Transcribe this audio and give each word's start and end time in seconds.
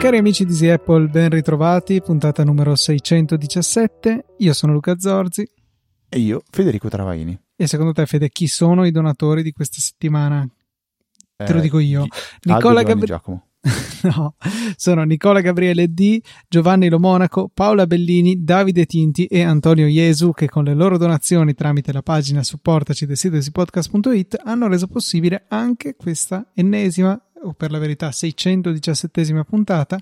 Cari 0.00 0.16
amici 0.16 0.44
di 0.44 0.52
Easy 0.52 0.68
Apple, 0.68 1.08
ben 1.08 1.28
ritrovati, 1.28 2.00
puntata 2.00 2.42
numero 2.42 2.74
617. 2.74 4.24
Io 4.38 4.52
sono 4.54 4.72
Luca 4.72 4.98
Zorzi. 4.98 5.48
E 6.08 6.18
io, 6.18 6.42
Federico 6.50 6.88
Travaini. 6.88 7.38
E 7.54 7.66
secondo 7.66 7.92
te, 7.92 8.06
Fede, 8.06 8.30
chi 8.30 8.48
sono 8.48 8.86
i 8.86 8.90
donatori 8.90 9.42
di 9.42 9.52
questa 9.52 9.78
settimana? 9.78 10.42
Eh, 11.36 11.44
Te 11.44 11.52
lo 11.52 11.60
dico 11.60 11.78
io. 11.78 12.06
Nicola 12.44 12.82
Gabriele. 12.82 13.20
no, 14.14 14.36
sono 14.76 15.02
Nicola 15.04 15.40
Gabriele 15.40 15.92
D, 15.92 16.20
Giovanni 16.48 16.88
Lomonaco, 16.88 17.50
Paola 17.52 17.86
Bellini, 17.86 18.42
Davide 18.42 18.86
Tinti 18.86 19.26
e 19.26 19.42
Antonio 19.42 19.86
Iesu 19.86 20.32
che 20.32 20.48
con 20.48 20.64
le 20.64 20.74
loro 20.74 20.96
donazioni 20.96 21.52
tramite 21.52 21.92
la 21.92 22.02
pagina 22.02 22.42
supportaci 22.42 23.04
del 23.04 23.18
sito 23.18 23.38
podcast.it 23.52 24.40
hanno 24.44 24.66
reso 24.66 24.86
possibile 24.86 25.44
anche 25.48 25.94
questa 25.94 26.50
ennesima 26.54 27.20
o 27.42 27.52
per 27.52 27.70
la 27.70 27.78
verità 27.78 28.10
617 28.10 29.44
puntata 29.44 29.98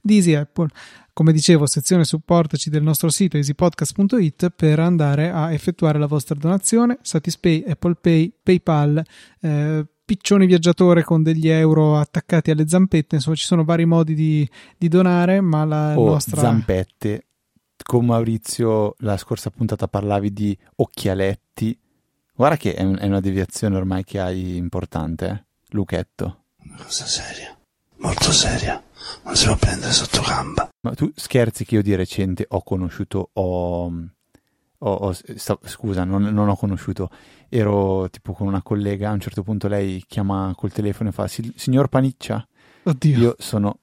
di 0.00 0.16
Easy 0.16 0.34
Apple. 0.34 0.68
Come 1.12 1.32
dicevo, 1.32 1.66
sezione 1.66 2.04
supportaci 2.04 2.70
del 2.70 2.82
nostro 2.82 3.08
sito 3.08 3.36
easypodcast.it 3.36 4.50
per 4.50 4.78
andare 4.78 5.30
a 5.30 5.52
effettuare 5.52 5.98
la 5.98 6.06
vostra 6.06 6.36
donazione, 6.36 6.98
Satispay, 7.02 7.64
Apple 7.66 7.96
Pay, 7.96 8.32
PayPal, 8.40 9.02
eh, 9.40 9.86
piccioni 10.08 10.46
viaggiatore 10.46 11.04
con 11.04 11.22
degli 11.22 11.48
euro 11.48 11.98
attaccati 11.98 12.50
alle 12.50 12.66
zampette, 12.66 13.16
insomma 13.16 13.36
ci 13.36 13.44
sono 13.44 13.62
vari 13.62 13.84
modi 13.84 14.14
di, 14.14 14.48
di 14.78 14.88
donare, 14.88 15.42
ma 15.42 15.66
la 15.66 15.98
o 15.98 16.06
nostra... 16.06 16.40
zampette. 16.40 17.26
Con 17.76 18.06
Maurizio 18.06 18.94
la 19.00 19.18
scorsa 19.18 19.50
puntata 19.50 19.86
parlavi 19.86 20.32
di 20.32 20.56
occhialetti. 20.76 21.78
Guarda 22.34 22.56
che 22.56 22.72
è, 22.74 22.82
un, 22.82 22.96
è 22.98 23.04
una 23.04 23.20
deviazione 23.20 23.76
ormai 23.76 24.02
che 24.02 24.18
hai 24.18 24.56
importante, 24.56 25.26
eh? 25.26 25.44
Luchetto. 25.72 26.44
Una 26.64 26.76
cosa 26.82 27.04
seria, 27.04 27.54
molto 27.96 28.32
seria, 28.32 28.82
non 29.24 29.36
si 29.36 29.44
può 29.44 29.56
prendere 29.56 29.92
sotto 29.92 30.22
gamba. 30.22 30.70
Ma 30.80 30.94
tu 30.94 31.12
scherzi 31.14 31.66
che 31.66 31.74
io 31.74 31.82
di 31.82 31.94
recente 31.94 32.46
ho 32.48 32.62
conosciuto, 32.62 33.28
ho... 33.34 33.84
ho, 33.84 34.90
ho 34.90 35.12
sta, 35.12 35.58
scusa, 35.64 36.04
non, 36.04 36.22
non, 36.22 36.48
ho 36.48 36.56
conosciuto, 36.56 37.10
ero 37.48 38.08
tipo 38.10 38.32
con 38.32 38.46
una 38.46 38.62
collega, 38.62 39.10
a 39.10 39.12
un 39.12 39.20
certo 39.20 39.42
punto 39.42 39.68
lei 39.68 40.04
chiama 40.06 40.52
col 40.56 40.72
telefono 40.72 41.08
e 41.08 41.12
fa, 41.12 41.26
signor 41.26 41.88
Paniccia? 41.88 42.46
Oddio. 42.84 43.18
Io 43.18 43.34
sono 43.38 43.80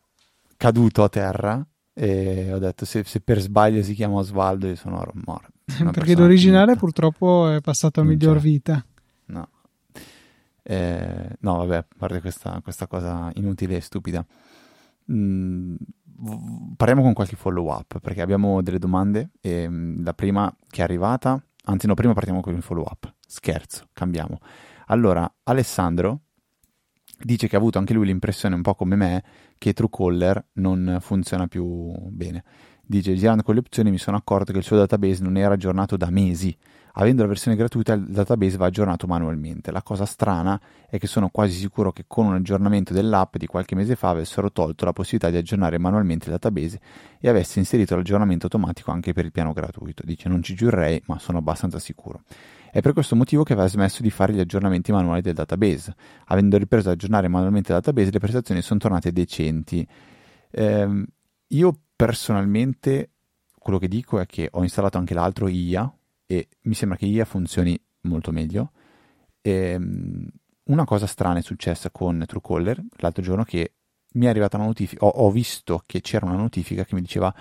caduto 0.57 1.03
a 1.03 1.09
terra 1.09 1.65
e 1.93 2.51
ho 2.51 2.59
detto 2.59 2.85
se, 2.85 3.03
se 3.03 3.21
per 3.21 3.39
sbaglio 3.39 3.81
si 3.81 3.93
chiama 3.93 4.15
Osvaldo 4.15 4.67
io 4.67 4.75
sono 4.75 5.03
morto. 5.25 5.51
Perché 5.91 6.15
l'originale 6.15 6.73
finita. 6.73 6.79
purtroppo 6.79 7.49
è 7.49 7.61
passato 7.61 8.01
a 8.01 8.03
miglior 8.03 8.39
vita. 8.39 8.85
No. 9.25 9.49
Eh, 10.61 11.29
no, 11.39 11.57
vabbè, 11.57 11.75
a 11.77 11.85
parte 11.97 12.21
questa, 12.21 12.59
questa 12.61 12.87
cosa 12.87 13.31
inutile 13.35 13.77
e 13.77 13.81
stupida. 13.81 14.25
Mm, 15.11 15.75
parliamo 16.75 17.03
con 17.03 17.13
qualche 17.13 17.35
follow 17.35 17.71
up 17.71 17.99
perché 17.99 18.21
abbiamo 18.21 18.61
delle 18.61 18.79
domande. 18.79 19.29
E, 19.41 19.67
mm, 19.67 20.03
la 20.03 20.13
prima 20.13 20.53
che 20.69 20.81
è 20.81 20.83
arrivata, 20.83 21.41
anzi, 21.65 21.87
no, 21.87 21.93
prima 21.93 22.13
partiamo 22.13 22.41
con 22.41 22.55
il 22.55 22.61
follow 22.61 22.85
up. 22.89 23.13
Scherzo, 23.25 23.89
cambiamo. 23.93 24.39
Allora, 24.87 25.31
Alessandro 25.43 26.21
dice 27.17 27.47
che 27.47 27.55
ha 27.55 27.59
avuto 27.59 27.77
anche 27.77 27.93
lui 27.93 28.05
l'impressione, 28.05 28.55
un 28.55 28.61
po' 28.61 28.75
come 28.75 28.95
me, 28.95 29.23
che 29.57 29.73
Truecaller 29.73 30.49
non 30.53 30.97
funziona 31.01 31.47
più 31.47 31.91
bene. 32.09 32.43
Dice, 32.85 33.15
girando 33.15 33.43
con 33.43 33.53
le 33.55 33.61
opzioni 33.61 33.91
mi 33.91 33.97
sono 33.97 34.17
accorto 34.17 34.51
che 34.51 34.59
il 34.59 34.63
suo 34.63 34.77
database 34.77 35.23
non 35.23 35.37
era 35.37 35.53
aggiornato 35.53 35.97
da 35.97 36.09
mesi 36.09 36.55
Avendo 36.97 37.23
la 37.23 37.27
versione 37.27 37.57
gratuita 37.57 37.93
il 37.93 38.05
database 38.05 38.55
va 38.55 38.67
aggiornato 38.67 39.05
manualmente. 39.05 39.71
La 39.71 39.81
cosa 39.81 40.05
strana 40.05 40.59
è 40.89 40.97
che 40.97 41.07
sono 41.07 41.27
quasi 41.27 41.57
sicuro 41.57 41.91
che 41.91 42.05
con 42.07 42.25
un 42.25 42.35
aggiornamento 42.35 42.93
dell'app 42.93 43.35
di 43.35 43.47
qualche 43.47 43.75
mese 43.75 43.97
fa 43.97 44.09
avessero 44.09 44.49
tolto 44.49 44.85
la 44.85 44.93
possibilità 44.93 45.29
di 45.29 45.35
aggiornare 45.35 45.77
manualmente 45.77 46.25
il 46.27 46.31
database 46.31 46.79
e 47.19 47.27
avesse 47.27 47.59
inserito 47.59 47.97
l'aggiornamento 47.97 48.45
automatico 48.45 48.91
anche 48.91 49.11
per 49.11 49.25
il 49.25 49.33
piano 49.33 49.51
gratuito. 49.51 50.03
Dice 50.05 50.29
non 50.29 50.41
ci 50.41 50.55
giurerei, 50.55 51.01
ma 51.07 51.19
sono 51.19 51.39
abbastanza 51.39 51.79
sicuro. 51.79 52.21
È 52.71 52.79
per 52.79 52.93
questo 52.93 53.17
motivo 53.17 53.43
che 53.43 53.51
aveva 53.51 53.67
smesso 53.67 54.01
di 54.01 54.09
fare 54.09 54.31
gli 54.31 54.39
aggiornamenti 54.39 54.93
manuali 54.93 55.21
del 55.21 55.33
database. 55.33 55.93
Avendo 56.27 56.57
ripreso 56.57 56.87
ad 56.87 56.93
aggiornare 56.95 57.27
manualmente 57.27 57.73
il 57.73 57.77
database, 57.77 58.11
le 58.11 58.19
prestazioni 58.19 58.61
sono 58.61 58.79
tornate 58.79 59.11
decenti. 59.11 59.85
Eh, 60.49 61.05
io 61.47 61.79
personalmente 61.95 63.11
quello 63.57 63.79
che 63.79 63.87
dico 63.87 64.19
è 64.19 64.25
che 64.25 64.49
ho 64.51 64.61
installato 64.63 64.97
anche 64.97 65.13
l'altro 65.13 65.47
IA 65.47 65.91
e 66.27 66.49
mi 66.61 66.73
sembra 66.73 66.97
che 66.97 67.05
IA 67.05 67.25
funzioni 67.25 67.79
molto 68.01 68.31
meglio. 68.31 68.71
E, 69.41 69.51
ehm, 69.51 70.27
una 70.65 70.85
cosa 70.85 71.05
strana 71.05 71.39
è 71.39 71.41
successa 71.41 71.91
con 71.91 72.23
Truecaller 72.25 72.83
l'altro 72.97 73.21
giorno 73.21 73.43
che 73.43 73.73
mi 74.13 74.25
è 74.25 74.29
arrivata 74.29 74.57
una 74.57 74.65
notifica, 74.65 75.05
ho, 75.05 75.09
ho, 75.09 75.31
visto 75.31 75.83
che 75.85 76.01
c'era 76.01 76.25
una 76.25 76.37
notifica 76.37 76.85
che 76.85 76.95
mi 76.95 77.01
diceva 77.01 77.33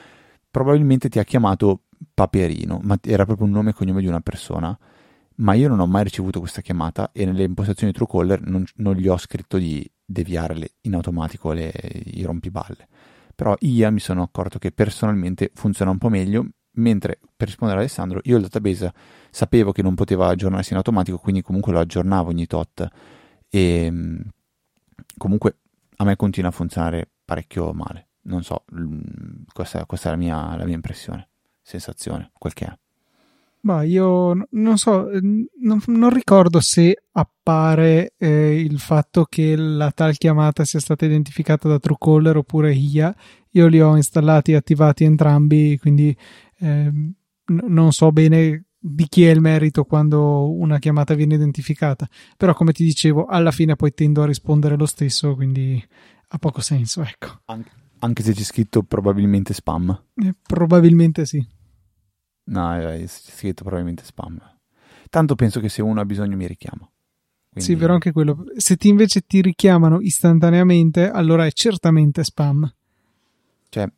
probabilmente 0.51 1.09
ti 1.09 1.19
ha 1.19 1.25
chiamato 1.25 1.85
Paperino, 2.13 2.81
ma 2.83 2.99
era 3.03 3.25
proprio 3.25 3.47
un 3.47 3.53
nome 3.53 3.71
e 3.71 3.73
cognome 3.73 4.01
di 4.01 4.07
una 4.07 4.21
persona, 4.21 4.77
ma 5.37 5.55
io 5.55 5.69
non 5.69 5.81
ho 5.81 5.87
mai 5.87 6.05
ricevuto 6.05 6.41
questa 6.41 6.61
chiamata 6.61 7.11
e 7.13 7.25
nelle 7.25 7.45
impostazioni 7.45 7.93
Truecaller 7.93 8.43
non, 8.43 8.65
non 8.77 8.95
gli 8.95 9.09
ho 9.09 9.17
scritto 9.17 9.57
di 9.57 9.89
deviare 10.05 10.73
in 10.83 10.95
automatico 10.95 11.53
le, 11.53 11.73
i 12.05 12.23
rompiballe. 12.23 12.89
Però 13.35 13.55
IA 13.59 13.91
mi 13.91 14.01
sono 14.01 14.23
accorto 14.23 14.59
che 14.59 14.73
personalmente 14.73 15.51
funziona 15.55 15.91
un 15.91 15.99
po' 15.99 16.09
meglio, 16.09 16.47
mentre 16.73 17.19
per 17.37 17.49
rispondere 17.49 17.81
a 17.81 17.83
Alessandro, 17.83 18.21
io 18.25 18.37
il 18.37 18.43
database 18.43 18.93
sapevo 19.31 19.73
che 19.73 19.83
non 19.83 19.95
poteva 19.95 20.29
aggiornarsi 20.29 20.73
in 20.73 20.79
automatico, 20.79 21.19
quindi 21.19 21.43
comunque 21.43 21.73
lo 21.73 21.81
aggiornavo 21.81 22.31
ogni 22.31 22.47
tot 22.47 22.89
e 23.49 23.89
mm, 23.91 24.21
comunque 25.17 25.59
a 25.97 26.05
me 26.05 26.17
continua 26.17 26.51
a 26.51 26.53
funzionare 26.53 27.11
parecchio 27.25 27.73
male. 27.73 28.09
Non 28.23 28.43
so, 28.43 28.65
questa, 29.53 29.85
questa 29.87 30.09
è 30.09 30.11
la 30.13 30.17
mia, 30.17 30.57
la 30.57 30.65
mia, 30.65 30.75
impressione, 30.75 31.29
sensazione, 31.61 32.31
quel 32.39 32.55
che 32.55 32.65
è. 32.65 32.79
Ma 33.65 33.83
io 33.83 34.47
non 34.51 34.77
so, 34.77 35.09
non, 35.61 35.81
non 35.87 36.11
ricordo 36.11 36.61
se 36.61 37.05
appare 37.13 38.13
eh, 38.19 38.61
il 38.61 38.79
fatto 38.79 39.25
che 39.25 39.57
la 39.57 39.91
tal 39.91 40.19
chiamata 40.19 40.65
sia 40.67 40.81
stata 40.81 41.07
identificata 41.07 41.67
da 41.67 41.79
Truecaller 41.79 42.37
oppure 42.37 42.75
IA. 42.75 43.15
Io 43.53 43.67
li 43.67 43.81
ho 43.81 43.97
installati 43.97 44.53
e 44.53 44.57
attivati 44.57 45.05
entrambi, 45.05 45.79
quindi 45.79 46.15
eh, 46.59 46.91
n- 46.91 47.15
non 47.45 47.93
so 47.93 48.13
bene 48.13 48.67
di 48.79 49.07
chi 49.09 49.25
è 49.25 49.31
il 49.31 49.41
merito 49.41 49.85
quando 49.85 50.53
una 50.53 50.79
chiamata 50.79 51.15
viene 51.15 51.37
identificata, 51.37 52.07
però 52.37 52.53
come 52.53 52.73
ti 52.73 52.85
dicevo, 52.85 53.25
alla 53.25 53.51
fine 53.51 53.77
poi 53.77 53.95
tendo 53.95 54.23
a 54.23 54.27
rispondere 54.27 54.77
lo 54.77 54.85
stesso, 54.85 55.35
quindi 55.35 55.83
ha 56.29 56.39
poco 56.39 56.61
senso, 56.61 57.01
ecco. 57.01 57.41
An- 57.47 57.65
anche 58.01 58.23
se 58.23 58.35
c'è 58.35 58.43
scritto 58.43 58.83
probabilmente 58.83 59.55
spam. 59.55 60.03
Eh, 60.17 60.35
probabilmente 60.47 61.25
sì. 61.25 61.43
No, 62.45 62.77
c'è 62.79 63.07
scritto 63.07 63.63
probabilmente 63.63 64.05
spam. 64.05 64.41
Tanto 65.11 65.35
penso 65.35 65.61
che 65.61 65.69
se 65.69 65.83
uno 65.83 66.01
ha 66.01 66.05
bisogno 66.05 66.37
mi 66.37 66.47
richiama. 66.47 66.89
Quindi... 67.51 67.71
Sì, 67.71 67.77
però 67.77 67.95
anche 67.95 68.13
quello. 68.13 68.45
Se 68.57 68.77
ti 68.77 68.89
invece 68.89 69.23
ti 69.23 69.41
richiamano 69.41 70.01
istantaneamente, 70.01 71.09
allora 71.09 71.47
è 71.47 71.53
certamente 71.53 72.25
spam. 72.25 72.73
Cioè, 73.69 73.89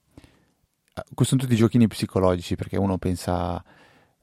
questi 1.15 1.25
sono 1.25 1.41
tutti 1.41 1.57
giochini 1.57 1.87
psicologici 1.87 2.55
perché 2.55 2.77
uno 2.77 2.99
pensa 2.99 3.63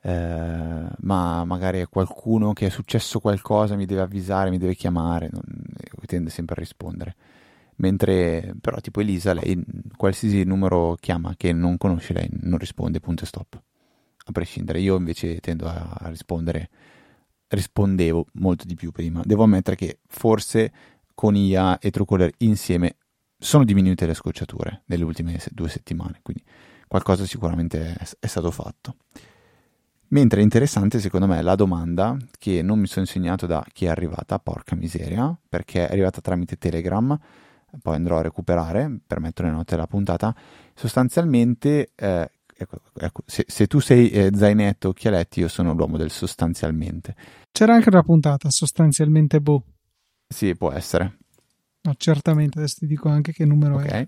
eh, 0.06 0.86
ma 1.00 1.46
magari 1.46 1.80
è 1.80 1.88
qualcuno 1.88 2.52
che 2.52 2.66
è 2.66 2.70
successo 2.70 3.20
qualcosa 3.20 3.78
mi 3.78 3.86
deve 3.86 4.02
avvisare, 4.02 4.50
mi 4.50 4.58
deve 4.58 4.76
chiamare, 4.76 5.30
non, 5.32 5.42
tende 6.06 6.30
sempre 6.30 6.56
a 6.56 6.60
rispondere. 6.60 7.16
Mentre 7.78 8.54
però 8.60 8.80
tipo 8.82 9.00
Elisa, 9.00 9.34
lei 9.34 9.64
qualsiasi 9.96 10.44
numero 10.44 10.96
chiama 11.00 11.34
che 11.36 11.54
non 11.54 11.78
conosce 11.78 12.14
lei 12.14 12.28
non 12.42 12.60
risponde, 12.60 13.00
punto 13.00 13.24
e 13.24 13.28
stop. 13.28 13.62
A 14.26 14.32
prescindere, 14.32 14.80
io 14.80 14.96
invece 14.96 15.40
tendo 15.40 15.68
a, 15.68 15.98
rispondere, 16.04 16.70
rispondevo 17.48 18.28
molto 18.34 18.66
di 18.66 18.76
più 18.76 18.92
prima. 18.92 19.22
Devo 19.24 19.44
ammettere 19.44 19.76
che 19.76 20.00
forse 20.08 20.72
con 21.14 21.36
IA 21.36 21.80
e 21.80 21.92
Truecaller 21.92 22.32
insieme 22.40 22.98
sono 23.38 23.66
diminuite 23.66 24.06
le 24.06 24.14
scocciature 24.14 24.84
nelle 24.86 25.04
ultime 25.04 25.38
due 25.52 25.70
settimane, 25.70 26.20
quindi 26.22 26.44
qualcosa 26.88 27.26
sicuramente 27.26 27.94
è, 27.94 28.08
è 28.20 28.28
stato 28.28 28.52
fatto. 28.52 28.96
Mentre 30.14 30.42
è 30.42 30.44
interessante 30.44 31.00
secondo 31.00 31.26
me 31.26 31.42
la 31.42 31.56
domanda 31.56 32.16
che 32.38 32.62
non 32.62 32.80
mi 32.80 32.86
sono 32.86 33.06
insegnato 33.06 33.48
da 33.48 33.66
chi 33.74 33.86
è 33.86 33.90
arrivata, 33.90 34.38
porca 34.38 34.76
miseria, 34.76 35.36
perché 35.50 35.88
è 35.88 35.92
arrivata 35.92 36.22
tramite 36.22 36.58
Telegram, 36.58 37.20
poi 37.82 37.96
andrò 37.96 38.20
a 38.20 38.22
recuperare 38.22 38.96
per 39.06 39.20
mettere 39.20 39.50
le 39.50 39.56
note 39.56 39.74
della 39.74 39.88
puntata, 39.88 40.36
sostanzialmente, 40.76 41.92
eh, 41.96 42.30
se, 43.26 43.46
se, 43.48 43.68
tu 43.68 43.80
sei 43.80 44.10
eh, 44.10 44.32
zainetto 44.34 44.90
occhialetti, 44.90 45.40
io 45.40 45.48
sono 45.48 45.74
l'uomo 45.74 45.98
del 45.98 46.10
sostanzialmente. 46.10 47.16
C'era 47.52 47.74
anche 47.74 47.90
una 47.90 48.04
puntata, 48.04 48.50
sostanzialmente 48.50 49.40
boh. 49.40 49.64
Sì, 50.28 50.56
può 50.56 50.72
essere. 50.72 51.18
No, 51.82 51.94
certamente, 51.98 52.60
adesso 52.60 52.78
ti 52.80 52.88
dico 52.88 53.10
anche 53.10 53.32
che 53.32 53.46
numero 53.46 53.76
okay. 53.76 53.88
è. 54.02 54.08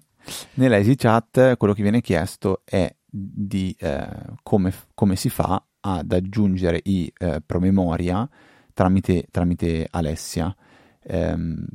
Nella 0.55 0.77
EasyChat 0.77 1.57
quello 1.57 1.73
che 1.73 1.83
viene 1.83 2.01
chiesto 2.01 2.61
è 2.63 2.93
di 3.05 3.75
eh, 3.79 4.07
come, 4.43 4.73
come, 4.93 5.15
si 5.15 5.29
fa 5.29 5.63
ad 5.79 6.11
aggiungere 6.11 6.81
i 6.83 7.11
eh, 7.17 7.41
promemoria 7.45 8.27
tramite, 8.73 9.27
tramite 9.29 9.87
Alessia. 9.89 10.55
Ehm, 11.03 11.65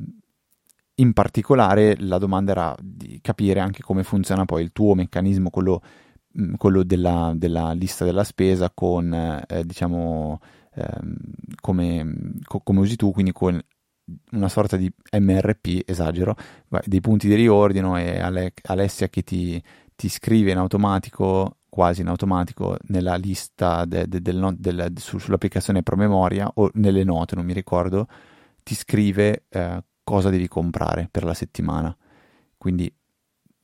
in 0.95 1.13
particolare 1.13 1.95
la 1.97 2.17
domanda 2.17 2.51
era 2.51 2.75
di 2.79 3.19
capire 3.21 3.59
anche 3.59 3.81
come 3.81 4.03
funziona 4.03 4.45
poi 4.45 4.61
il 4.63 4.71
tuo 4.71 4.93
meccanismo, 4.93 5.49
quello, 5.49 5.81
quello 6.57 6.83
della, 6.83 7.33
della, 7.35 7.71
lista 7.73 8.05
della 8.05 8.23
spesa 8.23 8.71
con, 8.73 9.13
eh, 9.13 9.63
diciamo, 9.65 10.39
ehm, 10.73 11.15
come, 11.59 12.33
co- 12.43 12.61
come, 12.61 12.79
usi 12.79 12.95
tu, 12.95 13.11
quindi 13.11 13.31
con 13.31 13.59
una 14.31 14.49
sorta 14.49 14.77
di 14.77 14.91
MRP, 15.11 15.83
esagero, 15.85 16.35
dei 16.85 17.01
punti 17.01 17.27
di 17.27 17.35
riordino 17.35 17.97
e 17.97 18.19
Ale- 18.19 18.53
Alessia 18.63 19.09
che 19.09 19.21
ti, 19.23 19.61
ti, 19.95 20.09
scrive 20.09 20.51
in 20.51 20.57
automatico, 20.57 21.57
quasi 21.69 22.01
in 22.01 22.07
automatico, 22.07 22.77
nella 22.87 23.15
lista 23.15 23.85
de- 23.85 24.07
de- 24.07 24.21
del, 24.21 24.55
del, 24.57 24.93
su- 24.97 25.19
sull'applicazione 25.19 25.83
promemoria 25.83 26.49
o 26.55 26.69
nelle 26.73 27.03
note, 27.03 27.35
non 27.35 27.45
mi 27.45 27.53
ricordo, 27.53 28.07
ti 28.63 28.75
scrive 28.75 29.45
eh, 29.49 29.83
cosa 30.03 30.29
devi 30.29 30.47
comprare 30.47 31.07
per 31.09 31.23
la 31.23 31.33
settimana. 31.33 31.95
Quindi 32.57 32.93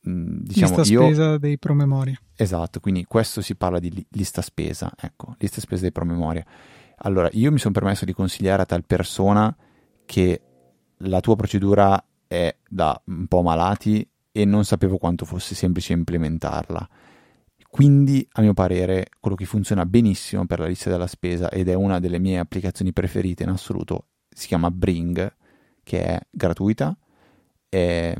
diciamo 0.08 0.76
lista 0.76 0.92
io... 0.92 1.02
spesa 1.04 1.38
dei 1.38 1.58
promemoria. 1.58 2.20
Esatto, 2.34 2.80
quindi 2.80 3.04
questo 3.04 3.40
si 3.40 3.54
parla 3.54 3.78
di 3.78 4.06
lista 4.10 4.42
spesa, 4.42 4.92
ecco, 4.96 5.34
lista 5.38 5.60
spesa 5.60 5.82
dei 5.82 5.92
promemoria. 5.92 6.44
Allora, 7.02 7.28
io 7.32 7.52
mi 7.52 7.58
sono 7.58 7.72
permesso 7.72 8.04
di 8.04 8.12
consigliare 8.12 8.62
a 8.62 8.66
tal 8.66 8.84
persona 8.84 9.54
che 10.04 10.42
la 10.98 11.20
tua 11.20 11.36
procedura 11.36 12.02
è 12.26 12.54
da 12.68 13.00
un 13.06 13.26
po' 13.26 13.42
malati 13.42 14.08
e 14.32 14.44
non 14.44 14.64
sapevo 14.64 14.98
quanto 14.98 15.24
fosse 15.24 15.54
semplice 15.54 15.92
implementarla. 15.92 16.88
Quindi, 17.70 18.26
a 18.32 18.40
mio 18.40 18.54
parere, 18.54 19.08
quello 19.20 19.36
che 19.36 19.44
funziona 19.44 19.84
benissimo 19.84 20.46
per 20.46 20.58
la 20.58 20.66
lista 20.66 20.90
della 20.90 21.06
spesa 21.06 21.50
ed 21.50 21.68
è 21.68 21.74
una 21.74 22.00
delle 22.00 22.18
mie 22.18 22.38
applicazioni 22.38 22.92
preferite 22.92 23.42
in 23.42 23.50
assoluto 23.50 24.06
si 24.38 24.46
chiama 24.46 24.70
Bring 24.70 25.34
che 25.82 26.04
è 26.04 26.20
gratuita, 26.30 26.96
è 27.68 28.14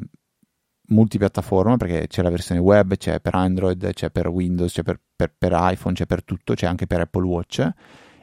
multipiattaforma 0.89 1.77
perché 1.77 2.07
c'è 2.07 2.23
la 2.23 2.31
versione 2.31 2.61
web, 2.61 2.97
c'è 2.97 3.21
per 3.21 3.35
Android, 3.35 3.93
c'è 3.93 4.11
per 4.11 4.29
Windows, 4.29 4.73
c'è 4.73 4.83
per, 4.83 5.01
per, 5.15 5.35
per 5.37 5.53
iPhone, 5.55 5.95
c'è 5.95 6.07
per 6.07 6.25
tutto, 6.25 6.55
c'è 6.55 6.67
anche 6.67 6.87
per 6.87 7.01
Apple 7.01 7.25
Watch 7.25 7.69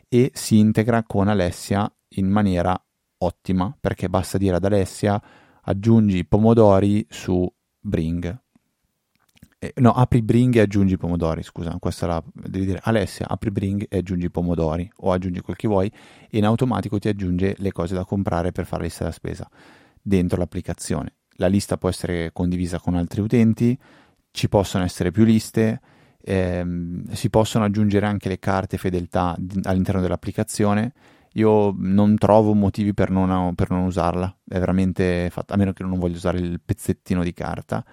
e 0.08 0.32
si 0.34 0.58
integra 0.58 1.04
con 1.04 1.28
Alessia 1.28 1.92
in 2.16 2.28
maniera 2.28 2.80
ottima 3.18 3.76
perché 3.80 4.10
basta 4.10 4.38
dire 4.38 4.56
ad 4.56 4.66
Alessia 4.66 5.22
aggiungi 5.62 6.26
pomodori 6.26 7.06
su 7.10 7.52
Bring. 7.80 8.44
Eh, 9.58 9.74
no, 9.78 9.94
apri 9.94 10.22
Bring 10.22 10.56
e 10.56 10.62
aggiungi 10.62 10.98
pomodori, 10.98 11.42
scusa, 11.42 11.76
questa 11.80 12.06
la 12.06 12.24
devi 12.34 12.66
dire 12.66 12.80
Alessia, 12.84 13.28
apri 13.28 13.52
Bring 13.52 13.86
e 13.90 13.98
aggiungi 13.98 14.30
pomodori 14.30 14.90
o 14.98 15.12
aggiungi 15.12 15.42
quel 15.42 15.56
che 15.56 15.68
vuoi 15.68 15.92
e 16.30 16.38
in 16.38 16.46
automatico 16.46 17.00
ti 17.00 17.08
aggiunge 17.08 17.56
le 17.58 17.72
cose 17.72 17.96
da 17.96 18.06
comprare 18.06 18.52
per 18.52 18.66
fare 18.66 18.90
la 19.00 19.12
spesa 19.12 19.50
dentro 20.02 20.38
l'applicazione. 20.38 21.16
La 21.36 21.48
lista 21.48 21.78
può 21.78 21.90
essere 21.90 22.32
condivisa 22.34 22.80
con 22.80 22.96
altri 22.96 23.22
utenti, 23.22 23.78
ci 24.32 24.50
possono 24.50 24.84
essere 24.84 25.12
più 25.12 25.24
liste, 25.24 25.82
ehm, 26.22 27.12
si 27.12 27.30
possono 27.30 27.66
aggiungere 27.66 28.06
anche 28.06 28.30
le 28.30 28.40
carte 28.40 28.78
fedeltà 28.78 29.36
all'interno 29.64 30.02
dell'applicazione. 30.02 30.94
Io 31.34 31.74
non 31.78 32.16
trovo 32.16 32.54
motivi 32.54 32.94
per 32.94 33.10
non, 33.10 33.54
per 33.56 33.70
non 33.70 33.84
usarla, 33.84 34.34
è 34.48 34.58
veramente 34.58 35.30
fatta, 35.30 35.54
a 35.54 35.58
meno 35.58 35.74
che 35.74 35.84
non 35.84 36.00
voglio 36.00 36.16
usare 36.16 36.40
il 36.40 36.62
pezzettino 36.64 37.24
di 37.24 37.34
carta 37.34 37.84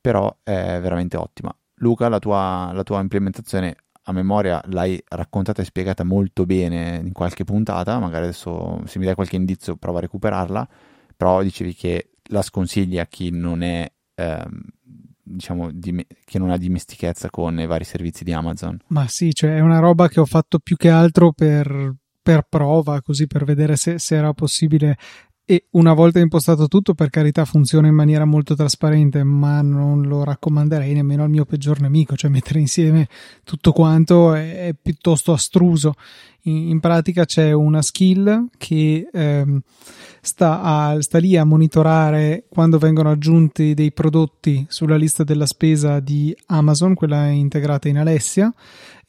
però 0.00 0.34
è 0.42 0.78
veramente 0.80 1.16
ottima. 1.16 1.54
Luca, 1.80 2.08
la 2.08 2.18
tua, 2.18 2.70
la 2.72 2.82
tua 2.82 3.00
implementazione 3.00 3.76
a 4.04 4.12
memoria 4.12 4.62
l'hai 4.68 5.02
raccontata 5.06 5.60
e 5.60 5.66
spiegata 5.66 6.02
molto 6.02 6.46
bene 6.46 7.00
in 7.04 7.12
qualche 7.12 7.44
puntata, 7.44 7.98
magari 7.98 8.24
adesso 8.24 8.80
se 8.86 8.98
mi 8.98 9.04
dai 9.04 9.14
qualche 9.14 9.36
indizio 9.36 9.76
provo 9.76 9.98
a 9.98 10.00
recuperarla, 10.00 10.66
però 11.14 11.42
dicevi 11.42 11.74
che 11.74 12.12
la 12.28 12.42
sconsigli 12.42 12.98
a 12.98 13.06
chi 13.06 13.30
non 13.30 13.62
è... 13.62 13.90
Ehm, 14.14 14.62
diciamo 15.28 15.70
di, 15.70 16.06
che 16.24 16.38
non 16.38 16.50
ha 16.50 16.56
dimestichezza 16.56 17.28
con 17.30 17.60
i 17.60 17.66
vari 17.66 17.84
servizi 17.84 18.24
di 18.24 18.32
Amazon. 18.32 18.78
Ma 18.88 19.06
sì, 19.08 19.32
cioè 19.34 19.56
è 19.56 19.60
una 19.60 19.78
roba 19.78 20.08
che 20.08 20.20
ho 20.20 20.24
fatto 20.24 20.58
più 20.58 20.76
che 20.76 20.88
altro 20.88 21.32
per, 21.32 21.94
per 22.22 22.46
prova, 22.48 23.02
così 23.02 23.26
per 23.26 23.44
vedere 23.44 23.76
se, 23.76 23.98
se, 23.98 24.16
era 24.16 24.32
possibile 24.32 24.96
e 25.50 25.64
una 25.70 25.94
volta 25.94 26.18
impostato 26.18 26.68
tutto, 26.68 26.92
per 26.92 27.08
carità, 27.08 27.46
funziona 27.46 27.86
in 27.86 27.94
maniera 27.94 28.26
molto 28.26 28.54
trasparente, 28.54 29.22
ma 29.22 29.62
non 29.62 30.02
lo 30.02 30.22
raccomanderei 30.22 30.92
nemmeno 30.92 31.22
al 31.22 31.30
mio 31.30 31.46
peggior 31.46 31.80
nemico, 31.80 32.16
cioè 32.16 32.30
mettere 32.30 32.58
insieme 32.58 33.08
tutto 33.44 33.72
quanto 33.72 34.34
è, 34.34 34.66
è 34.66 34.74
piuttosto 34.74 35.32
astruso. 35.32 35.94
In, 36.42 36.68
in, 36.68 36.80
pratica 36.80 37.24
c'è 37.24 37.52
una 37.52 37.80
skill 37.80 38.48
che 38.58 39.08
ehm, 39.10 39.58
sta, 40.20 40.60
a, 40.60 41.00
sta 41.00 41.16
lì 41.16 41.34
a 41.38 41.44
monitorare 41.44 42.44
quando 42.50 42.76
vengono 42.76 43.10
aggiunti 43.10 43.72
dei 43.72 43.90
prodotti 43.90 44.66
sulla 44.68 44.96
lista 44.96 45.24
della 45.24 45.46
spesa 45.46 45.98
di 45.98 46.36
Amazon, 46.48 46.92
quella 46.92 47.28
integrata 47.28 47.88
in 47.88 47.96
Alessia 47.96 48.52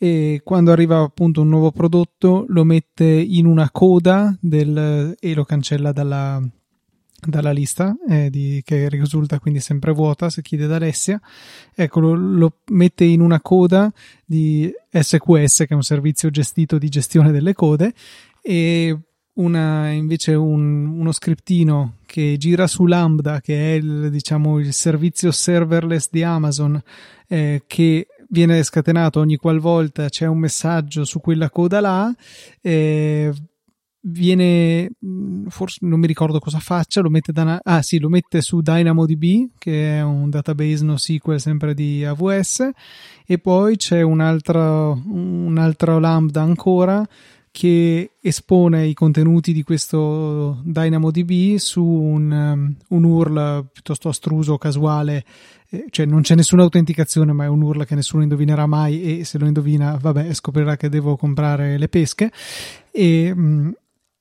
e 0.02 0.40
quando 0.46 0.72
arriva 0.72 1.02
appunto 1.02 1.42
un 1.42 1.50
nuovo 1.50 1.72
prodotto 1.72 2.46
lo 2.48 2.64
mette 2.64 3.04
in 3.04 3.46
una 3.46 3.70
coda 3.70 4.34
del, 4.40 5.14
e 5.20 5.34
lo 5.34 5.44
cancella 5.44 5.92
dalla, 5.92 6.42
dalla 7.20 7.52
lista 7.52 7.94
eh, 8.08 8.30
di, 8.30 8.62
che 8.64 8.88
risulta 8.88 9.40
quindi 9.40 9.60
sempre 9.60 9.92
vuota 9.92 10.30
se 10.30 10.42
chiede 10.42 10.64
ad 10.64 10.72
Alessia. 10.72 11.20
Ecco 11.76 12.00
lo, 12.00 12.14
lo, 12.14 12.54
mette 12.68 13.04
in 13.04 13.20
una 13.20 13.42
coda 13.42 13.92
di 14.24 14.72
SQS 14.90 15.58
che 15.58 15.68
è 15.68 15.74
un 15.74 15.84
servizio 15.84 16.30
gestito 16.30 16.78
di 16.78 16.88
gestione 16.88 17.34
delle 17.34 17.54
code 17.54 17.94
e 18.42 18.98
una, 19.34 19.90
invece 19.90 20.34
un, 20.34 20.86
uno 20.98 21.12
scriptino 21.12 21.96
che 22.06 22.36
gira 22.38 22.68
su 22.68 22.86
Lambda 22.86 23.42
che 23.42 23.74
è 23.74 23.76
il, 23.76 24.10
diciamo, 24.10 24.60
il 24.60 24.72
servizio 24.72 25.32
serverless 25.32 26.08
di 26.10 26.24
Amazon 26.24 26.82
eh, 27.28 27.64
che 27.68 28.08
viene 28.30 28.64
scatenato 28.64 29.20
ogni 29.20 29.38
qualvolta 29.38 30.10
c'è 30.10 30.26
un 30.26 30.40
messaggio 30.40 31.04
su 31.04 31.20
quella 31.20 31.50
coda 31.50 31.80
là. 31.80 32.14
Eh, 32.62 33.34
viene 34.02 34.92
mm, 35.06 35.48
forse 35.48 35.80
non 35.82 36.00
mi 36.00 36.08
ricordo 36.08 36.40
cosa 36.40 36.60
faccia 36.60 37.02
lo 37.02 37.10
mette, 37.10 37.32
da, 37.32 37.60
ah, 37.62 37.82
sì, 37.82 38.00
lo 38.00 38.10
mette 38.10 38.42
su 38.42 38.62
DynamoDB 38.62 39.50
che 39.58 39.98
è 39.98 40.02
un 40.02 40.30
database 40.30 40.86
NoSQL 40.86 41.40
sempre 41.40 41.74
di 41.74 42.06
AWS 42.06 42.70
e 43.26 43.38
poi 43.40 43.76
c'è 43.76 44.02
un 44.02 44.22
altro, 44.22 45.02
un 45.06 45.58
altro 45.58 46.00
lambda 46.00 46.42
ancora 46.42 47.06
che 47.60 48.12
espone 48.22 48.86
i 48.86 48.94
contenuti 48.94 49.52
di 49.52 49.64
questo 49.64 50.62
DynamoDB 50.64 51.58
su 51.58 51.84
un, 51.84 52.32
um, 52.32 52.76
un 52.88 53.04
URL 53.04 53.68
piuttosto 53.74 54.08
astruso, 54.08 54.58
casuale 54.58 55.26
eh, 55.70 55.88
cioè 55.90 56.06
non 56.06 56.22
c'è 56.22 56.36
nessuna 56.36 56.64
autenticazione, 56.64 57.34
ma 57.34 57.44
è 57.44 57.48
un 57.50 57.62
URL 57.62 57.86
che 57.86 57.96
nessuno 57.96 58.24
indovinerà 58.24 58.66
mai 58.66 59.20
e 59.20 59.26
se 59.26 59.38
lo 59.38 59.46
indovina, 59.46 59.98
vabbè, 60.00 60.34
scoprirà 60.34 60.78
che 60.78 60.88
devo 60.88 61.18
comprare 61.18 61.78
le 61.78 61.90
pesche. 61.90 62.32
E, 62.92 63.34
mm, 63.36 63.72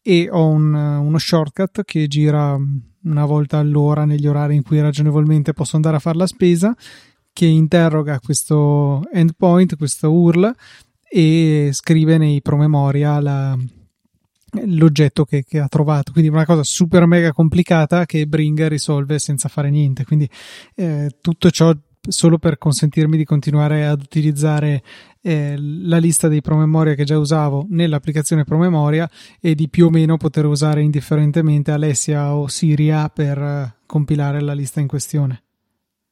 e 0.02 0.28
ho 0.28 0.48
un, 0.48 0.74
uno 0.74 1.18
shortcut 1.18 1.84
che 1.84 2.08
gira 2.08 2.58
una 3.04 3.24
volta 3.24 3.58
all'ora 3.58 4.04
negli 4.04 4.26
orari 4.26 4.56
in 4.56 4.64
cui 4.64 4.80
ragionevolmente 4.80 5.52
posso 5.52 5.76
andare 5.76 5.94
a 5.94 6.00
fare 6.00 6.18
la 6.18 6.26
spesa 6.26 6.74
che 7.32 7.46
interroga 7.46 8.18
questo 8.18 9.08
endpoint, 9.12 9.76
questo 9.76 10.12
URL 10.12 10.52
e 11.08 11.70
scrive 11.72 12.18
nei 12.18 12.42
promemoria 12.42 13.20
la, 13.20 13.56
l'oggetto 14.64 15.24
che, 15.24 15.44
che, 15.44 15.58
ha 15.58 15.68
trovato. 15.68 16.12
Quindi 16.12 16.30
una 16.30 16.44
cosa 16.44 16.62
super 16.62 17.06
mega 17.06 17.32
complicata 17.32 18.06
che 18.06 18.26
Bring 18.26 18.66
risolve 18.66 19.18
senza 19.18 19.48
fare 19.48 19.70
niente. 19.70 20.04
Quindi 20.04 20.28
eh, 20.74 21.10
tutto 21.20 21.50
ciò 21.50 21.74
solo 22.00 22.38
per 22.38 22.58
consentirmi 22.58 23.16
di 23.16 23.24
continuare 23.24 23.86
ad 23.86 24.00
utilizzare 24.00 24.82
eh, 25.20 25.56
la 25.58 25.98
lista 25.98 26.28
dei 26.28 26.40
promemoria 26.40 26.94
che 26.94 27.04
già 27.04 27.18
usavo 27.18 27.66
nell'applicazione 27.68 28.44
promemoria 28.44 29.08
e 29.40 29.54
di 29.54 29.68
più 29.68 29.86
o 29.86 29.90
meno 29.90 30.16
poter 30.16 30.46
usare 30.46 30.82
indifferentemente 30.82 31.70
Alessia 31.70 32.34
o 32.34 32.48
Siria 32.48 33.08
per 33.08 33.38
eh, 33.38 33.74
compilare 33.86 34.40
la 34.40 34.54
lista 34.54 34.80
in 34.80 34.86
questione. 34.86 35.42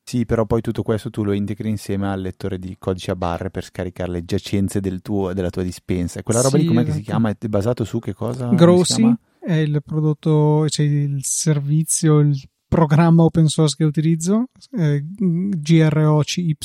Sì, 0.08 0.24
però 0.24 0.46
poi 0.46 0.60
tutto 0.60 0.84
questo 0.84 1.10
tu 1.10 1.24
lo 1.24 1.32
integri 1.32 1.68
insieme 1.68 2.08
al 2.08 2.20
lettore 2.20 2.60
di 2.60 2.76
codice 2.78 3.10
a 3.10 3.16
barre 3.16 3.50
per 3.50 3.64
scaricare 3.64 4.12
le 4.12 4.24
giacenze 4.24 4.78
del 4.78 5.02
tuo, 5.02 5.32
della 5.32 5.50
tua 5.50 5.64
dispensa. 5.64 6.22
Quella 6.22 6.42
roba 6.42 6.58
sì, 6.58 6.62
lì 6.62 6.68
com'è 6.68 6.82
esatto. 6.82 6.92
che 6.92 7.02
si 7.02 7.02
esatto. 7.02 7.18
chiama? 7.18 7.36
È 7.36 7.48
basato 7.48 7.84
su 7.84 7.98
che 7.98 8.14
cosa? 8.14 8.48
Grossi 8.50 9.16
è 9.40 9.54
il 9.54 9.82
prodotto, 9.84 10.68
cioè 10.68 10.86
il 10.86 11.24
servizio, 11.24 12.20
il 12.20 12.40
programma 12.68 13.24
open 13.24 13.48
source 13.48 13.74
che 13.76 13.82
utilizzo, 13.82 14.50
eh, 14.78 15.04
GROCY, 15.04 16.56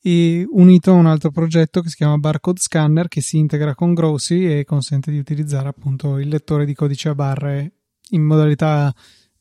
e 0.00 0.46
unito 0.48 0.92
a 0.92 0.94
un 0.94 1.06
altro 1.06 1.32
progetto 1.32 1.80
che 1.80 1.88
si 1.88 1.96
chiama 1.96 2.16
Barcode 2.16 2.60
Scanner 2.60 3.08
che 3.08 3.20
si 3.20 3.38
integra 3.38 3.74
con 3.74 3.92
Grossi 3.92 4.46
e 4.46 4.64
consente 4.64 5.10
di 5.10 5.18
utilizzare 5.18 5.66
appunto 5.66 6.18
il 6.18 6.28
lettore 6.28 6.64
di 6.64 6.74
codice 6.74 7.08
a 7.08 7.14
barre 7.16 7.72
in 8.10 8.22
modalità 8.22 8.94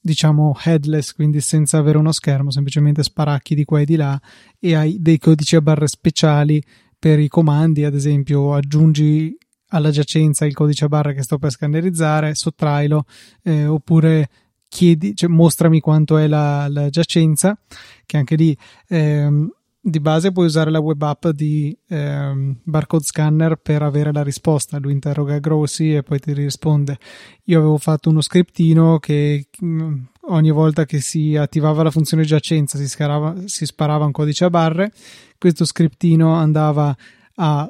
diciamo 0.09 0.55
headless, 0.63 1.13
quindi 1.13 1.39
senza 1.39 1.77
avere 1.77 1.99
uno 1.99 2.11
schermo, 2.11 2.49
semplicemente 2.49 3.03
sparacchi 3.03 3.53
di 3.53 3.63
qua 3.63 3.81
e 3.81 3.85
di 3.85 3.95
là 3.95 4.19
e 4.59 4.75
hai 4.75 4.97
dei 4.99 5.19
codici 5.19 5.55
a 5.55 5.61
barre 5.61 5.87
speciali 5.87 6.61
per 6.97 7.19
i 7.19 7.27
comandi, 7.27 7.85
ad 7.85 7.93
esempio 7.93 8.53
aggiungi 8.55 9.37
alla 9.69 9.91
giacenza 9.91 10.45
il 10.45 10.55
codice 10.55 10.85
a 10.85 10.87
barra 10.87 11.13
che 11.13 11.21
sto 11.21 11.37
per 11.37 11.51
scannerizzare, 11.51 12.33
sottrailo, 12.33 13.05
eh, 13.43 13.67
oppure 13.67 14.29
chiedi, 14.67 15.15
cioè 15.15 15.29
mostrami 15.29 15.79
quanto 15.79 16.17
è 16.17 16.27
la, 16.27 16.67
la 16.69 16.89
giacenza, 16.89 17.57
che 18.05 18.17
anche 18.17 18.35
lì 18.35 18.57
ehm, 18.87 19.47
di 19.89 19.99
base 19.99 20.31
puoi 20.31 20.45
usare 20.45 20.71
la 20.71 20.79
web 20.79 21.01
app 21.01 21.27
di 21.27 21.75
ehm, 21.87 22.57
barcode 22.63 23.03
scanner 23.03 23.55
per 23.57 23.81
avere 23.81 24.11
la 24.11 24.23
risposta. 24.23 24.79
Lui 24.79 24.93
interroga 24.93 25.39
Grossi 25.39 25.93
e 25.93 26.03
poi 26.03 26.19
ti 26.19 26.33
risponde. 26.33 26.97
Io 27.45 27.59
avevo 27.59 27.77
fatto 27.77 28.09
uno 28.09 28.21
scriptino 28.21 28.99
che 28.99 29.47
mh, 29.59 29.67
mm, 29.67 30.03
ogni 30.27 30.51
volta 30.51 30.85
che 30.85 30.99
si 30.99 31.35
attivava 31.35 31.83
la 31.83 31.91
funzione 31.91 32.23
giacenza 32.23 32.77
si, 32.77 32.87
scarava, 32.87 33.35
si 33.45 33.65
sparava 33.65 34.05
un 34.05 34.11
codice 34.11 34.45
a 34.45 34.49
barre. 34.49 34.91
Questo 35.37 35.65
scriptino 35.65 36.33
andava 36.33 36.95
a 37.41 37.69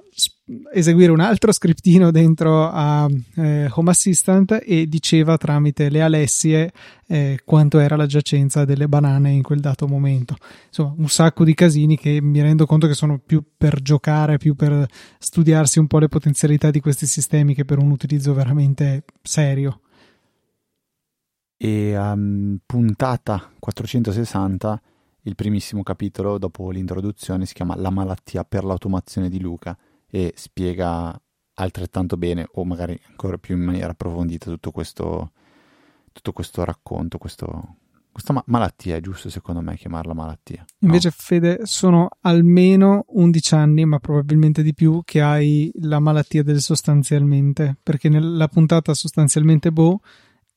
eseguire 0.72 1.12
un 1.12 1.20
altro 1.20 1.52
scriptino 1.52 2.10
dentro 2.10 2.68
a 2.68 3.08
eh, 3.36 3.70
Home 3.72 3.92
Assistant 3.92 4.60
e 4.66 4.88
diceva 4.88 5.38
tramite 5.38 5.90
le 5.90 6.02
alessie 6.02 6.72
eh, 7.08 7.40
quanto 7.46 7.78
era 7.78 7.96
la 7.96 8.08
giacenza 8.08 8.66
delle 8.66 8.88
banane 8.88 9.30
in 9.30 9.44
quel 9.44 9.60
dato 9.60 9.88
momento. 9.88 10.36
Insomma, 10.68 10.96
un 10.98 11.08
sacco 11.08 11.44
di 11.44 11.54
casini 11.54 11.98
che 11.98 12.20
mi 12.20 12.42
rendo 12.42 12.66
conto 12.66 12.88
che 12.88 12.96
sono 12.96 13.20
più 13.24 13.44
per 13.56 13.80
giocare, 13.82 14.38
più 14.38 14.56
per 14.56 14.88
studiarsi 15.20 15.78
un 15.78 15.86
po' 15.86 16.00
le 16.00 16.08
potenzialità 16.08 16.72
di 16.72 16.80
questi 16.80 17.06
sistemi 17.06 17.54
che 17.54 17.64
per 17.64 17.78
un 17.78 17.92
utilizzo 17.92 18.34
veramente 18.34 19.04
serio. 19.22 19.82
E 21.58 21.96
um, 21.96 22.58
puntata 22.66 23.52
460 23.60 24.82
il 25.24 25.36
primissimo 25.36 25.84
capitolo, 25.84 26.38
dopo 26.38 26.70
l'introduzione, 26.72 27.46
si 27.46 27.54
chiama 27.54 27.76
La 27.76 27.90
malattia 27.90 28.44
per 28.44 28.64
l'automazione 28.64 29.30
di 29.30 29.40
Luca 29.40 29.78
e 30.10 30.34
spiega 30.36 31.20
altrettanto 31.56 32.18
bene, 32.18 32.48
o 32.54 32.64
magari 32.64 33.00
ancora 33.10 33.38
più 33.38 33.56
in 33.56 33.64
maniera 33.64 33.92
approfondita, 33.92 34.50
tutto 34.50 34.72
questo, 34.72 35.32
tutto 36.12 36.32
questo 36.32 36.64
racconto, 36.64 37.18
questo, 37.18 37.76
questa 38.12 38.32
ma- 38.32 38.44
malattia, 38.48 38.96
è 38.96 39.02
giusto 39.02 39.30
secondo 39.30 39.60
me 39.62 39.76
chiamarla 39.76 40.14
malattia. 40.14 40.64
Invece, 40.80 41.10
no? 41.10 41.16
Fede, 41.18 41.60
sono 41.64 42.10
almeno 42.22 43.04
11 43.10 43.56
anni, 43.56 43.86
ma 43.86 44.00
probabilmente 44.00 44.64
di 44.64 44.74
più, 44.74 45.02
che 45.04 45.22
hai 45.22 45.70
la 45.82 46.00
malattia 46.00 46.44
del 46.44 46.62
sostanzialmente, 46.62 47.76
perché 47.84 48.08
nella 48.08 48.48
puntata 48.48 48.94
sostanzialmente 48.94 49.72
Boh 49.72 50.00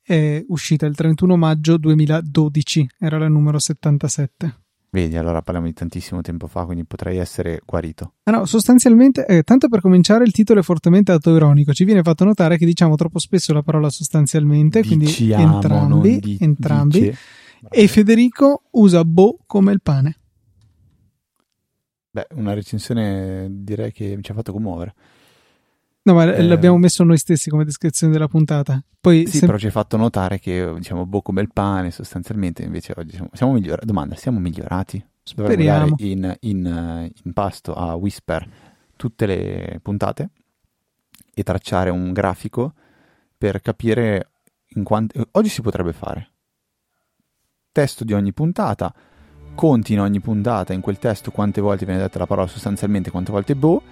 è 0.03 0.45
uscita 0.49 0.87
il 0.87 0.95
31 0.97 1.37
maggio 1.37 1.77
2012, 1.77 2.87
era 2.99 3.19
la 3.19 3.29
numero 3.29 3.59
77. 3.59 4.57
Vedi, 4.91 5.17
allora 5.17 5.41
parliamo 5.41 5.69
di 5.69 5.73
tantissimo 5.73 6.21
tempo 6.21 6.47
fa, 6.47 6.67
quindi 6.67 6.85
potrei 6.85 7.17
essere 7.17 7.63
guarito. 7.65 8.15
Ah 8.25 8.33
no, 8.33 8.45
sostanzialmente, 8.45 9.25
eh, 9.25 9.43
tanto 9.43 9.69
per 9.69 9.81
cominciare, 9.81 10.25
il 10.25 10.33
titolo 10.33 10.61
è 10.61 10.63
fortemente 10.63 11.13
autoironico. 11.13 11.73
Ci 11.73 11.85
viene 11.85 12.03
fatto 12.03 12.25
notare 12.25 12.59
che 12.59 12.67
diciamo 12.67 12.95
troppo 12.97 13.19
spesso 13.19 13.55
la 13.55 13.63
parola 13.63 13.89
sostanzialmente, 13.89 14.83
Diciamo, 14.83 15.03
quindi 15.03 15.33
entrambi, 15.33 16.19
di- 16.21 16.37
entrambi. 16.41 17.01
dice. 17.01 17.17
E 17.71 17.89
Federico 17.89 18.65
usa 18.73 19.03
bo 19.05 19.39
come 19.47 19.73
il 19.73 19.81
pane. 19.81 20.17
Beh, 22.11 22.27
una 22.35 22.53
recensione 22.53 23.49
direi 23.51 23.93
che 23.93 24.15
mi 24.15 24.23
ci 24.23 24.31
ha 24.33 24.35
fatto 24.35 24.53
commuovere. 24.53 24.95
No, 26.05 26.15
ma 26.15 26.25
Eh. 26.35 26.43
l'abbiamo 26.43 26.79
messo 26.79 27.05
noi 27.05 27.19
stessi 27.19 27.49
come 27.49 27.65
descrizione 27.65 28.13
della 28.13 28.29
puntata. 28.29 28.83
Poi 29.01 29.27
Sì, 29.27 29.39
sem- 29.39 29.47
però 29.47 29.59
ci 29.59 29.67
hai 29.67 29.73
fatto 29.73 29.97
notare 29.97 30.39
che 30.41 30.73
diciamo 30.77 31.07
boh 31.07 31.23
come 31.23 31.41
il 31.43 31.51
pane, 31.53 31.91
sostanzialmente 31.91 32.63
invece 32.63 32.93
oggi 32.97 33.13
siamo, 33.13 33.29
siamo 33.33 33.53
migliorati. 33.53 33.87
Domanda, 33.87 34.15
siamo 34.17 34.39
migliorati? 34.41 35.05
Dovremmo 35.35 35.53
Speriamo. 35.63 35.89
dare 35.91 36.09
in, 36.09 36.37
in, 36.41 37.11
in 37.25 37.33
pasto 37.33 37.75
a 37.75 37.95
Whisper 37.95 38.49
tutte 38.97 39.27
le 39.27 39.79
puntate 39.83 40.31
e 41.35 41.43
tracciare 41.45 41.91
un 41.91 42.13
grafico 42.13 42.75
per 43.39 43.61
capire 43.61 44.31
in 44.75 44.83
quanti... 44.85 45.21
Oggi 45.33 45.49
si 45.49 45.63
potrebbe 45.63 45.93
fare. 45.93 46.31
Testo 47.71 48.05
di 48.05 48.13
ogni 48.13 48.33
puntata, 48.33 48.93
conti 49.55 49.93
in 49.93 50.01
ogni 50.01 50.21
puntata, 50.21 50.73
in 50.73 50.81
quel 50.81 50.99
testo 50.99 51.31
quante 51.31 51.61
volte 51.61 51.85
viene 51.87 52.01
detta 52.01 52.19
la 52.19 52.27
parola 52.27 52.47
sostanzialmente, 52.49 53.11
quante 53.11 53.31
volte 53.33 53.55
boh, 53.55 53.83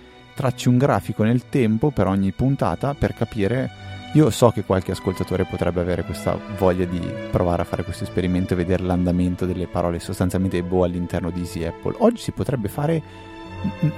tracci 0.40 0.68
un 0.68 0.78
grafico 0.78 1.22
nel 1.22 1.50
tempo 1.50 1.90
per 1.90 2.06
ogni 2.06 2.32
puntata 2.32 2.94
per 2.94 3.12
capire. 3.12 3.70
Io 4.14 4.30
so 4.30 4.50
che 4.50 4.64
qualche 4.64 4.92
ascoltatore 4.92 5.44
potrebbe 5.44 5.82
avere 5.82 6.02
questa 6.02 6.34
voglia 6.56 6.86
di 6.86 6.98
provare 7.30 7.60
a 7.60 7.66
fare 7.66 7.84
questo 7.84 8.04
esperimento 8.04 8.54
e 8.54 8.56
vedere 8.56 8.82
l'andamento 8.82 9.44
delle 9.44 9.66
parole 9.66 10.00
sostanzialmente 10.00 10.62
boh 10.62 10.84
all'interno 10.84 11.30
di 11.30 11.40
Easy 11.40 11.62
Apple. 11.64 11.94
Oggi 11.98 12.22
si 12.22 12.32
potrebbe 12.32 12.68
fare 12.68 13.02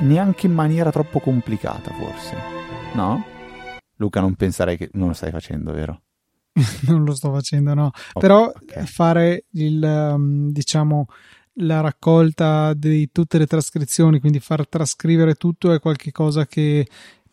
neanche 0.01 0.47
in 0.47 0.53
maniera 0.53 0.91
troppo 0.91 1.21
complicata, 1.21 1.93
forse. 1.93 2.37
No? 2.95 3.25
Luca, 3.97 4.21
non 4.21 4.35
pensare 4.35 4.77
che 4.77 4.91
non 4.95 5.09
lo 5.09 5.15
stai 5.15 5.31
facendo, 5.31 5.73
vero? 5.73 6.03
non 6.89 7.05
lo 7.05 7.15
sto 7.15 7.33
facendo, 7.33 7.73
no. 7.75 7.91
Oh, 8.15 8.21
Però 8.21 8.47
ok. 8.47 8.83
fare 8.83 9.45
il, 9.53 9.81
um, 9.81 10.51
diciamo, 10.51 11.07
la 11.57 11.81
raccolta 11.81 12.73
di 12.75 13.11
tutte 13.13 13.39
le 13.39 13.47
trascrizioni, 13.47 14.21
quindi 14.21 14.41
far 14.41 14.67
trascrivere 14.67 15.35
tutto 15.35 15.73
è 15.73 15.81
qualcosa 15.81 16.47
che 16.47 16.87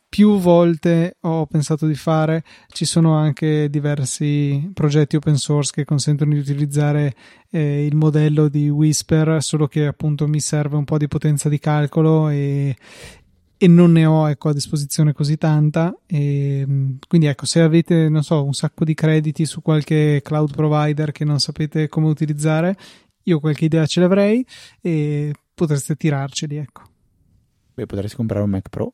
più 0.09 0.39
volte 0.39 1.17
ho 1.21 1.45
pensato 1.45 1.85
di 1.85 1.93
fare. 1.93 2.43
Ci 2.67 2.83
sono 2.83 3.13
anche 3.13 3.69
diversi 3.69 4.71
progetti 4.73 5.15
open 5.15 5.37
source 5.37 5.71
che 5.71 5.85
consentono 5.85 6.33
di 6.33 6.39
utilizzare 6.39 7.13
eh, 7.51 7.85
il 7.85 7.95
modello 7.95 8.49
di 8.49 8.69
Whisper, 8.69 9.41
solo 9.41 9.67
che 9.67 9.85
appunto 9.85 10.27
mi 10.27 10.39
serve 10.39 10.77
un 10.77 10.83
po' 10.83 10.97
di 10.97 11.07
potenza 11.07 11.47
di 11.47 11.59
calcolo 11.59 12.27
e, 12.29 12.75
e 13.55 13.67
non 13.67 13.91
ne 13.91 14.05
ho 14.05 14.27
ecco, 14.27 14.49
a 14.49 14.53
disposizione 14.53 15.13
così 15.13 15.37
tanta. 15.37 15.95
E, 16.07 16.65
mh, 16.65 16.97
quindi 17.07 17.27
ecco, 17.27 17.45
se 17.45 17.61
avete, 17.61 18.09
non 18.09 18.23
so, 18.23 18.43
un 18.43 18.53
sacco 18.53 18.83
di 18.83 18.95
crediti 18.95 19.45
su 19.45 19.61
qualche 19.61 20.21
cloud 20.23 20.55
provider 20.55 21.11
che 21.11 21.23
non 21.23 21.39
sapete 21.39 21.87
come 21.87 22.07
utilizzare, 22.07 22.75
io 23.29 23.39
qualche 23.39 23.65
idea 23.65 23.85
ce 23.85 23.99
l'avrei 23.99 24.45
e 24.81 25.33
potreste 25.53 25.95
tirarceli, 25.95 26.57
ecco. 26.57 26.81
Beh, 27.73 27.85
potresti 27.85 28.15
comprare 28.15 28.43
un 28.43 28.49
Mac 28.49 28.69
Pro. 28.69 28.91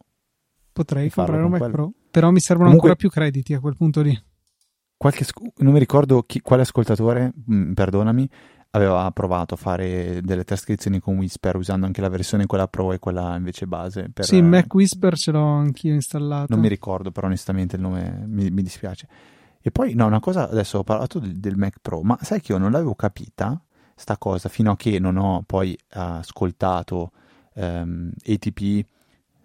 Potrei 0.71 1.09
comprare 1.09 1.41
un 1.43 1.49
Mac 1.49 1.59
quello. 1.59 1.73
Pro, 1.73 1.93
però 2.11 2.31
mi 2.31 2.39
servono 2.39 2.69
Comunque- 2.69 2.89
ancora 2.91 3.09
più 3.09 3.09
crediti 3.09 3.53
a 3.53 3.59
quel 3.59 3.75
punto 3.75 4.01
lì. 4.01 4.23
Qualche 4.97 5.25
non 5.57 5.73
mi 5.73 5.79
ricordo 5.79 6.23
chi- 6.23 6.41
quale 6.41 6.61
ascoltatore, 6.63 7.33
mh, 7.45 7.73
perdonami, 7.73 8.29
aveva 8.71 9.09
provato 9.11 9.53
a 9.53 9.57
fare 9.57 10.19
delle 10.21 10.43
trascrizioni 10.43 10.99
con 10.99 11.17
Whisper 11.17 11.55
usando 11.55 11.85
anche 11.85 12.01
la 12.01 12.09
versione 12.09 12.45
quella 12.45 12.67
Pro 12.67 12.91
e 12.91 12.99
quella 12.99 13.35
invece 13.37 13.67
base. 13.67 14.09
Per, 14.13 14.25
Sì, 14.25 14.41
Mac 14.41 14.73
Whisper 14.73 15.15
ce 15.15 15.31
l'ho 15.31 15.43
anch'io 15.45 15.93
installato. 15.93 16.47
Non 16.49 16.59
mi 16.59 16.67
ricordo, 16.67 17.11
però 17.11 17.27
onestamente 17.27 17.75
il 17.77 17.81
nome 17.81 18.23
mi, 18.27 18.49
mi 18.49 18.61
dispiace. 18.61 19.07
E 19.61 19.71
poi, 19.71 19.93
no, 19.95 20.05
una 20.05 20.19
cosa, 20.19 20.49
adesso 20.49 20.79
ho 20.79 20.83
parlato 20.83 21.19
del, 21.19 21.39
del 21.39 21.55
Mac 21.57 21.77
Pro, 21.81 22.01
ma 22.03 22.17
sai 22.21 22.39
che 22.41 22.51
io 22.51 22.57
non 22.57 22.71
l'avevo 22.71 22.95
capita, 22.95 23.59
sta 23.95 24.17
cosa, 24.17 24.49
fino 24.49 24.71
a 24.71 24.75
che 24.77 24.99
non 24.99 25.17
ho 25.17 25.43
poi 25.45 25.77
ascoltato 25.91 27.11
ehm, 27.53 28.11
ATP, 28.25 28.85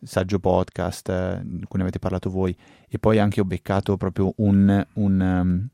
Saggio 0.03 0.39
Podcast, 0.39 1.09
eh, 1.09 1.41
di 1.45 1.65
cui 1.67 1.79
ne 1.79 1.83
avete 1.83 1.99
parlato 1.99 2.31
voi, 2.31 2.57
e 2.89 2.99
poi 2.99 3.19
anche 3.19 3.41
ho 3.41 3.45
beccato 3.45 3.97
proprio 3.97 4.33
un, 4.39 4.87
un, 4.95 5.21
ehm, 5.23 5.69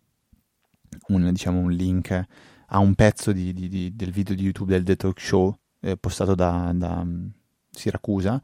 un, 1.08 1.30
diciamo, 1.30 1.58
un 1.60 1.70
link 1.72 2.24
a 2.68 2.78
un 2.78 2.94
pezzo 2.94 3.32
di- 3.32 3.52
di- 3.52 3.68
di- 3.68 3.94
del 3.94 4.10
video 4.10 4.34
di 4.34 4.42
YouTube 4.42 4.72
del 4.72 4.82
The 4.84 4.96
Talk 4.96 5.20
Show 5.20 5.56
eh, 5.80 5.96
postato 5.96 6.34
da, 6.34 6.72
da, 6.74 7.04
mm, 7.04 7.26
Siracusa, 7.70 8.40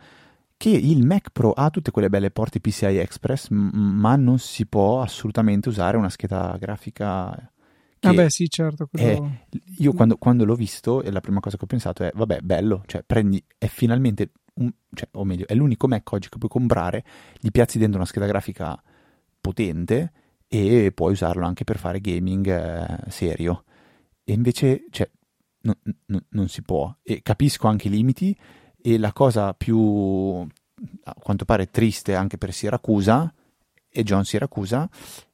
che 0.56 0.68
il 0.70 1.04
Mac 1.04 1.30
Pro 1.32 1.52
ha 1.52 1.70
tutte 1.70 1.90
quelle 1.90 2.08
belle 2.08 2.30
porte 2.30 2.60
PCI 2.60 2.98
Express, 2.98 3.48
m- 3.50 3.70
ma 3.74 4.14
non 4.16 4.38
si 4.38 4.64
può 4.66 5.02
assolutamente 5.02 5.68
usare 5.68 5.96
una 5.96 6.08
scheda 6.10 6.56
grafica. 6.60 7.51
Che 8.02 8.08
Vabbè, 8.08 8.30
sì, 8.30 8.50
certo. 8.50 8.88
quello- 8.90 9.36
io 9.78 9.92
quando, 9.92 10.16
quando 10.16 10.44
l'ho 10.44 10.56
visto, 10.56 11.02
la 11.08 11.20
prima 11.20 11.38
cosa 11.38 11.56
che 11.56 11.62
ho 11.62 11.68
pensato 11.68 12.02
è: 12.02 12.10
vabbè, 12.12 12.40
bello, 12.40 12.82
cioè 12.86 13.04
prendi, 13.04 13.40
è 13.56 13.66
finalmente, 13.66 14.32
un- 14.54 14.72
cioè, 14.92 15.08
o 15.12 15.24
meglio, 15.24 15.46
è 15.46 15.54
l'unico 15.54 15.86
Mac 15.86 16.10
oggi 16.10 16.28
che 16.28 16.36
puoi 16.38 16.50
comprare, 16.50 17.04
gli 17.38 17.50
piazzi 17.52 17.78
dentro 17.78 17.98
una 17.98 18.06
scheda 18.06 18.26
grafica 18.26 18.76
potente 19.40 20.12
e 20.48 20.90
puoi 20.92 21.12
usarlo 21.12 21.46
anche 21.46 21.62
per 21.62 21.78
fare 21.78 22.00
gaming 22.00 22.46
eh, 22.48 23.10
serio. 23.10 23.62
E 24.24 24.32
invece, 24.32 24.86
cioè, 24.90 25.08
no- 25.60 25.78
no- 26.06 26.24
non 26.30 26.48
si 26.48 26.60
può. 26.62 26.92
E 27.04 27.22
capisco 27.22 27.68
anche 27.68 27.86
i 27.86 27.90
limiti. 27.92 28.36
E 28.82 28.98
la 28.98 29.12
cosa 29.12 29.54
più, 29.54 30.44
a 31.04 31.14
quanto 31.14 31.44
pare, 31.44 31.70
triste 31.70 32.16
anche 32.16 32.36
per 32.36 32.52
Siracusa 32.52 33.32
e 33.88 34.02
John 34.02 34.24
Siracusa 34.24 34.90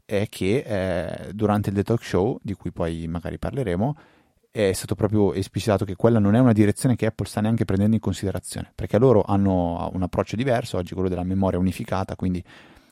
è 0.08 0.26
che 0.30 0.64
eh, 0.64 1.32
durante 1.34 1.68
il 1.68 1.74
The 1.74 1.82
Talk 1.82 2.02
Show, 2.02 2.38
di 2.40 2.54
cui 2.54 2.72
poi 2.72 3.06
magari 3.08 3.36
parleremo, 3.36 3.94
è 4.50 4.72
stato 4.72 4.94
proprio 4.94 5.34
esplicitato 5.34 5.84
che 5.84 5.96
quella 5.96 6.18
non 6.18 6.34
è 6.34 6.38
una 6.38 6.54
direzione 6.54 6.96
che 6.96 7.04
Apple 7.04 7.26
sta 7.26 7.42
neanche 7.42 7.66
prendendo 7.66 7.94
in 7.94 8.00
considerazione, 8.00 8.72
perché 8.74 8.98
loro 8.98 9.22
hanno 9.22 9.90
un 9.92 10.02
approccio 10.02 10.34
diverso, 10.34 10.78
oggi 10.78 10.94
quello 10.94 11.10
della 11.10 11.24
memoria 11.24 11.58
unificata, 11.58 12.16
quindi 12.16 12.42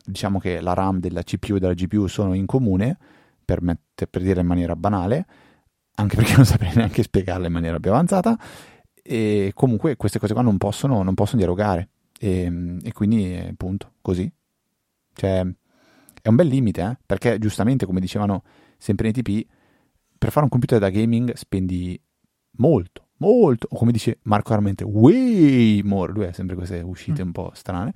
diciamo 0.04 0.38
che 0.38 0.60
la 0.60 0.74
RAM 0.74 1.00
della 1.00 1.22
CPU 1.22 1.56
e 1.56 1.58
della 1.58 1.72
GPU 1.72 2.06
sono 2.06 2.34
in 2.34 2.44
comune, 2.44 2.98
per, 3.42 3.62
mette- 3.62 4.06
per 4.06 4.20
dire 4.20 4.42
in 4.42 4.46
maniera 4.46 4.76
banale, 4.76 5.24
anche 5.94 6.16
perché 6.16 6.36
non 6.36 6.44
saprei 6.44 6.74
neanche 6.74 7.02
spiegarla 7.02 7.46
in 7.46 7.52
maniera 7.52 7.80
più 7.80 7.92
avanzata, 7.92 8.38
e 9.02 9.52
comunque 9.54 9.96
queste 9.96 10.18
cose 10.18 10.34
qua 10.34 10.42
non 10.42 10.58
possono, 10.58 11.02
non 11.02 11.14
possono 11.14 11.38
dialogare, 11.38 11.88
e, 12.20 12.76
e 12.82 12.92
quindi 12.92 13.42
appunto 13.48 13.92
così. 14.02 14.30
Cioè, 15.14 15.46
è 16.26 16.28
un 16.28 16.34
bel 16.34 16.48
limite, 16.48 16.82
eh? 16.82 16.98
perché 17.06 17.38
giustamente, 17.38 17.86
come 17.86 18.00
dicevano 18.00 18.42
sempre 18.78 19.10
nei 19.10 19.22
TP, 19.22 19.46
per 20.18 20.30
fare 20.30 20.44
un 20.44 20.50
computer 20.50 20.80
da 20.80 20.90
gaming 20.90 21.32
spendi 21.34 22.00
molto, 22.58 23.08
molto, 23.18 23.68
o 23.70 23.76
come 23.76 23.92
dice 23.92 24.18
Marco 24.22 24.52
Armente, 24.52 24.82
way 24.82 25.82
more, 25.82 26.12
lui 26.12 26.24
ha 26.24 26.32
sempre 26.32 26.56
queste 26.56 26.80
uscite 26.80 27.22
un 27.22 27.30
po' 27.30 27.52
strane, 27.54 27.94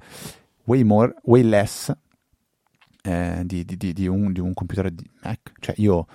way 0.64 0.84
more, 0.84 1.14
way 1.24 1.42
less 1.42 1.92
eh, 3.02 3.42
di, 3.44 3.64
di, 3.64 3.92
di, 3.92 4.06
un, 4.06 4.32
di 4.32 4.38
un 4.38 4.54
computer 4.54 4.90
di 4.90 5.04
Mac. 5.24 5.52
Cioè 5.58 5.74
io, 5.78 6.06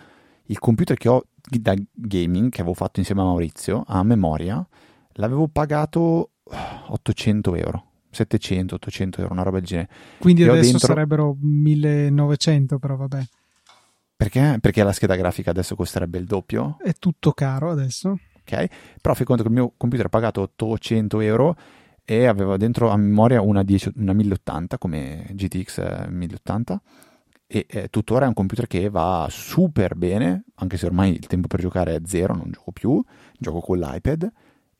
il 0.45 0.59
computer 0.59 0.95
che 0.95 1.09
ho 1.09 1.25
da 1.49 1.75
gaming, 1.91 2.49
che 2.49 2.61
avevo 2.61 2.75
fatto 2.75 2.99
insieme 2.99 3.21
a 3.21 3.25
Maurizio, 3.25 3.83
a 3.85 4.03
memoria, 4.03 4.65
l'avevo 5.13 5.47
pagato 5.49 6.31
800 6.43 7.55
euro. 7.55 7.84
700, 8.15 8.75
800 8.75 9.21
euro, 9.21 9.33
una 9.33 9.43
roba 9.43 9.57
del 9.59 9.67
genere. 9.67 9.89
Quindi 10.17 10.41
Io 10.43 10.51
adesso 10.51 10.71
dentro- 10.71 10.87
sarebbero 10.87 11.35
1900, 11.39 12.79
però 12.79 12.95
vabbè. 12.95 13.23
Perché? 14.15 14.57
Perché 14.61 14.83
la 14.83 14.93
scheda 14.93 15.15
grafica 15.15 15.51
adesso 15.51 15.75
costerebbe 15.75 16.17
il 16.17 16.25
doppio, 16.25 16.77
È 16.81 16.93
tutto 16.93 17.33
caro 17.33 17.69
adesso. 17.71 18.17
ok? 18.39 18.67
Però 19.01 19.13
fai 19.13 19.25
conto 19.25 19.43
che 19.43 19.49
il 19.49 19.53
mio 19.55 19.73
computer 19.75 20.05
ha 20.05 20.09
pagato 20.09 20.41
800 20.41 21.19
euro 21.19 21.55
e 22.05 22.25
aveva 22.25 22.55
dentro 22.55 22.89
a 22.89 22.97
memoria 22.97 23.41
una, 23.41 23.63
10 23.63 23.91
una 23.97 24.13
1080 24.13 24.77
come 24.77 25.25
GTX 25.31 25.77
eh, 25.79 26.07
1080 26.09 26.81
e 27.47 27.65
eh, 27.69 27.87
tuttora 27.89 28.25
è 28.25 28.27
un 28.27 28.33
computer 28.33 28.67
che 28.67 28.89
va 28.89 29.27
super 29.29 29.95
bene, 29.95 30.45
anche 30.55 30.77
se 30.77 30.85
ormai 30.85 31.11
il 31.13 31.27
tempo 31.27 31.47
per 31.47 31.59
giocare 31.59 31.95
è 31.95 32.01
zero, 32.05 32.33
non 32.35 32.49
gioco 32.51 32.71
più, 32.71 33.03
gioco 33.37 33.59
con 33.59 33.79
l'iPad 33.79 34.31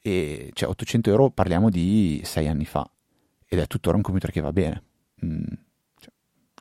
e 0.02 0.50
cioè 0.54 0.70
800 0.70 1.10
euro 1.10 1.30
parliamo 1.32 1.70
di 1.70 2.22
6 2.24 2.48
anni 2.48 2.66
fa 2.66 2.88
ed 3.48 3.60
è 3.60 3.68
tuttora 3.68 3.96
un 3.96 4.02
computer 4.02 4.32
che 4.32 4.42
va 4.42 4.52
bene. 4.52 4.84
Mm, 5.26 5.44
cioè, 6.00 6.12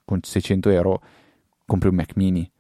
con 0.05 0.21
600 0.23 0.71
euro 0.71 1.03
compri 1.65 1.89
un 1.89 1.95
Mac 1.95 2.17
mini 2.17 2.51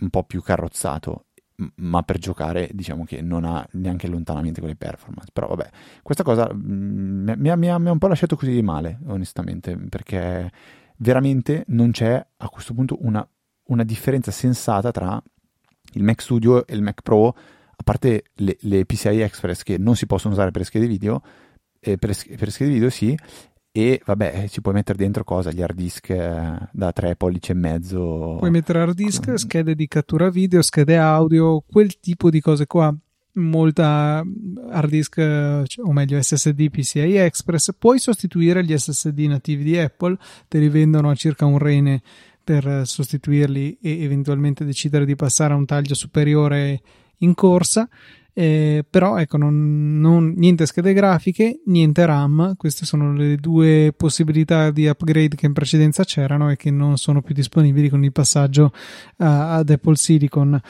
un 0.00 0.10
po' 0.10 0.24
più 0.24 0.42
carrozzato 0.42 1.26
m- 1.56 1.66
ma 1.76 2.02
per 2.02 2.18
giocare 2.18 2.68
diciamo 2.72 3.04
che 3.04 3.20
non 3.20 3.44
ha 3.44 3.66
neanche 3.72 4.08
lontanamente 4.08 4.60
quelle 4.60 4.76
performance 4.76 5.30
però 5.32 5.48
vabbè 5.48 5.70
questa 6.02 6.22
cosa 6.22 6.50
mm, 6.52 7.30
mi, 7.36 7.50
ha, 7.50 7.56
mi 7.56 7.68
ha- 7.68 7.78
mi 7.78 7.88
ha 7.88 7.92
un 7.92 7.98
po' 7.98 8.08
lasciato 8.08 8.36
così 8.36 8.60
male 8.62 8.98
onestamente 9.06 9.76
perché 9.76 10.50
veramente 10.96 11.64
non 11.68 11.90
c'è 11.90 12.24
a 12.36 12.48
questo 12.48 12.74
punto 12.74 12.98
una, 13.00 13.26
una 13.64 13.84
differenza 13.84 14.30
sensata 14.30 14.90
tra 14.90 15.22
il 15.94 16.02
Mac 16.02 16.20
Studio 16.20 16.66
e 16.66 16.74
il 16.74 16.82
Mac 16.82 17.02
Pro 17.02 17.28
a 17.28 17.82
parte 17.82 18.24
le, 18.34 18.56
le 18.60 18.84
PCI 18.84 19.20
Express 19.20 19.62
che 19.62 19.78
non 19.78 19.96
si 19.96 20.06
possono 20.06 20.34
usare 20.34 20.50
per 20.50 20.64
schede 20.64 20.86
video 20.86 21.22
eh, 21.78 21.96
per, 21.96 22.14
per 22.36 22.50
schede 22.50 22.72
video 22.72 22.90
sì 22.90 23.16
e 23.72 24.00
vabbè 24.04 24.48
ci 24.48 24.60
puoi 24.60 24.74
mettere 24.74 24.98
dentro 24.98 25.22
cosa 25.22 25.52
gli 25.52 25.62
hard 25.62 25.76
disk 25.76 26.10
eh, 26.10 26.58
da 26.72 26.92
3 26.92 27.14
pollici 27.14 27.52
e 27.52 27.54
mezzo 27.54 28.36
Puoi 28.38 28.50
mettere 28.50 28.80
hard 28.80 28.94
disk, 28.94 29.26
con- 29.26 29.38
schede 29.38 29.74
di 29.74 29.86
cattura 29.86 30.28
video, 30.28 30.60
schede 30.62 30.96
audio, 30.96 31.62
quel 31.70 31.98
tipo 32.00 32.30
di 32.30 32.40
cose 32.40 32.66
qua. 32.66 32.94
Molta 33.34 34.24
hard 34.70 34.90
disk, 34.90 35.14
cioè, 35.14 35.86
o 35.86 35.92
meglio 35.92 36.20
SSD 36.20 36.68
PCI 36.68 37.14
Express. 37.16 37.70
Puoi 37.78 38.00
sostituire 38.00 38.64
gli 38.64 38.76
SSD 38.76 39.20
nativi 39.20 39.62
di 39.62 39.78
Apple, 39.78 40.16
te 40.48 40.58
li 40.58 40.68
vendono 40.68 41.10
a 41.10 41.14
circa 41.14 41.46
un 41.46 41.58
rene 41.58 42.02
per 42.42 42.66
eh, 42.66 42.84
sostituirli 42.84 43.78
e 43.80 44.02
eventualmente 44.02 44.64
decidere 44.64 45.04
di 45.04 45.14
passare 45.14 45.52
a 45.52 45.56
un 45.56 45.66
taglio 45.66 45.94
superiore 45.94 46.80
in 47.18 47.34
corsa. 47.34 47.88
Eh, 48.32 48.84
però 48.88 49.18
ecco, 49.18 49.36
non, 49.36 49.98
non- 50.00 50.32
niente 50.36 50.66
schede 50.66 50.92
grafiche, 50.92 51.60
niente 51.66 52.04
RAM. 52.06 52.54
Queste 52.56 52.84
sono 52.86 53.12
le 53.12 53.36
due 53.36 53.92
possibilità 53.96 54.70
di 54.70 54.86
upgrade 54.86 55.36
che 55.36 55.46
in 55.46 55.52
precedenza 55.52 56.04
c'erano 56.04 56.50
e 56.50 56.56
che 56.56 56.70
non 56.70 56.96
sono 56.96 57.22
più 57.22 57.34
disponibili 57.34 57.88
con 57.88 58.04
il 58.04 58.12
passaggio 58.12 58.72
a- 59.18 59.54
ad 59.56 59.70
Apple 59.70 59.96
Silicon. 59.96 60.60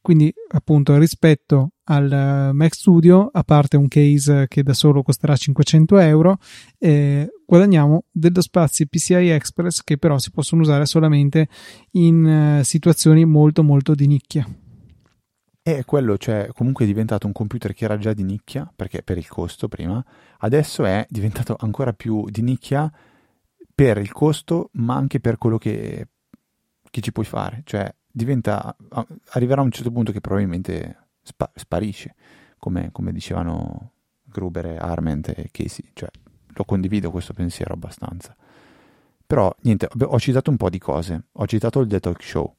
Quindi, 0.00 0.30
appunto, 0.48 0.98
rispetto 0.98 1.70
al 1.84 2.12
eh, 2.12 2.52
Mac 2.52 2.74
Studio, 2.74 3.30
a 3.32 3.42
parte 3.42 3.78
un 3.78 3.88
case 3.88 4.44
che 4.48 4.62
da 4.62 4.74
solo 4.74 5.02
costerà 5.02 5.34
500 5.34 5.96
euro, 5.98 6.36
eh, 6.78 7.26
guadagniamo 7.46 8.04
dello 8.10 8.42
spazio 8.42 8.84
PCI 8.86 9.30
Express 9.30 9.80
che 9.82 9.96
però 9.96 10.18
si 10.18 10.30
possono 10.30 10.60
usare 10.60 10.84
solamente 10.84 11.48
in 11.92 12.26
eh, 12.58 12.64
situazioni 12.64 13.24
molto 13.24 13.62
molto 13.62 13.94
di 13.94 14.06
nicchia. 14.06 14.46
E 15.66 15.82
quello, 15.86 16.18
cioè, 16.18 16.50
comunque 16.52 16.84
è 16.84 16.86
diventato 16.86 17.26
un 17.26 17.32
computer 17.32 17.72
che 17.72 17.86
era 17.86 17.96
già 17.96 18.12
di 18.12 18.22
nicchia, 18.22 18.70
perché 18.76 19.02
per 19.02 19.16
il 19.16 19.26
costo 19.26 19.66
prima, 19.66 20.04
adesso 20.40 20.84
è 20.84 21.06
diventato 21.08 21.56
ancora 21.58 21.94
più 21.94 22.28
di 22.28 22.42
nicchia 22.42 22.92
per 23.74 23.96
il 23.96 24.12
costo, 24.12 24.68
ma 24.72 24.94
anche 24.94 25.20
per 25.20 25.38
quello 25.38 25.56
che, 25.56 26.08
che 26.90 27.00
ci 27.00 27.12
puoi 27.12 27.24
fare. 27.24 27.62
Cioè, 27.64 27.90
diventa, 28.10 28.76
arriverà 29.30 29.62
a 29.62 29.64
un 29.64 29.70
certo 29.70 29.90
punto 29.90 30.12
che 30.12 30.20
probabilmente 30.20 31.06
spa- 31.22 31.50
sparisce, 31.54 32.14
come, 32.58 32.90
come 32.92 33.10
dicevano 33.10 33.92
Gruber, 34.22 34.76
Arment 34.78 35.32
e 35.34 35.48
Casey. 35.50 35.92
Cioè, 35.94 36.10
lo 36.46 36.64
condivido 36.64 37.10
questo 37.10 37.32
pensiero 37.32 37.72
abbastanza. 37.72 38.36
Però, 39.26 39.50
niente, 39.62 39.88
ho 39.98 40.18
citato 40.18 40.50
un 40.50 40.58
po' 40.58 40.68
di 40.68 40.78
cose. 40.78 41.28
Ho 41.32 41.46
citato 41.46 41.80
il 41.80 41.88
The 41.88 42.00
Talk 42.00 42.22
Show. 42.22 42.54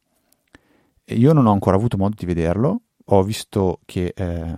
Io 1.09 1.33
non 1.33 1.45
ho 1.45 1.51
ancora 1.51 1.75
avuto 1.75 1.97
modo 1.97 2.15
di 2.17 2.25
vederlo, 2.25 2.81
ho 3.05 3.23
visto 3.23 3.79
che 3.85 4.13
eh, 4.15 4.55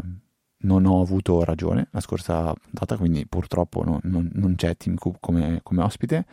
non 0.60 0.86
ho 0.86 1.02
avuto 1.02 1.44
ragione 1.44 1.88
la 1.92 2.00
scorsa 2.00 2.54
puntata, 2.54 2.98
quindi 2.98 3.26
purtroppo 3.28 3.84
no- 3.84 4.00
non, 4.04 4.30
non 4.34 4.56
c'è 4.56 4.76
Tim 4.78 4.96
Cook 4.96 5.18
come, 5.20 5.60
come 5.64 5.84
ospite, 5.84 6.26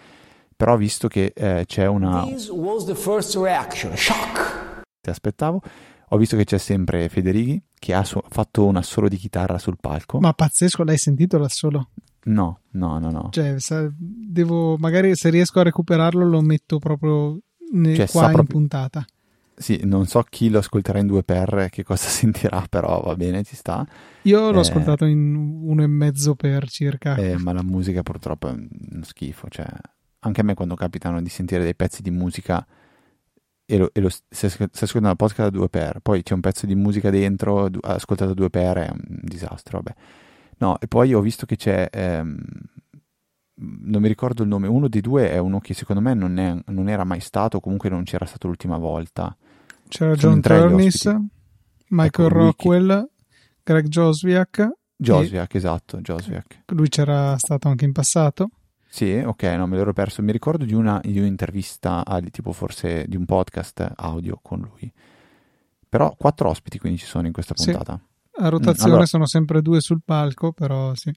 però 0.57 0.75
ho 0.75 0.77
visto 0.77 1.09
che 1.09 1.33
eh, 1.35 1.65
c'è 1.67 1.87
una... 1.87 2.25
This 2.25 2.49
was 2.51 2.85
the 2.85 2.95
first 2.95 3.35
reaction, 3.37 3.97
shock. 3.97 4.83
Ti 5.01 5.11
aspettavo, 5.11 5.61
ho 6.09 6.17
visto 6.17 6.37
che 6.37 6.45
c'è 6.45 6.59
sempre 6.59 7.09
Federighi 7.09 7.61
che 7.79 7.93
ha 7.93 8.05
su- 8.05 8.21
fatto 8.29 8.65
un 8.65 8.77
assolo 8.77 9.09
di 9.09 9.17
chitarra 9.17 9.59
sul 9.59 9.77
palco. 9.81 10.21
Ma 10.21 10.33
pazzesco, 10.33 10.85
l'hai 10.85 10.97
sentito 10.97 11.37
da 11.37 11.49
solo? 11.49 11.91
No, 12.27 12.61
no, 12.71 12.99
no, 12.99 13.11
no. 13.11 13.29
Cioè, 13.31 13.59
sa- 13.61 13.91
devo, 13.99 14.77
magari 14.79 15.15
se 15.17 15.29
riesco 15.29 15.61
a 15.61 15.65
recuperarlo 15.65 16.25
lo 16.27 16.41
metto 16.41 16.79
proprio 16.79 17.39
ne- 17.73 17.95
Cioè, 17.97 18.09
qua 18.09 18.27
in 18.27 18.33
proprio- 18.33 18.59
puntata. 18.59 19.05
Sì, 19.57 19.81
non 19.85 20.07
so 20.07 20.23
chi 20.29 20.51
lo 20.51 20.59
ascolterà 20.59 20.99
in 20.99 21.07
2x 21.07 21.69
che 21.71 21.85
cosa 21.85 22.09
sentirà, 22.09 22.65
però 22.69 23.01
va 23.01 23.15
bene, 23.15 23.45
ci 23.45 23.55
sta. 23.57 23.87
Io 24.23 24.51
l'ho 24.51 24.57
Eh. 24.59 24.61
ascoltato 24.61 25.05
in 25.05 25.35
uno 25.35 25.83
e 25.83 25.87
mezzo 25.87 26.35
per 26.35 26.69
circa. 26.69 27.15
Eh, 27.17 27.37
ma 27.39 27.53
la 27.53 27.63
musica 27.63 28.03
purtroppo 28.03 28.49
è 28.49 28.53
uno 28.53 29.03
schifo. 29.05 29.49
Cioè, 29.49 29.67
anche 30.21 30.41
a 30.41 30.45
me 30.45 30.55
quando 30.55 30.75
capitano 30.75 31.23
di 31.23 31.29
sentire 31.29 31.63
dei 31.63 31.75
pezzi 31.77 32.03
di 32.03 32.11
musica 32.11 32.67
e, 33.67 33.79
lo, 33.79 33.91
e 33.93 34.01
lo, 34.01 34.09
se, 34.11 34.49
se 34.49 34.65
ascoltando 34.73 35.09
la 35.09 35.15
podcast 35.17 35.51
da 35.51 35.59
2x, 35.59 35.97
poi 36.03 36.23
c'è 36.23 36.35
un 36.35 36.41
pezzo 36.41 36.67
di 36.67 36.75
musica 36.75 37.11
dentro, 37.11 37.71
ascoltato 37.83 38.33
a 38.33 38.35
2x, 38.35 38.75
è 38.75 38.91
un 38.91 39.01
disastro, 39.23 39.81
vabbè. 39.81 39.95
No, 40.59 40.79
e 40.81 40.87
poi 40.89 41.15
ho 41.15 41.21
visto 41.21 41.47
che 41.47 41.57
c'è, 41.57 41.89
ehm, 41.93 42.39
non 43.57 44.03
mi 44.03 44.09
ricordo 44.09 44.43
il 44.43 44.49
nome, 44.49 44.67
uno 44.67 44.89
dei 44.89 45.01
due 45.01 45.31
è 45.31 45.39
uno 45.39 45.61
che 45.61 45.75
secondo 45.75 46.03
me 46.03 46.13
non, 46.15 46.39
è- 46.39 46.57
non 46.67 46.89
era 46.89 47.05
mai 47.05 47.21
stato, 47.21 47.61
comunque 47.61 47.89
non 47.89 48.03
c'era 48.05 48.25
stato 48.27 48.47
l'ultima 48.49 48.79
volta. 48.79 49.37
C'era 49.97 50.15
John 50.17 50.41
Turnis. 50.41 51.05
Michael 51.91 52.27
Ecco, 52.29 52.37
Rockwell, 52.37 53.09
Greg 53.63 53.87
Josviak. 53.87 54.69
Josviak, 54.97 55.55
esatto, 55.55 56.01
Josviak. 56.01 56.65
Lui 56.73 56.89
c'era 56.89 57.37
stato 57.39 57.69
anche 57.69 57.85
in 57.85 57.93
passato. 57.93 58.51
Sì, 58.89 59.13
ok, 59.25 59.43
no, 59.57 59.69
me 59.69 59.77
l'ero 59.77 59.93
perso. 59.93 60.21
Mi 60.21 60.33
ricordo 60.33 60.65
di, 60.65 60.75
una, 60.75 61.01
di 61.01 61.17
un'intervista, 61.21 62.05
a, 62.05 62.21
tipo 62.23 62.51
forse 62.53 63.05
di 63.07 63.15
un 63.15 63.25
podcast 63.25 63.93
audio 63.95 64.41
con 64.43 64.61
lui. 64.61 64.93
Però 65.89 66.13
quattro 66.19 66.49
ospiti 66.49 66.81
quindi 66.81 66.99
ci 66.99 67.07
sono 67.07 67.29
in 67.29 67.33
questa 67.33 67.55
Sì. 67.57 67.67
puntata. 67.71 68.01
A 68.39 68.49
rotazione 68.49 68.91
allora- 68.91 69.07
sono 69.07 69.27
sempre 69.27 69.63
due 69.63 69.81
sul 69.81 70.01
palco, 70.05 70.51
però 70.53 70.93
sì. 70.97 71.13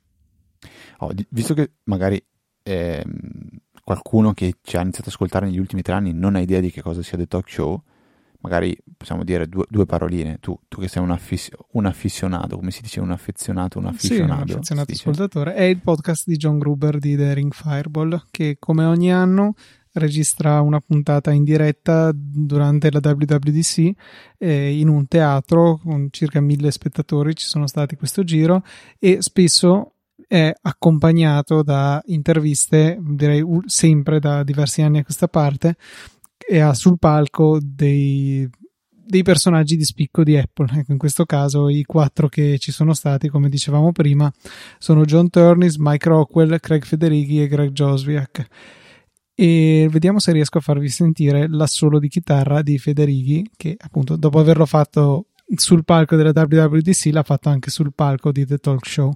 Oh, 1.00 1.14
di- 1.14 1.26
visto 1.32 1.56
che 1.56 1.72
magari 1.86 2.24
ehm, 2.62 3.50
qualcuno 3.84 4.34
che 4.34 4.58
ci 4.62 4.78
ha 4.78 4.82
iniziato 4.82 5.08
ad 5.10 5.14
ascoltare 5.16 5.48
negli 5.48 5.58
ultimi 5.58 5.82
tre 5.82 5.94
anni 5.94 6.14
non 6.14 6.36
ha 6.36 6.40
idea 6.40 6.60
di 6.60 6.70
che 6.70 6.84
cosa 6.84 7.02
sia 7.02 7.18
The 7.18 7.26
Talk 7.26 7.50
Show, 7.50 7.82
magari 8.42 8.78
possiamo 8.96 9.24
dire 9.24 9.48
due, 9.48 9.66
due 9.70 9.86
paroline. 9.86 10.38
Tu, 10.40 10.58
tu 10.68 10.80
che 10.80 10.88
sei 10.88 11.02
un, 11.02 11.12
affis- 11.12 11.52
un 11.72 11.86
affissionato, 11.86 12.58
come 12.58 12.72
si 12.72 12.82
dice 12.82 13.00
un 13.00 13.12
affezionato, 13.12 13.80
un 13.80 13.94
Sì, 13.98 14.18
un 14.18 14.32
affezionato 14.32 14.92
ascoltatore. 14.92 15.54
È 15.54 15.64
il 15.64 15.80
podcast 15.80 16.24
di 16.28 16.38
John 16.38 16.58
Gruber 16.58 17.00
di 17.00 17.16
The 17.16 17.34
Ring 17.34 17.54
Fireball, 17.54 18.26
che 18.32 18.58
come 18.60 18.86
ogni 18.86 19.12
anno 19.12 19.54
registra 19.94 20.62
una 20.62 20.80
puntata 20.80 21.32
in 21.32 21.44
diretta 21.44 22.12
durante 22.14 22.92
la 22.92 23.00
WWDC 23.02 23.92
eh, 24.38 24.78
in 24.78 24.90
un 24.90 25.08
teatro 25.08 25.80
con 25.84 26.08
circa 26.12 26.40
mille 26.40 26.72
spettatori. 26.72 27.36
Ci 27.36 27.48
sono 27.48 27.68
stati 27.68 27.96
questo 27.96 28.24
giro 28.24 28.64
e 29.00 29.18
spesso 29.22 29.94
è 30.28 30.54
accompagnato 30.62 31.64
da 31.64 32.02
interviste, 32.08 33.00
direi 33.02 33.44
sempre 33.66 34.20
da 34.20 34.44
diversi 34.44 34.82
anni 34.82 35.00
a 35.00 35.04
questa 35.04 35.28
parte, 35.28 35.78
e 36.38 36.60
ha 36.60 36.74
sul 36.74 36.98
palco 37.00 37.60
dei 37.62 38.50
dei 39.08 39.24
personaggi 39.24 39.78
di 39.78 39.86
spicco 39.86 40.24
di 40.24 40.38
Apple. 40.38 40.68
Ecco, 40.80 40.92
in 40.92 40.98
questo 40.98 41.26
caso 41.26 41.70
i 41.70 41.84
quattro 41.84 42.28
che 42.28 42.58
ci 42.60 42.72
sono 42.72 42.94
stati, 42.94 43.30
come 43.30 43.50
dicevamo 43.50 43.92
prima, 43.92 44.32
sono 44.78 45.06
John 45.06 45.30
Turnis, 45.30 45.78
Mike 45.78 46.10
Rockwell, 46.10 46.60
Craig 46.60 46.84
Federighi 46.84 47.42
e 47.42 47.48
Greg 47.48 47.72
Joswiak. 47.72 48.46
E 49.34 49.88
vediamo 49.90 50.20
se 50.20 50.32
riesco 50.34 50.58
a 50.58 50.62
farvi 50.62 50.90
sentire 50.90 51.48
l'assolo 51.48 52.00
di 52.00 52.10
chitarra 52.10 52.62
di 52.62 52.78
Federighi, 52.78 53.50
che 53.56 53.76
appunto 53.80 54.18
dopo 54.18 54.40
averlo 54.40 54.66
fatto 54.66 55.28
sul 55.56 55.86
palco 55.86 56.16
della 56.18 56.34
WWDC 56.34 57.10
l'ha 57.12 57.24
fatto 57.24 57.48
anche 57.48 57.70
sul 57.70 57.94
palco 57.94 58.32
di 58.32 58.46
The 58.46 58.58
Talk 58.58 58.86
Show. 58.86 59.16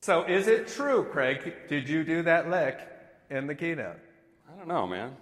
So 0.00 0.24
is 0.26 0.46
it 0.46 0.72
true, 0.72 1.08
Craig? 1.10 1.66
Did 1.66 1.88
you 1.88 2.04
do 2.04 2.22
that 2.22 2.46
lick 2.46 2.86
in 3.30 3.46
the 3.46 3.54
keynote? 3.54 4.13
I 4.54 4.58
don't 4.58 4.68
know, 4.68 4.86
man. 4.86 5.16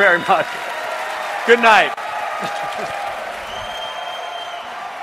very 0.00 0.18
much. 0.26 0.46
Good 1.46 1.58
night. 1.60 1.92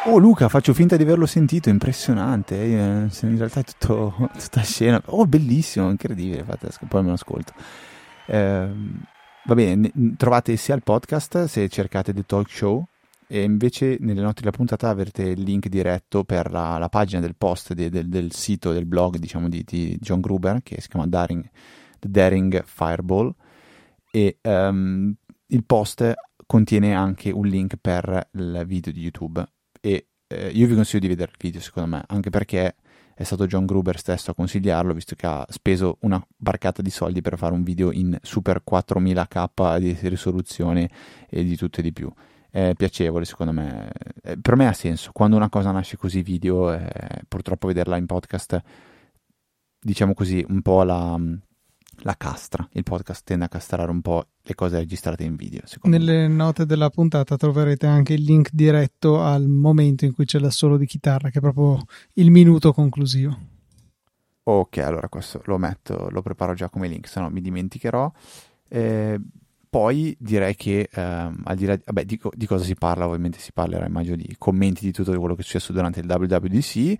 Oh 0.06 0.18
Luca, 0.20 0.48
faccio 0.48 0.74
finta 0.74 0.96
di 0.96 1.04
averlo 1.04 1.26
sentito, 1.26 1.70
impressionante. 1.70 2.56
eh, 2.56 3.10
In 3.22 3.38
realtà 3.38 3.60
è 3.60 3.64
tutto, 3.64 4.30
tutta 4.40 4.62
scena. 4.62 5.02
Oh, 5.08 5.26
bellissimo, 5.26 5.90
incredibile. 5.90 6.44
Pazzesco. 6.44 6.86
Poi 6.88 7.02
me 7.02 7.08
lo 7.10 7.14
ascolto. 7.16 7.54
Ehm, 8.28 9.02
va 9.46 9.54
bene, 9.54 9.92
ne- 9.94 10.14
trovate 10.18 10.56
sia 10.56 10.76
il 10.76 10.84
podcast 10.84 11.46
se 11.46 11.68
cercate 11.70 12.14
The 12.14 12.24
Talk 12.26 12.50
Show 12.50 12.86
e 13.28 13.42
invece 13.44 13.98
nelle 14.00 14.22
note 14.22 14.40
della 14.40 14.52
puntata 14.56 14.88
avrete 14.90 15.24
il 15.24 15.42
link 15.42 15.68
diretto 15.68 16.24
per 16.24 16.50
la, 16.52 16.78
la 16.78 16.88
pagina 16.90 17.20
del 17.20 17.36
post 17.38 17.74
de- 17.74 17.90
del, 17.90 18.08
del 18.08 18.32
sito, 18.34 18.72
del 18.72 18.86
blog 18.86 19.18
diciamo 19.18 19.50
di, 19.50 19.64
di 19.66 19.98
John 20.00 20.22
Gruber 20.22 20.60
che 20.64 20.80
si 20.80 20.88
chiama 20.88 21.06
Daring, 21.08 21.44
The 22.00 22.10
Daring 22.10 22.64
Fireball 22.66 23.34
e 24.18 24.40
ehm, 24.42 25.14
il 25.48 25.64
post 25.64 26.14
contiene 26.48 26.96
anche 26.96 27.30
un 27.30 27.46
link 27.46 27.76
per 27.80 28.30
il 28.34 28.64
video 28.66 28.92
di 28.92 29.02
YouTube. 29.02 29.46
E 29.80 30.08
eh, 30.26 30.50
io 30.50 30.66
vi 30.66 30.74
consiglio 30.74 31.02
di 31.02 31.08
vedere 31.08 31.32
il 31.32 31.38
video 31.40 31.62
secondo 31.62 31.90
me 31.90 32.04
anche 32.08 32.32
perché 32.32 32.76
è 33.14 33.24
stato 33.24 33.46
John 33.46 33.66
Gruber 33.66 33.98
stesso 34.00 34.32
a 34.32 34.34
consigliarlo 34.34 34.94
visto 34.94 35.16
che 35.16 35.28
ha 35.28 35.46
speso 35.50 35.98
una 36.02 36.24
barcata 36.36 36.82
di 36.82 36.90
soldi 36.90 37.22
per 37.22 37.38
fare 37.38 37.54
un 37.54 37.62
video 37.62 37.92
in 37.92 38.18
super 38.22 38.64
4000k 38.70 39.78
di 39.78 39.96
risoluzione 40.02 40.90
e 41.30 41.44
di 41.44 41.56
tutto 41.56 41.80
e 41.80 41.84
di 41.84 41.94
più. 41.94 42.12
È 42.50 42.74
piacevole 42.76 43.24
secondo 43.24 43.52
me. 43.52 43.92
Eh, 44.24 44.40
per 44.40 44.56
me 44.56 44.68
ha 44.68 44.74
senso. 44.74 45.12
Quando 45.12 45.36
una 45.36 45.50
cosa 45.50 45.70
nasce 45.72 45.96
così 45.96 46.24
video 46.24 46.74
eh, 46.74 47.22
purtroppo 47.28 47.68
vederla 47.68 47.98
in 47.98 48.08
podcast 48.08 48.62
diciamo 49.80 50.14
così 50.16 50.44
un 50.48 50.62
po' 50.62 50.84
la, 50.84 51.20
la 52.02 52.16
castra 52.16 52.68
il 52.74 52.84
podcast 52.84 53.24
tende 53.24 53.46
a 53.46 53.50
castrare 53.50 53.90
un 53.90 54.02
po' 54.02 54.28
le 54.42 54.56
cose 54.56 54.78
registrate 54.78 55.24
in 55.24 55.36
video 55.36 55.62
secondo 55.66 55.98
me 55.98 56.04
Nelle 56.04 56.28
note 56.28 56.66
della 56.66 56.90
puntata 56.90 57.36
troverete 57.38 57.86
anche 57.86 58.14
il 58.14 58.24
link 58.24 58.50
diretto 58.52 59.22
al 59.22 59.48
momento 59.48 60.06
in 60.06 60.14
cui 60.14 60.26
c'è 60.26 60.40
l'assolo 60.40 60.78
di 60.78 60.86
chitarra, 60.86 61.30
che 61.30 61.40
è 61.40 61.42
proprio 61.42 61.84
il 62.14 62.32
minuto 62.32 62.74
conclusivo. 62.74 63.38
Ok, 64.44 64.78
allora 64.78 65.10
questo 65.10 65.42
lo 65.46 65.58
metto, 65.58 66.08
lo 66.10 66.22
preparo 66.22 66.54
già 66.54 66.70
come 66.70 66.88
link, 66.88 67.08
se 67.08 67.20
no 67.20 67.30
mi 67.30 67.42
dimenticherò. 67.42 68.12
Eh, 68.70 69.20
poi 69.70 70.16
direi 70.18 70.56
che 70.56 70.90
ehm, 70.90 71.42
al 71.44 71.56
di 71.58 71.66
là 71.66 71.76
di, 71.76 71.82
vabbè, 71.86 72.06
di, 72.06 72.20
di 72.32 72.46
cosa 72.46 72.64
si 72.64 72.76
parla, 72.76 73.06
ovviamente 73.06 73.40
si 73.40 73.52
parlerà 73.52 73.86
immagino 73.86 74.16
di 74.16 74.36
commenti 74.38 74.86
di 74.86 74.94
tutto 74.94 75.18
quello 75.20 75.36
che 75.36 75.42
è 75.42 75.44
successo 75.44 75.74
durante 75.74 76.00
il 76.00 76.10
WWDC 76.10 76.98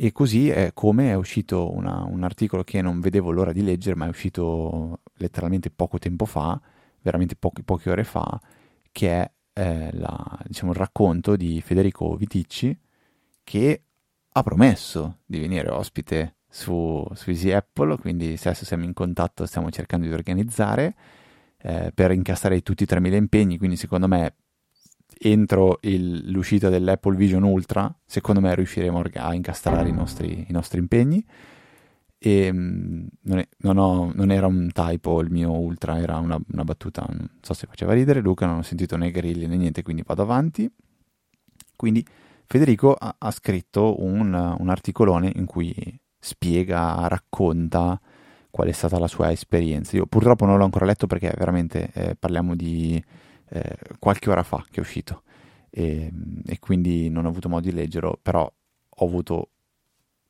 e 0.00 0.12
così 0.12 0.48
è 0.48 0.70
come 0.74 1.10
è 1.10 1.14
uscito 1.14 1.72
una- 1.74 2.04
un 2.04 2.22
articolo 2.22 2.62
che 2.62 2.80
non 2.82 3.00
vedevo 3.00 3.30
l'ora 3.32 3.52
di 3.52 3.62
leggere, 3.62 3.96
ma 3.96 4.06
è 4.06 4.08
uscito 4.08 5.00
letteralmente 5.14 5.70
poco 5.70 5.98
tempo 5.98 6.24
fa, 6.24 6.60
veramente 7.02 7.34
poche, 7.36 7.62
poche 7.64 7.90
ore 7.90 8.04
fa, 8.04 8.40
che 8.92 9.10
è 9.10 9.30
eh, 9.60 9.90
la- 9.94 10.38
diciamo, 10.46 10.70
il 10.70 10.78
racconto 10.78 11.34
di 11.34 11.60
Federico 11.60 12.14
Viticci 12.14 12.78
che 13.42 13.82
ha 14.30 14.42
promesso 14.42 15.18
di 15.26 15.40
venire 15.40 15.68
ospite 15.70 16.36
su, 16.48 17.04
su 17.14 17.30
Easy 17.30 17.50
Apple, 17.52 17.98
quindi 17.98 18.36
adesso 18.38 18.64
siamo 18.64 18.84
in 18.84 18.92
contatto, 18.92 19.46
stiamo 19.46 19.70
cercando 19.70 20.06
di 20.06 20.12
organizzare 20.12 20.94
eh, 21.58 21.90
per 21.94 22.12
incastrare 22.12 22.62
tutti 22.62 22.84
i 22.84 22.86
3000 22.86 23.16
impegni, 23.16 23.58
quindi 23.58 23.76
secondo 23.76 24.06
me 24.08 24.34
entro 25.20 25.78
il- 25.82 26.30
l'uscita 26.30 26.68
dell'Apple 26.68 27.16
Vision 27.16 27.42
Ultra, 27.42 27.92
secondo 28.06 28.40
me 28.40 28.54
riusciremo 28.54 29.02
a 29.14 29.34
incastrare 29.34 29.88
i 29.88 29.92
nostri, 29.92 30.44
i 30.48 30.52
nostri 30.52 30.78
impegni. 30.78 31.24
E 32.20 32.52
mm, 32.52 33.06
non, 33.22 33.38
è- 33.38 33.48
non 33.58 33.78
ho- 33.78 34.10
non 34.14 34.30
era 34.32 34.46
un 34.46 34.70
typo 34.72 35.20
il 35.20 35.30
mio 35.30 35.52
Ultra, 35.52 35.98
era 36.00 36.16
una, 36.18 36.38
una 36.52 36.64
battuta, 36.64 37.04
non 37.08 37.28
so 37.40 37.54
se 37.54 37.66
faceva 37.66 37.92
ridere. 37.92 38.20
Luca 38.20 38.46
non 38.46 38.58
ho 38.58 38.62
sentito 38.62 38.96
né 38.96 39.10
grilli 39.10 39.46
né 39.46 39.56
niente, 39.56 39.82
quindi 39.82 40.02
vado 40.04 40.22
avanti. 40.22 40.70
Quindi 41.76 42.04
Federico 42.46 42.94
ha, 42.94 43.14
ha 43.18 43.30
scritto 43.30 44.02
un, 44.02 44.32
un 44.58 44.68
articolone 44.68 45.32
in 45.36 45.44
cui 45.44 45.74
spiega, 46.18 47.06
racconta 47.06 48.00
qual 48.50 48.68
è 48.68 48.72
stata 48.72 48.98
la 48.98 49.06
sua 49.06 49.30
esperienza. 49.30 49.96
Io 49.96 50.06
purtroppo 50.06 50.44
non 50.46 50.58
l'ho 50.58 50.64
ancora 50.64 50.86
letto 50.86 51.06
perché 51.06 51.32
veramente 51.36 51.90
eh, 51.92 52.16
parliamo 52.18 52.56
di 52.56 53.02
eh, 53.50 53.76
qualche 53.98 54.30
ora 54.30 54.42
fa 54.42 54.64
che 54.70 54.78
è 54.78 54.80
uscito. 54.80 55.22
E, 55.70 56.10
e 56.46 56.58
quindi 56.58 57.08
non 57.08 57.24
ho 57.26 57.28
avuto 57.28 57.48
modo 57.48 57.68
di 57.68 57.74
leggerlo, 57.74 58.18
però 58.20 58.50
ho 59.00 59.04
avuto 59.04 59.50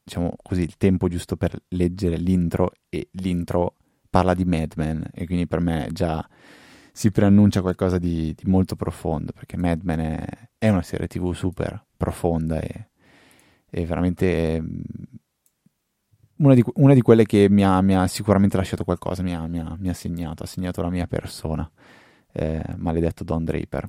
diciamo 0.09 0.37
così 0.43 0.63
il 0.63 0.77
tempo 0.79 1.09
giusto 1.09 1.37
per 1.37 1.59
leggere 1.69 2.17
l'intro 2.17 2.73
e 2.89 3.09
l'intro 3.13 3.75
parla 4.09 4.33
di 4.33 4.45
Mad 4.45 4.73
Men 4.77 5.07
e 5.13 5.27
quindi 5.27 5.47
per 5.47 5.61
me 5.61 5.89
già 5.93 6.27
si 6.93 7.11
preannuncia 7.11 7.61
qualcosa 7.61 7.99
di, 7.99 8.35
di 8.35 8.51
molto 8.51 8.75
profondo 8.75 9.33
perché 9.33 9.59
Mad 9.59 9.83
Men 9.83 10.01
è, 10.01 10.27
è 10.57 10.69
una 10.71 10.83
serie 10.83 11.07
tv 11.07 11.33
super 11.33 11.85
profonda 11.97 12.59
e, 12.61 12.89
e 13.69 13.85
veramente 13.85 14.61
mm, 14.61 14.81
una 16.39 16.55
di, 16.55 16.65
una 16.75 16.95
di 16.95 17.03
quelle 17.03 17.25
che 17.27 17.49
mi 17.51 17.65
ha, 17.65 17.81
mi 17.83 17.95
ha 17.95 18.07
sicuramente 18.07 18.57
lasciato 18.57 18.85
qualcosa, 18.85 19.23
mi 19.23 19.35
ha, 19.35 19.47
mi 19.47 19.59
ha- 19.61 19.77
mi 19.79 19.89
ha 19.89 19.95
segnato, 19.95 20.43
ha 20.45 20.47
segnato 20.47 20.83
la 20.83 20.91
mia 20.91 21.07
persona, 21.07 21.69
eh, 22.33 22.62
maledetto 22.77 23.25
Don 23.25 23.45
Draper. 23.45 23.88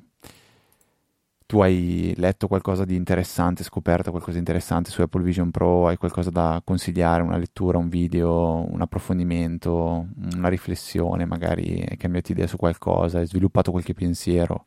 Tu 1.50 1.60
hai 1.62 2.14
letto 2.18 2.48
qualcosa 2.48 2.86
di 2.86 2.94
interessante, 2.94 3.64
scoperto 3.64 4.12
qualcosa 4.12 4.34
di 4.34 4.38
interessante 4.38 4.92
su 4.92 5.02
Apple 5.02 5.24
Vision 5.24 5.50
Pro? 5.50 5.88
Hai 5.88 5.98
qualcosa 5.98 6.30
da 6.30 6.62
consigliare? 6.64 7.24
Una 7.24 7.38
lettura, 7.38 7.80
un 7.80 7.90
video, 7.90 8.72
un 8.72 8.80
approfondimento, 8.82 10.10
una 10.36 10.48
riflessione? 10.48 11.26
Magari 11.26 11.84
hai 11.90 11.98
cambiato 11.98 12.34
idea 12.34 12.46
su 12.46 12.56
qualcosa, 12.56 13.18
hai 13.18 13.26
sviluppato 13.26 13.72
qualche 13.72 13.96
pensiero? 13.96 14.66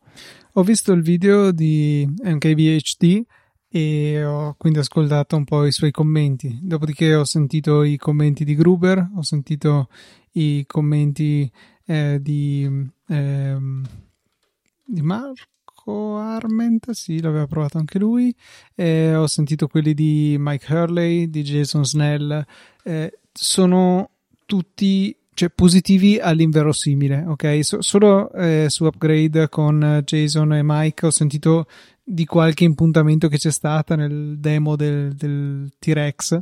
Ho 0.55 0.65
visto 0.65 0.91
il 0.91 1.03
video 1.03 1.53
di 1.53 2.05
MKBHD 2.21 3.23
e 3.69 4.25
ho 4.25 4.55
quindi 4.59 4.81
ascoltato 4.81 5.37
un 5.37 5.45
po' 5.45 5.65
i 5.65 5.71
suoi 5.71 5.93
commenti. 5.93 6.59
Dopodiché 6.61 7.15
ho 7.15 7.25
sentito 7.25 7.85
i 7.85 7.97
commenti 7.97 8.45
di 8.45 8.57
Gruber, 8.57 9.09
ho 9.17 9.23
sentito 9.23 9.89
i 10.33 10.65
commenti 10.67 11.49
eh, 11.93 12.19
di, 12.23 12.67
ehm, 13.09 13.85
di 14.85 15.03
Marco 15.03 16.17
Arment, 16.17 16.91
sì, 16.93 17.21
l'aveva 17.21 17.47
provato 17.47 17.77
anche 17.77 17.99
lui. 17.99 18.35
Eh, 18.75 19.15
ho 19.15 19.27
sentito 19.27 19.69
quelli 19.69 19.93
di 19.93 20.37
Mike 20.39 20.73
Hurley, 20.73 21.29
di 21.29 21.43
Jason 21.43 21.85
Snell. 21.85 22.45
Eh, 22.83 23.19
sono 23.31 24.09
tutti 24.47 25.15
cioè, 25.35 25.51
positivi 25.51 26.19
all'inverosimile, 26.19 27.25
ok? 27.27 27.63
So- 27.63 27.83
solo 27.83 28.33
eh, 28.33 28.67
su 28.69 28.85
Upgrade 28.85 29.49
con 29.51 30.03
Jason 30.05 30.55
e 30.55 30.63
Mike 30.63 31.07
ho 31.07 31.11
sentito 31.11 31.67
di 32.05 32.25
qualche 32.25 32.65
impuntamento 32.65 33.29
che 33.29 33.39
c'è 33.39 33.51
stata 33.51 33.95
nel 33.95 34.39
demo 34.39 34.77
del, 34.77 35.15
del 35.15 35.73
T-Rex 35.79 36.41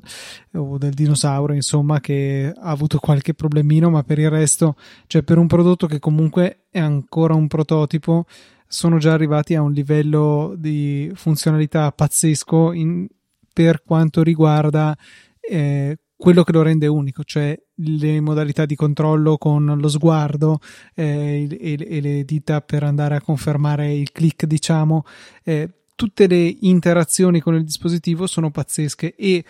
o 0.55 0.79
del 0.79 0.93
dinosauro, 0.95 1.53
insomma, 1.53 2.01
che 2.01 2.53
ha 2.55 2.71
avuto 2.71 2.99
qualche 2.99 3.35
problemino, 3.35 3.91
ma 3.91 4.03
per 4.03 4.19
il 4.19 4.31
resto, 4.31 4.77
cioè 5.07 5.23
per 5.23 5.39
un 5.39 5.47
prodotto 5.47 5.87
che 5.87 5.99
comunque 5.99 6.67
è 6.71 6.79
ancora 6.79 7.35
un 7.35 7.47
prototipo, 7.47 8.25
sono 8.67 8.99
già 8.99 9.13
arrivati 9.13 9.55
a 9.55 9.63
un 9.63 9.73
livello 9.73 10.55
di 10.57 11.11
funzionalità 11.15 11.91
pazzesco 11.91 12.73
in- 12.73 13.07
per 13.53 13.83
quanto 13.83 14.23
riguarda 14.23 14.97
eh, 15.41 15.99
quello 16.21 16.45
che 16.45 16.53
lo 16.53 16.61
rende 16.61 16.87
unico, 16.87 17.25
cioè 17.25 17.59
le 17.77 18.21
modalità 18.21 18.67
di 18.67 18.75
controllo 18.75 19.39
con 19.39 19.65
lo 19.65 19.89
sguardo 19.89 20.59
eh, 20.95 21.49
e, 21.51 21.79
e, 21.81 22.01
le 22.03 22.25
dita 22.25 22.61
per 22.61 22.83
andare 22.83 23.17
a 23.17 23.23
confermare 23.23 23.95
il 23.95 24.13
click, 24.13 24.45
diciamo, 24.45 25.05
eh, 25.43 25.71
tutte 25.95 26.27
le 26.27 26.57
interazioni 26.61 27.41
con 27.41 27.55
il 27.55 27.65
dispositivo 27.65 28.27
sono 28.27 28.51
pazzesche 28.51 29.15
e 29.15 29.43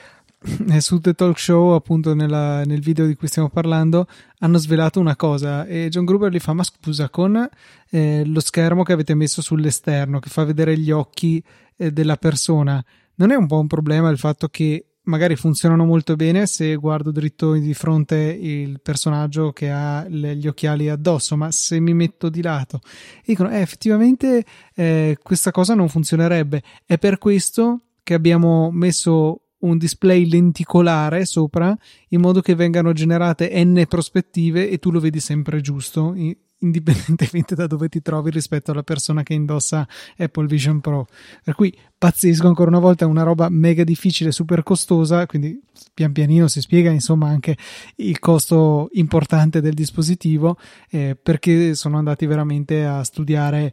eh, 0.69 0.81
su 0.81 1.01
The 1.01 1.15
Talk 1.15 1.41
Show, 1.41 1.71
appunto 1.73 2.15
nella, 2.15 2.63
nel 2.63 2.81
video 2.81 3.05
di 3.05 3.17
cui 3.17 3.27
stiamo 3.27 3.49
parlando, 3.49 4.07
hanno 4.39 4.59
svelato 4.59 5.01
una 5.01 5.17
cosa 5.17 5.67
e 5.67 5.89
John 5.89 6.05
Gruber 6.05 6.31
gli 6.31 6.39
fa: 6.39 6.53
Ma 6.53 6.63
scusa, 6.63 7.11
con 7.11 7.49
eh, 7.91 8.23
lo 8.25 8.41
schermo 8.41 8.85
che 8.85 8.93
avete 8.93 9.17
messo 9.17 9.43
sull'esterno 9.43 10.21
che 10.21 10.31
fa 10.31 10.45
vedere 10.45 10.79
gli 10.79 10.93
occhi 10.93 11.43
eh, 11.77 11.91
della 11.91 12.17
persona, 12.17 12.81
non 13.17 13.33
è 13.33 13.35
un 13.35 13.49
po' 13.49 13.59
un 13.59 13.67
problema 13.67 14.09
il 14.09 14.19
fatto 14.19 14.47
che 14.47 14.85
magari 15.05 15.37
funzionano 15.37 15.85
molto 15.85 16.17
bene 16.17 16.47
se 16.47 16.75
guardo 16.77 17.11
dritto 17.11 17.53
di 17.55 17.75
fronte 17.75 18.17
il 18.17 18.81
personaggio 18.81 19.53
che 19.53 19.71
ha 19.71 20.07
le, 20.09 20.37
gli 20.37 20.47
occhiali 20.47 20.89
addosso, 20.89 21.37
ma 21.37 21.51
se 21.51 21.81
mi 21.81 21.95
metto 21.95 22.29
di 22.29 22.43
lato, 22.43 22.81
dicono 23.25 23.51
eh, 23.51 23.61
effettivamente 23.61 24.45
eh, 24.75 25.19
questa 25.23 25.51
cosa 25.51 25.75
non 25.75 25.89
funzionerebbe. 25.89 26.63
È 26.85 26.99
per 26.99 27.19
questo 27.19 27.81
che 28.03 28.15
abbiamo 28.15 28.71
messo 28.71 29.43
un 29.61 29.77
display 29.77 30.27
lenticolare 30.27 31.25
sopra 31.27 31.77
in 32.09 32.21
modo 32.21 32.41
che 32.41 32.55
vengano 32.55 32.93
generate 32.93 33.51
n 33.63 33.85
prospettive 33.89 34.71
e 34.71 34.79
tu 34.79 34.91
lo 34.91 35.01
vedi 35.01 35.21
sempre 35.21 35.61
giusto 35.61 36.15
indipendentemente 36.61 37.55
da 37.55 37.67
dove 37.67 37.89
ti 37.89 38.01
trovi 38.03 38.31
rispetto 38.31 38.71
alla 38.71 38.83
persona 38.83 39.23
che 39.23 39.35
indossa 39.35 39.87
Apple 40.17 40.47
Vision 40.47 40.81
Pro. 40.81 41.07
Per 41.43 41.55
cui 41.55 41.77
pazzesco, 41.97 42.47
ancora 42.47 42.71
una 42.71 42.79
volta, 42.79 43.05
è 43.05 43.09
una 43.09 43.23
roba 43.23 43.49
mega 43.49 43.85
difficile, 43.85 44.33
super 44.33 44.63
costosa, 44.63 45.27
quindi 45.27 45.61
pian 45.95 46.13
pianino 46.13 46.49
si 46.49 46.61
spiega 46.61 46.91
insomma 46.91 47.29
anche 47.29 47.57
il 47.97 48.19
costo 48.19 48.89
importante 48.93 49.61
del 49.61 49.75
dispositivo 49.75 50.59
eh, 50.91 51.17
perché 51.21 51.75
sono 51.75 51.99
andati 51.99 52.27
veramente 52.27 52.85
a 52.85 53.03
studiare 53.03 53.73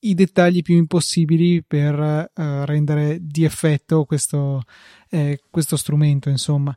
i 0.00 0.14
dettagli 0.14 0.62
più 0.62 0.76
impossibili 0.76 1.62
per 1.62 1.98
eh, 1.98 2.66
rendere 2.66 3.18
di 3.20 3.44
effetto 3.44 4.04
questo, 4.04 4.62
eh, 5.10 5.40
questo 5.50 5.76
strumento, 5.76 6.28
insomma. 6.28 6.76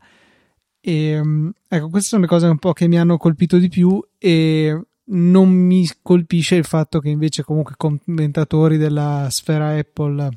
E, 0.80 0.94
ehm, 1.12 1.52
ecco, 1.68 1.90
queste 1.90 2.10
sono 2.10 2.22
le 2.22 2.28
cose 2.28 2.48
un 2.48 2.58
po' 2.58 2.74
che 2.74 2.88
mi 2.88 2.98
hanno 2.98 3.18
colpito 3.18 3.58
di 3.58 3.70
più 3.70 4.04
e 4.18 4.86
non 5.06 5.50
mi 5.50 5.88
colpisce 6.02 6.56
il 6.56 6.66
fatto 6.66 7.00
che 7.00 7.10
invece 7.10 7.44
comunque 7.44 7.76
commentatori 7.78 8.78
della 8.78 9.28
sfera 9.30 9.78
Apple 9.78 10.30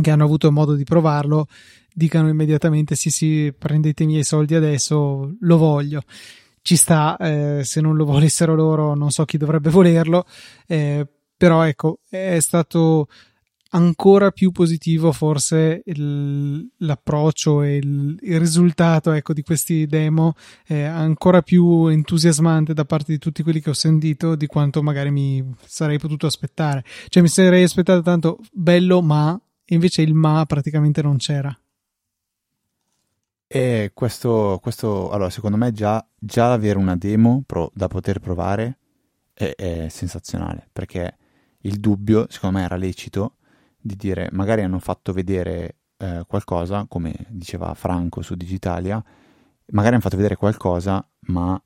che 0.00 0.10
hanno 0.10 0.24
avuto 0.24 0.52
modo 0.52 0.74
di 0.74 0.84
provarlo 0.84 1.46
dicano 1.92 2.28
immediatamente 2.28 2.94
sì 2.94 3.10
sì 3.10 3.54
prendete 3.56 4.02
i 4.02 4.06
miei 4.06 4.24
soldi 4.24 4.54
adesso 4.54 5.34
lo 5.40 5.56
voglio. 5.56 6.02
Ci 6.60 6.76
sta 6.76 7.16
eh, 7.16 7.62
se 7.64 7.80
non 7.80 7.96
lo 7.96 8.04
volessero 8.04 8.54
loro 8.54 8.94
non 8.94 9.10
so 9.10 9.24
chi 9.24 9.38
dovrebbe 9.38 9.70
volerlo 9.70 10.26
eh, 10.66 11.06
però 11.36 11.62
ecco 11.62 12.00
è 12.08 12.38
stato 12.40 13.06
ancora 13.76 14.30
più 14.30 14.50
positivo 14.52 15.12
forse 15.12 15.82
il, 15.84 16.66
l'approccio 16.78 17.62
e 17.62 17.76
il, 17.76 18.18
il 18.22 18.38
risultato 18.38 19.12
ecco, 19.12 19.34
di 19.34 19.42
questi 19.42 19.86
demo 19.86 20.34
è 20.64 20.80
ancora 20.82 21.42
più 21.42 21.86
entusiasmante 21.86 22.72
da 22.72 22.86
parte 22.86 23.12
di 23.12 23.18
tutti 23.18 23.42
quelli 23.42 23.60
che 23.60 23.70
ho 23.70 23.74
sentito 23.74 24.34
di 24.34 24.46
quanto 24.46 24.82
magari 24.82 25.10
mi 25.10 25.44
sarei 25.64 25.98
potuto 25.98 26.26
aspettare. 26.26 26.84
Cioè 27.08 27.22
mi 27.22 27.28
sarei 27.28 27.62
aspettato 27.62 28.00
tanto 28.02 28.38
bello 28.50 29.02
ma 29.02 29.38
invece 29.66 30.02
il 30.02 30.14
ma 30.14 30.44
praticamente 30.46 31.02
non 31.02 31.18
c'era. 31.18 31.56
E 33.48 33.90
questo, 33.94 34.58
questo 34.60 35.10
allora 35.10 35.30
secondo 35.30 35.56
me 35.56 35.70
già, 35.70 36.04
già 36.18 36.52
avere 36.52 36.78
una 36.78 36.96
demo 36.96 37.42
pro, 37.46 37.70
da 37.74 37.88
poter 37.88 38.18
provare 38.20 38.78
è, 39.32 39.54
è 39.54 39.86
sensazionale 39.88 40.66
perché 40.72 41.16
il 41.60 41.78
dubbio 41.78 42.26
secondo 42.28 42.58
me 42.58 42.64
era 42.64 42.76
lecito 42.76 43.35
di 43.86 43.96
dire 43.96 44.28
magari 44.32 44.62
hanno 44.62 44.78
fatto 44.78 45.12
vedere 45.12 45.76
eh, 45.98 46.24
qualcosa, 46.26 46.86
come 46.88 47.14
diceva 47.28 47.72
Franco 47.74 48.20
su 48.20 48.34
Digitalia, 48.34 49.02
magari 49.68 49.94
hanno 49.94 50.02
fatto 50.02 50.16
vedere 50.16 50.36
qualcosa, 50.36 51.06
ma 51.28 51.60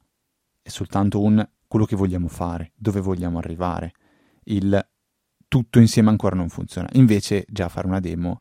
è 0.62 0.68
soltanto 0.68 1.20
un 1.20 1.46
quello 1.66 1.84
che 1.84 1.96
vogliamo 1.96 2.28
fare, 2.28 2.72
dove 2.76 3.00
vogliamo 3.00 3.38
arrivare. 3.38 3.92
Il 4.44 4.88
tutto 5.48 5.78
insieme 5.78 6.10
ancora 6.10 6.36
non 6.36 6.48
funziona. 6.48 6.88
Invece 6.92 7.44
già 7.48 7.68
fare 7.68 7.86
una 7.86 8.00
demo, 8.00 8.40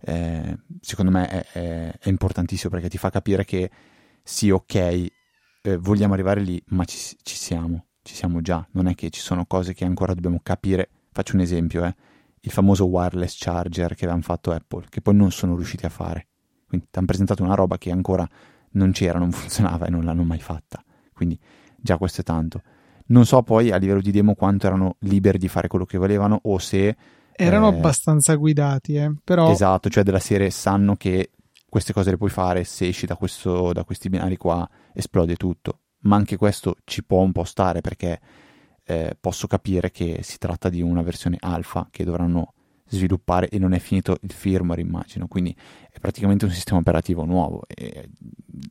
eh, 0.00 0.56
secondo 0.80 1.10
me 1.10 1.28
è, 1.28 1.46
è, 1.52 1.98
è, 1.98 2.08
importantissimo 2.08 2.70
perché 2.70 2.88
ti 2.88 2.98
fa 2.98 3.10
capire 3.10 3.44
che 3.44 3.70
sì, 4.22 4.50
ok, 4.50 4.74
eh, 4.74 5.10
vogliamo 5.78 6.14
arrivare 6.14 6.40
lì, 6.40 6.62
ma 6.68 6.84
ci, 6.84 7.16
ci 7.22 7.34
siamo, 7.34 7.86
ci 8.02 8.14
siamo 8.14 8.40
già. 8.42 8.66
Non 8.72 8.86
è 8.86 8.94
che 8.94 9.10
ci 9.10 9.20
sono 9.20 9.44
cose 9.46 9.74
che 9.74 9.84
ancora 9.84 10.14
dobbiamo 10.14 10.40
capire. 10.42 10.88
Faccio 11.10 11.34
un 11.34 11.40
esempio, 11.42 11.84
eh 11.84 11.94
il 12.48 12.54
famoso 12.54 12.86
wireless 12.86 13.36
charger 13.38 13.94
che 13.94 14.04
avevano 14.04 14.22
fatto 14.22 14.50
Apple, 14.50 14.86
che 14.88 15.00
poi 15.00 15.14
non 15.14 15.30
sono 15.30 15.54
riusciti 15.54 15.84
a 15.84 15.90
fare. 15.90 16.26
Quindi 16.66 16.88
ti 16.90 16.98
hanno 16.98 17.06
presentato 17.06 17.42
una 17.42 17.54
roba 17.54 17.78
che 17.78 17.90
ancora 17.90 18.26
non 18.72 18.90
c'era, 18.90 19.18
non 19.18 19.30
funzionava 19.32 19.86
e 19.86 19.90
non 19.90 20.04
l'hanno 20.04 20.24
mai 20.24 20.40
fatta. 20.40 20.82
Quindi 21.12 21.38
già 21.76 21.98
questo 21.98 22.22
è 22.22 22.24
tanto. 22.24 22.62
Non 23.06 23.24
so 23.24 23.42
poi 23.42 23.70
a 23.70 23.76
livello 23.76 24.00
di 24.00 24.10
demo 24.10 24.34
quanto 24.34 24.66
erano 24.66 24.96
liberi 25.00 25.38
di 25.38 25.48
fare 25.48 25.68
quello 25.68 25.84
che 25.84 25.98
volevano 25.98 26.40
o 26.42 26.58
se... 26.58 26.96
Erano 27.32 27.70
eh, 27.72 27.76
abbastanza 27.76 28.34
guidati, 28.34 28.96
eh, 28.96 29.14
però... 29.22 29.50
Esatto, 29.50 29.88
cioè 29.88 30.02
della 30.02 30.18
serie 30.18 30.50
sanno 30.50 30.96
che 30.96 31.30
queste 31.68 31.92
cose 31.92 32.10
le 32.10 32.16
puoi 32.16 32.30
fare, 32.30 32.64
se 32.64 32.88
esci 32.88 33.06
da, 33.06 33.16
questo, 33.16 33.72
da 33.72 33.84
questi 33.84 34.08
binari 34.08 34.36
qua 34.36 34.68
esplode 34.92 35.36
tutto. 35.36 35.80
Ma 36.00 36.16
anche 36.16 36.36
questo 36.36 36.76
ci 36.84 37.04
può 37.04 37.20
un 37.20 37.32
po' 37.32 37.44
stare 37.44 37.80
perché 37.80 38.20
eh, 38.90 39.14
posso 39.20 39.46
capire 39.46 39.90
che 39.90 40.20
si 40.22 40.38
tratta 40.38 40.70
di 40.70 40.80
una 40.80 41.02
versione 41.02 41.36
alfa 41.40 41.88
che 41.90 42.04
dovranno 42.04 42.54
sviluppare 42.88 43.50
e 43.50 43.58
non 43.58 43.74
è 43.74 43.78
finito 43.78 44.16
il 44.22 44.32
firmware 44.32 44.80
immagino. 44.80 45.28
Quindi 45.28 45.54
è 45.92 45.98
praticamente 45.98 46.46
un 46.46 46.50
sistema 46.50 46.80
operativo 46.80 47.26
nuovo 47.26 47.64
e, 47.66 48.08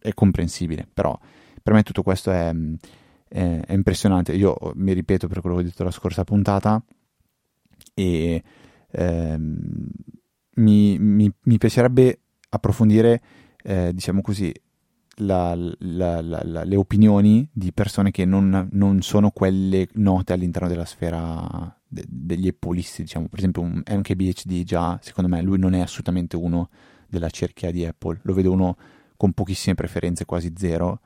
è 0.01 0.13
comprensibile 0.15 0.87
però 0.91 1.17
per 1.61 1.73
me 1.73 1.83
tutto 1.83 2.01
questo 2.01 2.31
è, 2.31 2.51
è, 3.27 3.59
è, 3.63 3.73
impressionante. 3.73 4.33
Io 4.33 4.57
mi 4.73 4.93
ripeto 4.93 5.27
per 5.27 5.41
quello 5.41 5.57
che 5.57 5.61
ho 5.61 5.65
detto 5.65 5.83
la 5.83 5.91
scorsa 5.91 6.23
puntata 6.23 6.83
e 7.93 8.43
ehm, 8.89 9.87
mi, 10.55 10.97
mi, 10.97 11.31
mi, 11.43 11.57
piacerebbe 11.59 12.21
approfondire 12.49 13.21
eh, 13.61 13.91
diciamo 13.93 14.21
così 14.21 14.51
la, 15.19 15.55
la, 15.79 16.21
la, 16.21 16.63
le 16.63 16.75
opinioni 16.75 17.47
di 17.51 17.71
persone 17.71 18.11
che 18.11 18.25
non, 18.25 18.67
non, 18.71 19.01
sono 19.01 19.31
quelle 19.31 19.87
note 19.93 20.33
all'interno 20.33 20.67
della 20.67 20.85
sfera 20.85 21.75
de, 21.87 22.03
degli 22.07 22.47
appolisti, 22.47 23.03
diciamo, 23.03 23.27
per 23.27 23.39
esempio 23.39 23.61
un 23.61 23.81
MKBHD 23.85 24.63
già, 24.63 24.99
secondo 25.01 25.29
me, 25.29 25.41
lui 25.41 25.57
non 25.57 25.73
è 25.73 25.79
assolutamente 25.79 26.35
uno 26.35 26.69
della 27.07 27.29
cerchia 27.29 27.71
di 27.71 27.85
Apple, 27.85 28.19
lo 28.23 28.33
vedo 28.33 28.51
uno 28.51 28.77
con 29.15 29.33
pochissime 29.33 29.75
preferenze, 29.75 30.25
quasi 30.25 30.53
zero, 30.55 31.01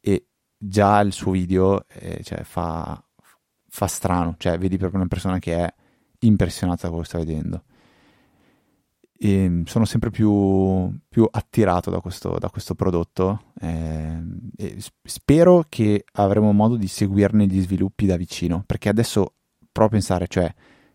e 0.00 0.26
già 0.56 1.00
il 1.00 1.12
suo 1.12 1.32
video 1.32 1.86
eh, 1.88 2.22
cioè, 2.24 2.42
fa, 2.42 3.02
fa 3.68 3.86
strano, 3.86 4.34
cioè 4.38 4.58
vedi 4.58 4.78
proprio 4.78 5.00
una 5.00 5.08
persona 5.08 5.38
che 5.38 5.56
è 5.56 5.74
impressionata 6.20 6.82
da 6.82 6.88
quello 6.88 7.02
che 7.02 7.08
sta 7.08 7.18
vedendo 7.18 7.64
e 9.16 9.62
sono 9.64 9.84
sempre 9.84 10.10
più, 10.10 10.92
più 11.08 11.26
attirato 11.30 11.90
da 11.90 12.00
questo, 12.00 12.36
da 12.38 12.50
questo 12.50 12.74
prodotto 12.74 13.52
eh, 13.60 14.22
e 14.56 14.76
spero 15.04 15.64
che 15.68 16.04
avremo 16.14 16.52
modo 16.52 16.76
di 16.76 16.88
seguirne 16.88 17.46
gli 17.46 17.60
sviluppi 17.60 18.06
da 18.06 18.16
vicino 18.16 18.64
perché 18.66 18.88
adesso 18.88 19.34
provo 19.70 19.88
a 19.88 19.92
pensare 19.92 20.26
cioè 20.26 20.52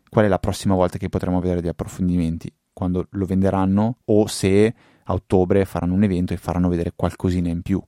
qual 0.09 0.25
è 0.25 0.27
la 0.27 0.39
prossima 0.39 0.75
volta 0.75 0.97
che 0.97 1.07
potremo 1.07 1.39
vedere 1.39 1.61
degli 1.61 1.69
approfondimenti? 1.69 2.51
Quando 2.73 3.07
lo 3.11 3.25
venderanno 3.25 3.97
o 4.05 4.27
se 4.27 4.73
a 5.03 5.13
ottobre 5.13 5.65
faranno 5.65 5.93
un 5.93 6.03
evento 6.03 6.33
e 6.33 6.37
faranno 6.37 6.69
vedere 6.69 6.93
qualcosina 6.95 7.49
in 7.49 7.61
più. 7.61 7.81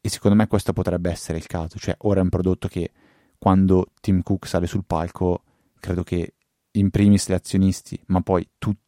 E 0.00 0.08
secondo 0.08 0.36
me 0.36 0.46
questo 0.46 0.72
potrebbe 0.72 1.10
essere 1.10 1.38
il 1.38 1.46
caso 1.46 1.78
cioè 1.78 1.94
ora 2.00 2.20
è 2.20 2.22
un 2.22 2.28
prodotto 2.28 2.66
che 2.68 2.90
quando 3.38 3.86
Tim 4.00 4.22
Cook 4.22 4.46
sale 4.46 4.66
sul 4.66 4.84
palco 4.84 5.42
credo 5.78 6.02
che 6.02 6.34
in 6.72 6.90
primis 6.90 7.28
gli 7.28 7.34
azionisti 7.34 8.00
ma 8.06 8.20
poi 8.20 8.46
tutti 8.58 8.83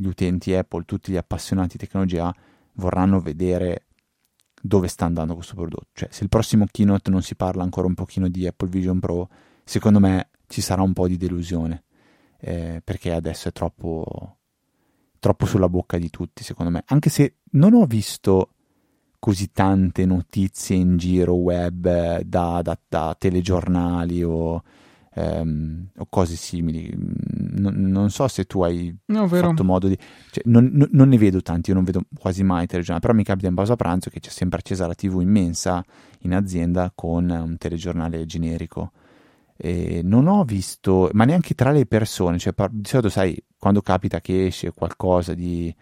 gli 0.00 0.06
utenti 0.06 0.54
Apple, 0.54 0.84
tutti 0.84 1.12
gli 1.12 1.16
appassionati 1.16 1.76
di 1.76 1.84
tecnologia 1.84 2.34
vorranno 2.74 3.20
vedere 3.20 3.84
dove 4.62 4.88
sta 4.88 5.04
andando 5.04 5.34
questo 5.34 5.54
prodotto. 5.54 5.88
Cioè, 5.92 6.08
se 6.10 6.22
il 6.22 6.30
prossimo 6.30 6.66
keynote 6.70 7.10
non 7.10 7.22
si 7.22 7.34
parla 7.34 7.62
ancora 7.62 7.86
un 7.86 7.94
pochino 7.94 8.28
di 8.28 8.46
Apple 8.46 8.70
Vision 8.70 8.98
Pro, 8.98 9.28
secondo 9.62 10.00
me 10.00 10.30
ci 10.46 10.62
sarà 10.62 10.80
un 10.80 10.94
po' 10.94 11.06
di 11.06 11.18
delusione, 11.18 11.84
eh, 12.38 12.80
perché 12.82 13.12
adesso 13.12 13.48
è 13.48 13.52
troppo, 13.52 14.38
troppo 15.18 15.44
sulla 15.44 15.68
bocca 15.68 15.98
di 15.98 16.08
tutti, 16.08 16.44
secondo 16.44 16.70
me. 16.70 16.82
Anche 16.86 17.10
se 17.10 17.36
non 17.52 17.74
ho 17.74 17.84
visto 17.84 18.54
così 19.18 19.52
tante 19.52 20.06
notizie 20.06 20.76
in 20.76 20.96
giro 20.96 21.34
web 21.34 22.22
da, 22.22 22.62
da, 22.62 22.78
da 22.88 23.14
telegiornali 23.18 24.22
o 24.22 24.62
ehm, 25.14 25.88
o 25.98 26.06
cose 26.08 26.36
simili. 26.36 26.90
Non, 26.94 27.74
non, 27.74 28.10
so 28.10 28.28
se 28.28 28.44
tu 28.44 28.62
hai 28.62 28.94
no, 29.06 29.28
fatto 29.28 29.64
modo 29.64 29.88
di... 29.88 29.98
Cioè, 30.30 30.42
non, 30.46 30.70
non, 30.72 30.88
non, 30.92 31.08
ne 31.08 31.18
vedo 31.18 31.42
tanti, 31.42 31.70
io 31.70 31.76
non 31.76 31.84
vedo 31.84 32.02
quasi 32.18 32.42
mai 32.42 32.66
telegiornali, 32.66 33.00
però 33.00 33.14
mi 33.14 33.24
capita 33.24 33.48
in 33.48 33.54
pausa 33.54 33.76
pranzo 33.76 34.10
che 34.10 34.20
c'è 34.20 34.30
sempre 34.30 34.58
accesa 34.58 34.86
la 34.86 34.94
TV 34.94 35.20
immensa 35.20 35.84
in 36.20 36.34
azienda 36.34 36.92
con 36.94 37.28
un 37.28 37.56
telegiornale 37.58 38.24
generico. 38.26 38.92
E 39.56 40.00
non 40.02 40.26
ho 40.26 40.42
visto, 40.44 41.10
ma 41.12 41.24
neanche 41.24 41.54
tra 41.54 41.70
le 41.70 41.84
persone, 41.84 42.38
cioè 42.38 42.54
di 42.70 42.88
solito 42.88 43.10
sai, 43.10 43.42
quando 43.58 43.82
capita 43.82 44.18
che 44.20 44.46
esce 44.46 44.72
qualcosa 44.72 45.34
di, 45.34 45.74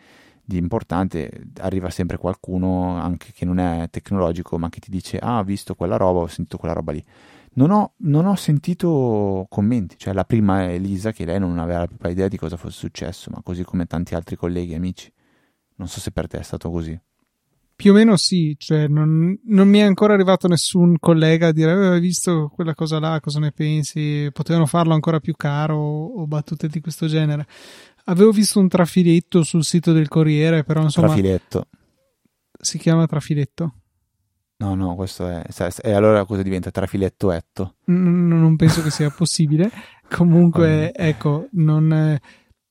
di 0.42 0.56
importante, 0.56 1.46
arriva 1.58 1.88
sempre 1.88 2.16
qualcuno, 2.16 2.96
anche 2.96 3.30
che 3.32 3.44
non 3.44 3.60
è 3.60 3.86
tecnologico, 3.88 4.58
ma 4.58 4.68
che 4.68 4.80
ti 4.80 4.90
dice, 4.90 5.18
ah, 5.18 5.38
ho 5.38 5.44
visto 5.44 5.76
quella 5.76 5.96
roba, 5.96 6.20
ho 6.20 6.26
sentito 6.26 6.56
quella 6.58 6.74
roba 6.74 6.90
lì 6.90 7.04
non 7.58 7.70
ho, 7.72 7.94
non 7.98 8.24
ho, 8.26 8.36
sentito 8.36 9.46
commenti, 9.48 9.96
cioè 9.98 10.14
la 10.14 10.24
prima 10.24 10.62
è 10.62 10.74
Elisa 10.74 11.10
che 11.10 11.24
lei 11.24 11.40
non 11.40 11.58
aveva 11.58 11.80
la 11.80 11.86
più 11.86 12.08
idea 12.08 12.28
di 12.28 12.36
cosa 12.36 12.56
fosse 12.56 12.78
successo, 12.78 13.30
ma 13.34 13.42
così 13.42 13.64
come 13.64 13.86
tanti 13.86 14.14
altri 14.14 14.36
colleghi 14.36 14.72
e 14.72 14.76
amici. 14.76 15.12
Non 15.74 15.88
so 15.88 15.98
se 15.98 16.12
per 16.12 16.28
te 16.28 16.38
è 16.38 16.42
stato 16.42 16.70
così. 16.70 16.98
Più 17.74 17.90
o 17.90 17.94
meno 17.94 18.16
sì, 18.16 18.54
cioè 18.58 18.86
non, 18.86 19.38
non 19.44 19.68
mi 19.68 19.78
è 19.78 19.82
ancora 19.82 20.14
arrivato 20.14 20.46
nessun 20.46 20.98
collega 20.98 21.48
a 21.48 21.52
dire 21.52 21.72
eh, 21.72 21.86
hai 21.94 22.00
visto 22.00 22.48
quella 22.52 22.74
cosa 22.74 23.00
là, 23.00 23.20
cosa 23.20 23.40
ne 23.40 23.50
pensi? 23.50 24.28
Potevano 24.32 24.66
farlo 24.66 24.94
ancora 24.94 25.18
più 25.18 25.34
caro 25.36 25.76
o 25.76 26.26
battute 26.26 26.68
di 26.68 26.80
questo 26.80 27.06
genere. 27.06 27.46
Avevo 28.04 28.30
visto 28.30 28.60
un 28.60 28.68
trafiletto 28.68 29.42
sul 29.42 29.64
sito 29.64 29.92
del 29.92 30.08
Corriere, 30.08 30.62
però 30.62 30.82
insomma... 30.82 31.08
Trafiletto. 31.08 31.66
Si 32.60 32.78
chiama 32.78 33.06
trafiletto? 33.06 33.74
No, 34.60 34.74
no, 34.74 34.96
questo 34.96 35.28
è. 35.28 35.44
E 35.82 35.92
allora 35.92 36.24
cosa 36.24 36.42
diventa? 36.42 36.70
Trafiletto 36.70 37.30
etto? 37.30 37.76
non 37.84 38.56
penso 38.56 38.82
che 38.82 38.90
sia 38.90 39.10
possibile. 39.10 39.70
Comunque, 40.10 40.92
ecco, 40.92 41.46
non, 41.52 42.18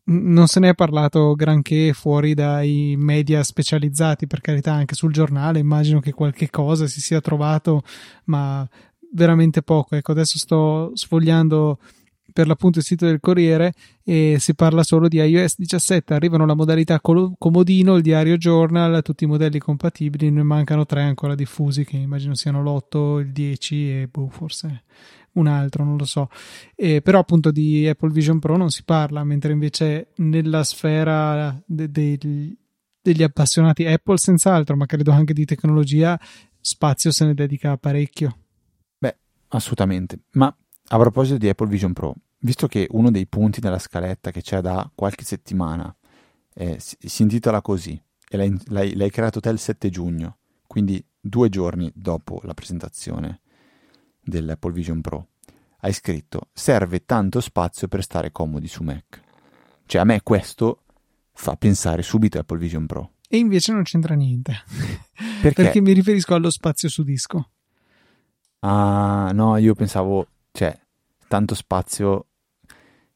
non, 0.04 0.48
se 0.48 0.60
ne 0.60 0.70
è 0.70 0.76
parlato 0.76 1.34
granché 1.36 1.94
fuori 1.94 2.34
dai 2.34 2.96
media 2.98 3.42
specializzati, 3.42 4.28
per 4.28 4.42
carità, 4.42 4.74
anche 4.74 4.96
sul 4.96 5.14
giornale. 5.14 5.60
Immagino 5.60 6.02
che 6.02 6.12
qualche 6.12 6.50
cosa 6.50 6.88
si 6.88 7.00
sia 7.00 7.22
trovato, 7.22 7.84
ma 8.26 8.68
veramente 9.14 9.62
poco. 9.62 9.96
Ecco, 9.96 10.12
adesso 10.12 10.38
sto 10.38 10.92
sfogliando 10.94 11.80
per 12.32 12.48
l'appunto 12.48 12.80
il 12.80 12.86
sito 12.86 13.06
del 13.06 13.20
Corriere 13.20 13.74
e 14.04 14.38
si 14.40 14.54
parla 14.56 14.84
solo 14.84 15.08
di 15.08 15.18
iOS 15.18 15.56
17. 15.58 16.14
Arrivano 16.14 16.46
la 16.46 16.56
modalità 16.56 17.00
comodino, 17.00 17.96
il 17.96 18.02
diario 18.02 18.38
journal, 18.38 19.02
tutti 19.02 19.24
i 19.24 19.28
modelli 19.28 19.60
compatibili, 19.60 20.30
ne 20.30 20.44
mancano 20.44 20.86
tre 20.86 21.02
ancora 21.02 21.36
diffusi 21.36 21.84
che 21.84 21.98
immagino 21.98 22.36
siano 22.36 22.62
l'8, 22.62 23.20
il 23.20 23.32
10 23.32 23.90
e 23.90 24.08
boh, 24.12 24.30
forse 24.30 24.84
un 25.34 25.48
altro, 25.48 25.84
non 25.84 25.98
lo 25.98 26.06
so. 26.06 26.30
Eh, 26.76 27.02
però 27.02 27.20
appunto 27.20 27.52
di 27.52 27.88
Apple 27.88 28.12
Vision 28.12 28.40
Pro 28.40 28.58
non 28.58 28.70
si 28.70 28.84
parla, 28.84 29.24
mentre 29.24 29.52
invece 29.52 30.10
nella 30.18 30.64
sfera 30.64 31.60
de- 31.66 31.90
de- 31.90 32.56
degli 33.02 33.24
appassionati 33.24 33.86
Apple 33.86 34.18
senz'altro, 34.18 34.76
ma 34.76 34.86
credo 34.86 35.12
anche 35.12 35.34
di 35.34 35.46
tecnologia, 35.46 36.20
spazio 36.60 37.12
se 37.12 37.26
ne 37.26 37.34
dedica 37.34 37.78
parecchio. 37.78 38.38
Beh, 38.98 39.16
assolutamente. 39.50 40.20
Ma 40.32 40.54
a 40.90 40.98
proposito 40.98 41.38
di 41.38 41.50
Apple 41.50 41.68
Vision 41.68 41.94
Pro, 41.94 42.16
visto 42.40 42.68
che 42.68 42.88
uno 42.92 43.12
dei 43.12 43.28
punti 43.28 43.60
della 43.60 43.80
scaletta 43.80 44.32
che 44.32 44.42
c'è 44.42 44.62
da 44.62 44.90
qualche 44.94 45.26
settimana 45.26 45.94
eh, 46.54 46.80
si, 46.80 46.96
si, 47.00 47.22
intitola 47.22 47.62
così, 47.62 48.02
e 48.30 48.38
l'hai, 48.38 48.58
l'hai, 48.68 48.96
l'hai 48.96 49.10
creato 49.12 49.40
te 49.40 49.50
il 49.50 49.60
7 49.60 49.90
giugno, 49.90 50.38
quindi 50.66 51.04
due 51.20 51.50
giorni 51.50 51.92
dopo 51.94 52.40
la 52.44 52.54
presentazione 52.54 53.42
dell'Apple 54.22 54.72
Vision 54.72 55.02
Pro, 55.02 55.28
hai 55.82 55.94
scritto 55.94 56.50
serve 56.54 57.06
tanto 57.06 57.42
spazio 57.42 57.88
per 57.88 58.04
stare 58.04 58.32
comodi 58.32 58.68
su 58.68 58.84
Mac. 58.84 59.22
Cioè 59.86 60.02
a 60.02 60.06
me 60.06 60.22
questo 60.24 60.84
fa 61.34 61.56
pensare 61.56 62.02
subito 62.02 62.38
a 62.38 62.42
Apple 62.42 62.58
Vision 62.58 62.86
Pro. 62.86 63.12
E 63.30 63.38
invece 63.38 63.74
non 63.74 63.84
c'entra 63.84 64.16
niente. 64.16 64.54
Perché? 65.42 65.64
Perché 65.64 65.82
mi 65.82 65.94
riferisco 65.94 66.34
allo 66.34 66.50
spazio 66.50 66.90
su 66.90 67.04
disco. 67.04 67.52
Ah, 68.60 69.32
no, 69.34 69.58
io 69.58 69.76
pensavo, 69.76 70.28
cioè, 70.58 70.76
tanto 71.28 71.54
spazio 71.54 72.30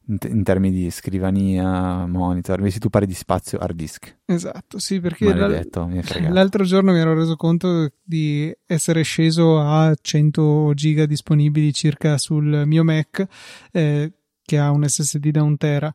in, 0.06 0.16
in, 0.28 0.44
termini 0.44 0.82
di 0.82 0.90
scrivania, 0.92 2.06
monitor, 2.06 2.58
invece 2.58 2.78
tu 2.78 2.88
parli 2.88 3.08
di 3.08 3.14
spazio 3.14 3.58
hard 3.58 3.74
disk. 3.74 4.16
Esatto, 4.26 4.78
sì, 4.78 5.00
perché 5.00 5.24
Maledetto, 5.24 5.90
l'altro 6.28 6.62
giorno 6.62 6.92
mi 6.92 7.00
ero 7.00 7.14
reso 7.14 7.34
conto 7.34 7.90
di 8.00 8.54
essere 8.64 9.02
sceso 9.02 9.58
a 9.58 9.92
100 10.00 10.70
giga 10.74 11.04
disponibili 11.04 11.72
circa 11.72 12.16
sul 12.16 12.62
mio 12.64 12.84
Mac, 12.84 13.26
eh, 13.72 14.12
che 14.40 14.58
ha 14.58 14.70
un 14.70 14.88
SSD 14.88 15.30
da 15.30 15.42
un 15.42 15.56
tera. 15.56 15.92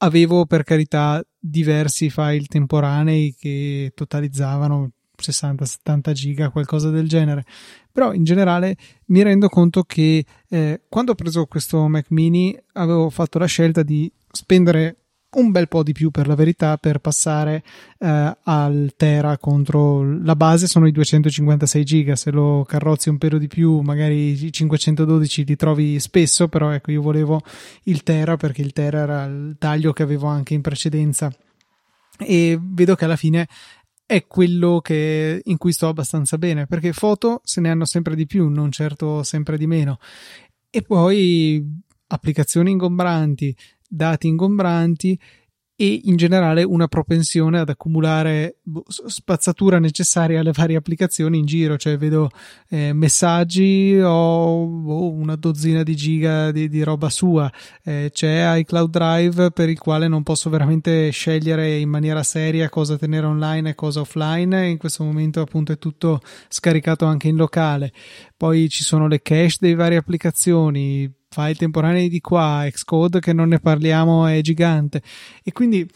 Avevo 0.00 0.44
per 0.44 0.62
carità 0.62 1.24
diversi 1.38 2.10
file 2.10 2.44
temporanei 2.44 3.34
che 3.34 3.92
totalizzavano 3.94 4.90
60-70 5.20 6.12
giga, 6.12 6.50
qualcosa 6.50 6.90
del 6.90 7.08
genere. 7.08 7.44
Però 7.92 8.12
in 8.12 8.24
generale 8.24 8.76
mi 9.06 9.22
rendo 9.22 9.48
conto 9.48 9.82
che 9.82 10.24
eh, 10.48 10.82
quando 10.88 11.12
ho 11.12 11.14
preso 11.14 11.46
questo 11.46 11.88
Mac 11.88 12.06
mini 12.10 12.56
avevo 12.74 13.10
fatto 13.10 13.38
la 13.38 13.46
scelta 13.46 13.82
di 13.82 14.10
spendere 14.30 14.96
un 15.36 15.50
bel 15.50 15.68
po' 15.68 15.82
di 15.82 15.92
più 15.92 16.10
per 16.10 16.26
la 16.26 16.34
verità 16.34 16.76
per 16.76 16.98
passare 16.98 17.62
eh, 17.98 18.36
al 18.42 18.92
Tera 18.96 19.38
contro 19.38 20.18
la 20.22 20.36
base 20.36 20.66
sono 20.66 20.86
i 20.86 20.92
256 20.92 21.84
giga 21.84 22.16
se 22.16 22.30
lo 22.30 22.64
carrozzi 22.66 23.08
un 23.08 23.18
pelo 23.18 23.38
di 23.38 23.48
più 23.48 23.80
magari 23.80 24.44
i 24.44 24.52
512 24.52 25.44
li 25.44 25.56
trovi 25.56 26.00
spesso 26.00 26.48
però 26.48 26.70
ecco 26.70 26.90
io 26.90 27.02
volevo 27.02 27.42
il 27.84 28.02
Tera 28.02 28.36
perché 28.36 28.62
il 28.62 28.72
Tera 28.72 29.00
era 29.00 29.24
il 29.24 29.56
taglio 29.58 29.92
che 29.92 30.02
avevo 30.02 30.26
anche 30.26 30.54
in 30.54 30.62
precedenza 30.62 31.30
e 32.18 32.58
vedo 32.60 32.94
che 32.94 33.04
alla 33.04 33.16
fine 33.16 33.46
è 34.06 34.26
quello 34.26 34.80
che, 34.80 35.42
in 35.44 35.56
cui 35.58 35.72
sto 35.72 35.88
abbastanza 35.88 36.38
bene, 36.38 36.66
perché 36.66 36.92
foto 36.92 37.40
se 37.42 37.60
ne 37.60 37.70
hanno 37.70 37.84
sempre 37.84 38.14
di 38.14 38.24
più, 38.24 38.48
non 38.48 38.70
certo 38.70 39.24
sempre 39.24 39.58
di 39.58 39.66
meno. 39.66 39.98
E 40.70 40.82
poi 40.82 41.62
applicazioni 42.06 42.70
ingombranti, 42.70 43.54
dati 43.88 44.28
ingombranti 44.28 45.18
e 45.78 46.00
in 46.04 46.16
generale 46.16 46.62
una 46.62 46.88
propensione 46.88 47.58
ad 47.58 47.68
accumulare 47.68 48.56
boh, 48.62 48.82
spazzatura 48.86 49.78
necessaria 49.78 50.40
alle 50.40 50.52
varie 50.52 50.76
applicazioni 50.76 51.38
in 51.38 51.44
giro, 51.44 51.76
cioè 51.76 51.98
vedo 51.98 52.30
eh, 52.70 52.94
messaggi 52.94 54.00
ho 54.02 54.64
boh, 54.64 55.12
una 55.12 55.36
dozzina 55.36 55.82
di 55.82 55.94
giga 55.94 56.50
di, 56.50 56.70
di 56.70 56.82
roba 56.82 57.10
sua, 57.10 57.52
eh, 57.84 58.10
c'è 58.10 58.56
iCloud 58.56 58.90
Drive 58.90 59.50
per 59.50 59.68
il 59.68 59.78
quale 59.78 60.08
non 60.08 60.22
posso 60.22 60.48
veramente 60.48 61.10
scegliere 61.10 61.76
in 61.76 61.90
maniera 61.90 62.22
seria 62.22 62.70
cosa 62.70 62.96
tenere 62.96 63.26
online 63.26 63.70
e 63.70 63.74
cosa 63.74 64.00
offline, 64.00 64.68
in 64.68 64.78
questo 64.78 65.04
momento 65.04 65.42
appunto 65.42 65.72
è 65.72 65.78
tutto 65.78 66.20
scaricato 66.48 67.04
anche 67.04 67.28
in 67.28 67.36
locale, 67.36 67.92
poi 68.34 68.70
ci 68.70 68.82
sono 68.82 69.06
le 69.08 69.20
cache 69.20 69.56
delle 69.60 69.74
varie 69.74 69.98
applicazioni, 69.98 71.12
file 71.36 71.54
temporanei 71.54 72.08
di 72.08 72.20
qua, 72.20 72.66
Xcode 72.70 73.20
che 73.20 73.34
non 73.34 73.48
ne 73.48 73.60
parliamo 73.60 74.26
è 74.26 74.40
gigante. 74.40 75.02
E 75.42 75.52
quindi 75.52 75.86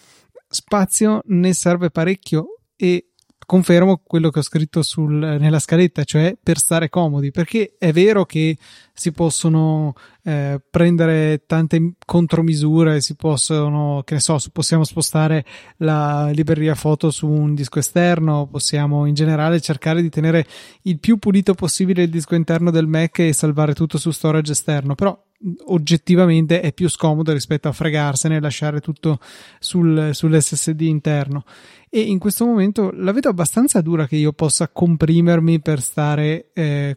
spazio 0.48 1.22
ne 1.26 1.54
serve 1.54 1.90
parecchio 1.90 2.58
e 2.76 3.06
confermo 3.50 4.00
quello 4.04 4.30
che 4.30 4.38
ho 4.38 4.42
scritto 4.42 4.80
sul, 4.80 5.12
nella 5.12 5.58
scaletta, 5.58 6.04
cioè 6.04 6.36
per 6.40 6.56
stare 6.56 6.88
comodi, 6.88 7.32
perché 7.32 7.74
è 7.78 7.92
vero 7.92 8.24
che 8.24 8.56
si 8.92 9.10
possono 9.10 9.94
eh, 10.22 10.62
prendere 10.70 11.42
tante 11.46 11.94
contromisure, 12.06 13.00
si 13.00 13.16
possono, 13.16 14.02
che 14.04 14.14
ne 14.14 14.20
so, 14.20 14.38
possiamo 14.52 14.84
spostare 14.84 15.44
la 15.78 16.30
libreria 16.32 16.76
foto 16.76 17.10
su 17.10 17.26
un 17.26 17.56
disco 17.56 17.80
esterno, 17.80 18.46
possiamo 18.48 19.04
in 19.06 19.14
generale 19.14 19.60
cercare 19.60 20.00
di 20.00 20.10
tenere 20.10 20.46
il 20.82 21.00
più 21.00 21.16
pulito 21.16 21.54
possibile 21.54 22.04
il 22.04 22.10
disco 22.10 22.36
interno 22.36 22.70
del 22.70 22.86
Mac 22.86 23.18
e 23.18 23.32
salvare 23.32 23.74
tutto 23.74 23.98
su 23.98 24.12
storage 24.12 24.52
esterno, 24.52 24.94
però 24.94 25.20
oggettivamente 25.66 26.60
è 26.60 26.72
più 26.72 26.88
scomodo 26.88 27.32
rispetto 27.32 27.68
a 27.68 27.72
fregarsene 27.72 28.36
e 28.36 28.40
lasciare 28.40 28.80
tutto 28.80 29.18
sul, 29.58 30.10
sull'SSD 30.12 30.80
interno 30.82 31.44
e 31.88 32.00
in 32.00 32.18
questo 32.18 32.44
momento 32.44 32.90
la 32.92 33.12
vedo 33.12 33.28
abbastanza 33.28 33.80
dura 33.80 34.06
che 34.06 34.16
io 34.16 34.32
possa 34.32 34.68
comprimermi 34.68 35.60
per 35.60 35.80
stare 35.80 36.50
eh, 36.52 36.96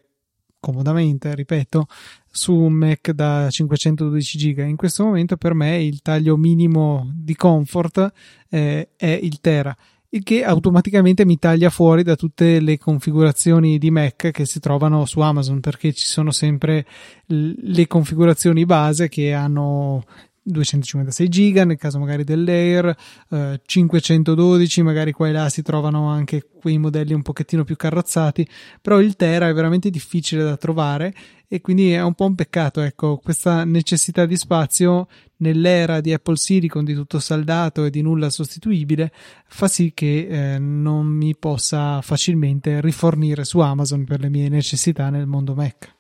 comodamente, 0.60 1.34
ripeto, 1.36 1.88
su 2.30 2.54
un 2.56 2.74
Mac 2.74 3.12
da 3.12 3.50
512 3.50 4.38
giga. 4.38 4.64
In 4.64 4.76
questo 4.76 5.04
momento 5.04 5.36
per 5.36 5.54
me 5.54 5.84
il 5.84 6.02
taglio 6.02 6.38
minimo 6.38 7.12
di 7.14 7.36
comfort 7.36 8.12
eh, 8.50 8.90
è 8.96 9.20
il 9.22 9.42
Tera 9.42 9.76
il 10.14 10.24
che 10.24 10.44
automaticamente 10.44 11.26
mi 11.26 11.38
taglia 11.38 11.70
fuori 11.70 12.04
da 12.04 12.16
tutte 12.16 12.60
le 12.60 12.78
configurazioni 12.78 13.80
di 13.80 13.90
Mac 13.90 14.30
che 14.32 14.46
si 14.46 14.60
trovano 14.60 15.06
su 15.06 15.20
Amazon 15.20 15.60
perché 15.60 15.92
ci 15.92 16.06
sono 16.06 16.32
sempre 16.32 16.86
le 17.28 17.88
configurazioni 17.88 18.66
base 18.66 19.10
che 19.10 19.34
hanno 19.34 20.04
256 20.44 21.30
giga 21.30 21.64
nel 21.64 21.78
caso 21.78 22.00
magari 22.00 22.24
dell'Air, 22.24 22.96
eh, 23.30 23.62
512, 23.66 24.82
magari 24.82 25.12
qua 25.12 25.30
e 25.30 25.32
là 25.32 25.50
si 25.50 25.62
trovano 25.62 26.10
anche 26.10 26.48
quei 26.60 26.78
modelli 26.78 27.14
un 27.14 27.22
pochettino 27.22 27.64
più 27.64 27.76
carrozzati, 27.76 28.48
però 28.82 29.00
il 29.00 29.16
Tera 29.16 29.48
è 29.48 29.54
veramente 29.54 29.90
difficile 29.90 30.44
da 30.44 30.58
trovare 30.58 31.14
e 31.48 31.62
quindi 31.62 31.92
è 31.92 32.02
un 32.02 32.14
po' 32.14 32.26
un 32.26 32.36
peccato, 32.36 32.82
ecco, 32.82 33.18
questa 33.18 33.64
necessità 33.64 34.26
di 34.26 34.36
spazio 34.36 35.08
nell'era 35.38 36.02
di 36.02 36.12
Apple 36.12 36.38
Silicon 36.38 36.84
di 36.84 36.94
tutto 36.94 37.20
saldato 37.20 37.86
e 37.86 37.90
di 37.90 38.02
nulla 38.02 38.30
sostituibile 38.30 39.12
fa 39.46 39.68
sì 39.68 39.92
che 39.94 40.28
eh, 40.28 40.58
non 40.58 41.06
mi 41.06 41.36
possa 41.36 42.02
facilmente 42.02 42.82
rifornire 42.82 43.44
su 43.44 43.60
Amazon 43.60 44.04
per 44.04 44.20
le 44.20 44.30
mie 44.30 44.50
necessità 44.50 45.10
nel 45.10 45.28
mondo 45.28 45.54
Mac. 45.54 45.93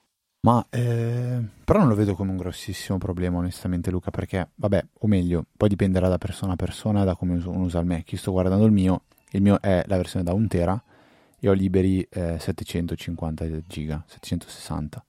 Ma 0.46 0.66
eh, 0.70 1.42
però 1.64 1.80
non 1.80 1.88
lo 1.88 1.96
vedo 1.96 2.16
come 2.16 2.32
un 2.32 2.38
grossissimo 2.38 2.98
problema, 2.98 3.38
onestamente, 3.38 3.90
Luca, 3.90 4.12
perché, 4.12 4.50
vabbè, 4.56 4.86
o 5.00 5.08
meglio, 5.08 5.46
poi 5.56 5.70
dipenderà 5.70 6.10
da 6.10 6.18
persona 6.18 6.54
a 6.54 6.56
persona, 6.58 7.06
da 7.06 7.16
come 7.16 7.36
uno 7.36 7.62
usa 7.62 7.80
il 7.80 7.86
Mac. 7.86 8.12
Io 8.12 8.18
sto 8.18 8.32
guardando 8.32 8.66
il 8.66 8.74
mio, 8.74 9.04
il 9.32 9.42
mio 9.42 9.62
è 9.62 9.84
la 9.88 9.96
versione 9.96 10.26
da 10.26 10.34
1 10.34 10.48
tera 10.48 10.84
e 11.40 11.48
ho 11.48 11.54
liberi 11.54 12.06
eh, 12.10 12.38
750 12.40 13.46
giga, 13.68 14.04
760, 14.06 15.06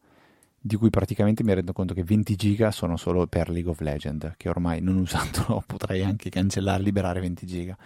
di 0.61 0.76
cui 0.76 0.91
praticamente 0.91 1.43
mi 1.43 1.53
rendo 1.53 1.72
conto 1.72 1.95
che 1.95 2.05
20 2.05 2.37
giga 2.37 2.70
sono 2.70 2.97
solo 2.97 3.26
per 3.26 3.51
League 3.51 3.70
of 3.70 3.80
Legends, 3.80 4.35
che 4.37 4.49
ormai 4.49 4.80
non 4.80 4.99
usandolo 4.99 5.62
potrei 5.66 6.05
anche 6.05 6.30
cancellare, 6.30 6.80
liberare 6.80 7.18
20 7.18 7.45
giga. 7.45 7.76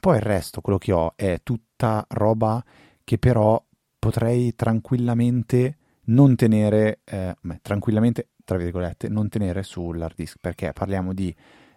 Poi 0.00 0.16
il 0.16 0.22
resto, 0.22 0.62
quello 0.62 0.78
che 0.78 0.92
ho, 0.92 1.12
è 1.14 1.40
tutta 1.42 2.06
roba 2.08 2.64
che 3.04 3.18
però 3.18 3.62
potrei 3.98 4.54
tranquillamente 4.54 5.76
non 6.06 6.34
tenere, 6.36 7.00
eh, 7.04 7.34
beh, 7.40 7.60
tranquillamente, 7.62 8.30
tra 8.44 8.56
virgolette, 8.56 9.08
non 9.08 9.28
tenere 9.28 9.62
sull'hard 9.62 10.14
disk, 10.14 10.38
perché 10.40 10.72
parliamo 10.72 11.12
di 11.12 11.34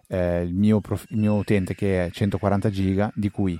eh, 0.07 0.41
il, 0.41 0.53
mio 0.53 0.81
prof- 0.81 1.09
il, 1.09 1.17
mio 1.17 1.35
utente 1.35 1.75
che 1.75 2.05
è 2.05 2.11
140 2.11 2.69
giga, 2.69 3.11
di 3.15 3.29
cui 3.29 3.59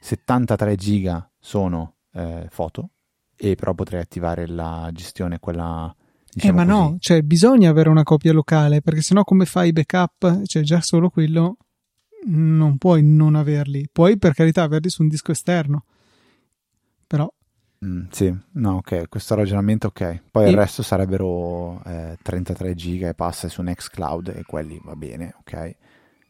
73 0.00 0.76
giga 0.76 1.30
sono 1.38 1.96
eh, 2.14 2.46
foto, 2.50 2.90
e 3.36 3.54
però 3.54 3.74
potrei 3.74 4.00
attivare 4.00 4.46
la 4.46 4.90
gestione, 4.92 5.38
quella... 5.38 5.94
Diciamo 6.34 6.62
eh, 6.62 6.64
ma 6.64 6.72
così. 6.72 6.90
no, 6.90 6.96
cioè 6.98 7.20
bisogna 7.22 7.68
avere 7.68 7.90
una 7.90 8.04
copia 8.04 8.32
locale, 8.32 8.80
perché 8.80 9.02
sennò 9.02 9.22
come 9.22 9.44
fai 9.44 9.68
i 9.68 9.72
backup? 9.72 10.44
Cioè 10.44 10.62
già 10.62 10.80
solo 10.80 11.10
quello 11.10 11.56
non 12.24 12.78
puoi 12.78 13.02
non 13.02 13.34
averli. 13.34 13.88
Puoi 13.90 14.18
per 14.18 14.34
carità 14.34 14.62
averli 14.62 14.88
su 14.88 15.02
un 15.02 15.08
disco 15.08 15.32
esterno, 15.32 15.84
Mm, 17.84 18.04
sì, 18.10 18.32
no, 18.52 18.76
ok, 18.76 19.08
questo 19.08 19.34
ragionamento 19.34 19.88
ok. 19.88 20.22
Poi 20.30 20.46
E- 20.46 20.50
il 20.50 20.56
resto 20.56 20.82
sarebbero 20.82 21.82
eh, 21.84 22.16
33 22.22 22.74
giga 22.74 23.08
e 23.08 23.14
passa 23.14 23.48
su 23.48 23.60
Nextcloud 23.62 24.28
e 24.28 24.44
quelli 24.44 24.80
va 24.84 24.94
bene, 24.94 25.34
ok. 25.40 25.76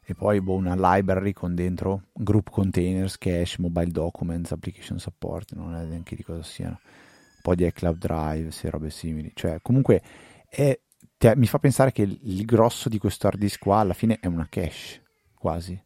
E 0.05 0.15
poi 0.15 0.41
boh, 0.41 0.55
una 0.55 0.75
library 0.75 1.33
con 1.33 1.55
dentro 1.55 2.05
group 2.15 2.51
containers, 2.51 3.19
cache, 3.19 3.57
mobile 3.59 3.91
documents, 3.91 4.53
application 4.53 4.99
support, 4.99 5.53
non 5.55 5.75
è 5.75 5.85
neanche 5.85 6.17
di 6.17 6.23
cosa 6.25 6.43
siano. 6.43 6.81
Un 6.83 7.41
po' 7.43 7.55
di 7.55 7.67
iCloud 7.67 7.99
Drive, 7.99 8.51
se 8.51 8.71
robe 8.71 8.91
simili. 8.91 9.31
Cioè, 9.35 9.59
comunque 9.63 10.03
è- 10.49 10.79
te- 11.19 11.37
mi 11.37 11.47
fa 11.47 11.59
pensare 11.59 11.93
che 11.93 12.03
il, 12.03 12.19
il 12.23 12.45
grosso 12.45 12.89
di 12.89 12.99
questo 12.99 13.27
hard 13.27 13.39
disk 13.39 13.61
qua 13.61 13.79
alla 13.79 13.95
fine 13.95 14.19
è 14.21 14.27
una 14.27 14.47
cache, 14.49 15.03
quasi. 15.35 15.81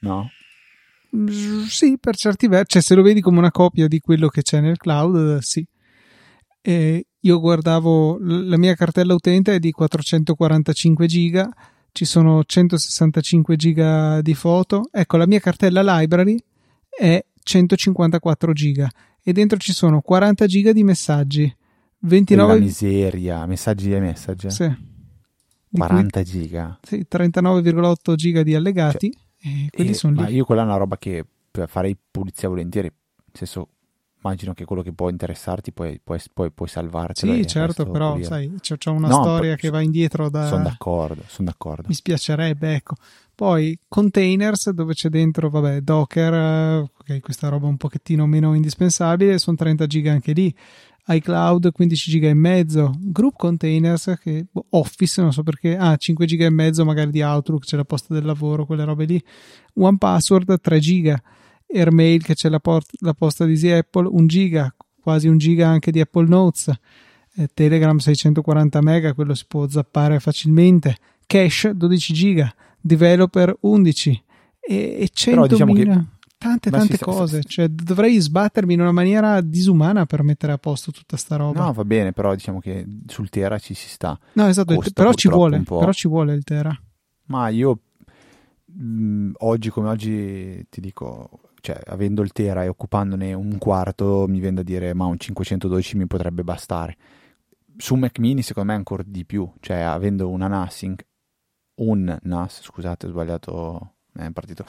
No? 0.00 0.30
Sì, 1.68 1.96
per 1.98 2.16
certi 2.16 2.46
versi, 2.48 2.66
cioè 2.72 2.82
se 2.82 2.94
lo 2.94 3.02
vedi 3.02 3.20
come 3.20 3.38
una 3.38 3.50
copia 3.50 3.88
di 3.88 4.00
quello 4.00 4.28
che 4.28 4.42
c'è 4.42 4.60
nel 4.60 4.76
cloud, 4.76 5.38
eh, 5.38 5.42
sì. 5.42 5.66
E 6.60 7.06
io 7.20 7.40
guardavo, 7.40 8.18
la 8.20 8.56
mia 8.58 8.74
cartella 8.74 9.14
utente 9.14 9.54
è 9.54 9.58
di 9.58 9.70
445 9.70 11.06
giga, 11.06 11.48
ci 11.92 12.04
sono 12.04 12.42
165 12.44 13.56
giga 13.56 14.20
di 14.20 14.34
foto. 14.34 14.88
Ecco, 14.90 15.16
la 15.16 15.26
mia 15.26 15.38
cartella 15.38 15.82
library 15.98 16.36
è 16.88 17.24
154 17.42 18.52
giga 18.52 18.90
e 19.22 19.32
dentro 19.32 19.58
ci 19.58 19.72
sono 19.72 20.00
40 20.00 20.46
giga 20.46 20.72
di 20.72 20.82
messaggi, 20.84 21.44
La 21.46 22.08
29 22.08 22.58
miseria, 22.58 23.46
messaggi 23.46 23.92
e 23.92 24.00
messaggi. 24.00 24.50
sì, 24.50 24.66
di 24.68 24.74
cui- 25.70 25.78
40 25.78 26.22
giga. 26.22 26.78
sì, 26.82 27.06
39,8 27.08 28.14
giga 28.14 28.42
di 28.42 28.54
allegati 28.54 29.12
e 29.40 29.68
quelli 29.70 29.90
Eh, 29.90 29.94
sono 29.94 30.20
ma 30.20 30.26
lì. 30.26 30.34
io 30.34 30.44
quella 30.44 30.62
è 30.62 30.64
una 30.64 30.76
roba 30.76 30.96
che 30.98 31.24
farei 31.66 31.96
pulizia 32.10 32.48
volentieri. 32.48 32.88
Nel 32.88 33.26
senso, 33.32 33.68
immagino 34.22 34.52
che 34.54 34.64
quello 34.64 34.82
che 34.82 34.92
può 34.92 35.08
interessarti 35.08 35.72
puoi, 35.72 36.00
puoi, 36.02 36.20
puoi, 36.32 36.50
puoi 36.50 36.68
salvartelo. 36.68 37.32
e 37.32 37.36
Sì, 37.36 37.46
certo, 37.46 37.88
però 37.90 38.10
pulire. 38.12 38.26
sai, 38.28 38.52
c'è, 38.60 38.76
c'è 38.76 38.90
una 38.90 39.08
No, 39.08 39.20
storia 39.22 39.54
che 39.56 39.70
va 39.70 39.80
indietro 39.80 40.28
da... 40.28 40.46
Sono 40.46 40.64
d'accordo, 40.64 41.22
sono 41.26 41.48
d'accordo. 41.48 41.84
Mi 41.88 41.94
spiacerebbe, 41.94 42.74
ecco. 42.74 42.94
Poi 43.34 43.78
containers 43.86 44.70
dove 44.70 44.94
c'è 44.94 45.10
dentro, 45.10 45.50
vabbè, 45.50 45.82
Docker, 45.82 46.32
eh, 46.32 46.76
ok, 46.78 47.20
questa 47.20 47.48
roba 47.48 47.66
un 47.66 47.76
pochettino 47.76 48.26
meno 48.26 48.54
indispensabile, 48.54 49.38
sono 49.38 49.56
30 49.56 49.86
giga 49.86 50.10
anche 50.12 50.32
lì. 50.32 50.54
iCloud 51.08 51.70
15 51.72 52.10
giga 52.10 52.28
e 52.28 52.34
mezzo, 52.34 52.92
group 53.00 53.36
containers 53.36 54.16
che 54.20 54.46
boh, 54.50 54.66
Office, 54.70 55.20
non 55.22 55.32
so 55.32 55.42
perché, 55.42 55.76
ah, 55.76 55.96
5 55.96 56.26
giga 56.26 56.46
e 56.46 56.50
mezzo 56.50 56.84
magari 56.84 57.10
di 57.10 57.22
Outlook, 57.22 57.64
c'è 57.64 57.76
la 57.76 57.84
posta 57.84 58.12
del 58.14 58.24
lavoro, 58.24 58.66
quelle 58.66 58.84
robe 58.84 59.04
lì. 59.04 59.22
One 59.74 59.98
password 59.98 60.60
3 60.60 60.78
giga, 60.80 61.22
Airmail 61.72 62.22
che 62.22 62.34
c'è 62.34 62.48
la, 62.48 62.58
port- 62.60 62.90
la 63.00 63.14
posta 63.14 63.44
di 63.44 63.52
Easy 63.52 63.70
Apple 63.70 64.08
1 64.10 64.26
giga, 64.26 64.74
quasi 65.00 65.28
1 65.28 65.36
giga 65.36 65.68
anche 65.68 65.90
di 65.90 66.00
Apple 66.00 66.26
Notes. 66.26 66.72
Eh, 67.38 67.48
Telegram 67.52 67.96
640 67.96 68.80
mega, 68.80 69.12
quello 69.14 69.34
si 69.34 69.44
può 69.46 69.68
zappare 69.68 70.18
facilmente. 70.20 70.96
Cache 71.26 71.76
12 71.76 72.12
giga, 72.14 72.52
developer 72.80 73.56
11 73.60 74.22
e, 74.60 74.74
e 75.00 75.10
100.000 75.12 75.30
Però 75.30 75.46
diciamo 75.46 75.72
che- 75.72 75.80
tante 76.46 76.70
ma 76.70 76.78
tante 76.78 76.96
si 76.96 77.02
cose, 77.02 77.42
cioè 77.44 77.68
dovrei 77.68 78.18
sbattermi 78.18 78.74
in 78.74 78.80
una 78.80 78.92
maniera 78.92 79.40
disumana 79.40 80.06
per 80.06 80.22
mettere 80.22 80.52
a 80.52 80.58
posto 80.58 80.92
tutta 80.92 81.16
sta 81.16 81.36
roba. 81.36 81.64
No, 81.64 81.72
va 81.72 81.84
bene, 81.84 82.12
però 82.12 82.34
diciamo 82.34 82.60
che 82.60 82.86
sul 83.06 83.28
Tera 83.28 83.58
ci 83.58 83.74
si 83.74 83.88
sta. 83.88 84.18
No, 84.34 84.46
esatto, 84.46 84.74
costa 84.74 84.90
però 84.92 85.12
ci 85.12 85.28
vuole, 85.28 85.60
però 85.60 85.92
ci 85.92 86.08
vuole 86.08 86.34
il 86.34 86.44
Tera. 86.44 86.78
Ma 87.26 87.48
io 87.48 87.80
mh, 88.64 89.32
oggi 89.38 89.70
come 89.70 89.88
oggi 89.88 90.66
ti 90.68 90.80
dico, 90.80 91.40
cioè 91.60 91.80
avendo 91.86 92.22
il 92.22 92.32
Tera 92.32 92.62
e 92.64 92.68
occupandone 92.68 93.32
un 93.32 93.58
quarto, 93.58 94.26
mi 94.28 94.38
viene 94.38 94.56
da 94.56 94.62
dire 94.62 94.94
ma 94.94 95.06
un 95.06 95.18
512 95.18 95.96
mi 95.96 96.06
potrebbe 96.06 96.44
bastare. 96.44 96.96
Su 97.76 97.94
Mac 97.96 98.18
mini 98.18 98.42
secondo 98.42 98.70
me 98.70 98.76
ancora 98.76 99.02
di 99.04 99.24
più, 99.24 99.50
cioè 99.60 99.78
avendo 99.78 100.28
una 100.28 100.46
NAS, 100.46 100.86
un 101.76 102.18
NAS, 102.22 102.62
scusate 102.62 103.06
ho 103.06 103.10
sbagliato, 103.10 103.94
è 104.14 104.30
partito, 104.30 104.64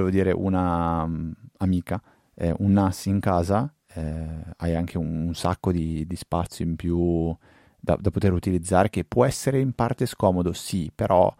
volevo 0.00 0.10
dire 0.10 0.32
una 0.32 1.06
mm, 1.06 1.30
amica, 1.58 2.00
eh, 2.34 2.54
un 2.58 2.72
NAS 2.72 3.06
in 3.06 3.20
casa, 3.20 3.72
eh, 3.94 4.26
hai 4.56 4.74
anche 4.74 4.98
un, 4.98 5.26
un 5.28 5.34
sacco 5.34 5.72
di, 5.72 6.06
di 6.06 6.16
spazio 6.16 6.64
in 6.64 6.76
più 6.76 7.34
da, 7.78 7.96
da 7.96 8.10
poter 8.10 8.32
utilizzare 8.32 8.90
che 8.90 9.04
può 9.04 9.24
essere 9.24 9.60
in 9.60 9.72
parte 9.72 10.06
scomodo, 10.06 10.52
sì, 10.52 10.90
però 10.94 11.34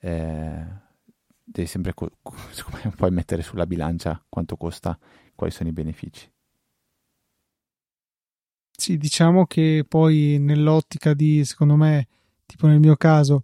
eh, 0.00 0.64
devi 1.44 1.66
sempre 1.68 1.94
co- 1.94 2.10
me, 2.84 2.92
poi 2.96 3.10
mettere 3.10 3.42
sulla 3.42 3.66
bilancia 3.66 4.22
quanto 4.28 4.56
costa, 4.56 4.98
quali 5.34 5.52
sono 5.52 5.68
i 5.68 5.72
benefici. 5.72 6.30
Sì, 8.76 8.96
diciamo 8.96 9.46
che 9.46 9.84
poi 9.86 10.38
nell'ottica 10.40 11.12
di, 11.12 11.44
secondo 11.44 11.76
me, 11.76 12.08
tipo 12.46 12.66
nel 12.66 12.80
mio 12.80 12.96
caso, 12.96 13.42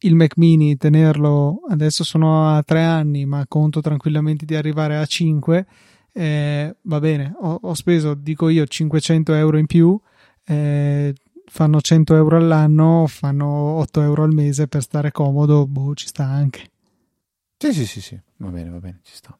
il 0.00 0.14
Mac 0.14 0.36
mini, 0.36 0.76
tenerlo 0.76 1.60
adesso 1.68 2.04
sono 2.04 2.54
a 2.54 2.62
tre 2.62 2.82
anni, 2.82 3.24
ma 3.24 3.44
conto 3.48 3.80
tranquillamente 3.80 4.44
di 4.44 4.54
arrivare 4.54 4.96
a 4.96 5.04
5. 5.04 5.66
eh, 6.12 6.76
va 6.82 7.00
bene, 7.00 7.34
ho, 7.40 7.58
ho 7.62 7.74
speso, 7.74 8.14
dico 8.14 8.48
io, 8.48 8.66
500 8.66 9.34
euro 9.34 9.58
in 9.58 9.66
più, 9.66 9.98
eh, 10.44 11.14
fanno 11.46 11.80
100 11.80 12.14
euro 12.14 12.36
all'anno, 12.36 13.06
fanno 13.06 13.46
8 13.46 14.02
euro 14.02 14.24
al 14.24 14.32
mese 14.32 14.66
per 14.68 14.82
stare 14.82 15.12
comodo, 15.12 15.66
boh, 15.66 15.94
ci 15.94 16.06
sta 16.06 16.24
anche. 16.24 16.70
Sì, 17.56 17.72
sì, 17.72 17.86
sì, 17.86 18.00
sì, 18.00 18.20
va 18.36 18.48
bene, 18.48 18.70
va 18.70 18.78
bene, 18.78 19.00
ci 19.02 19.14
sta. 19.14 19.36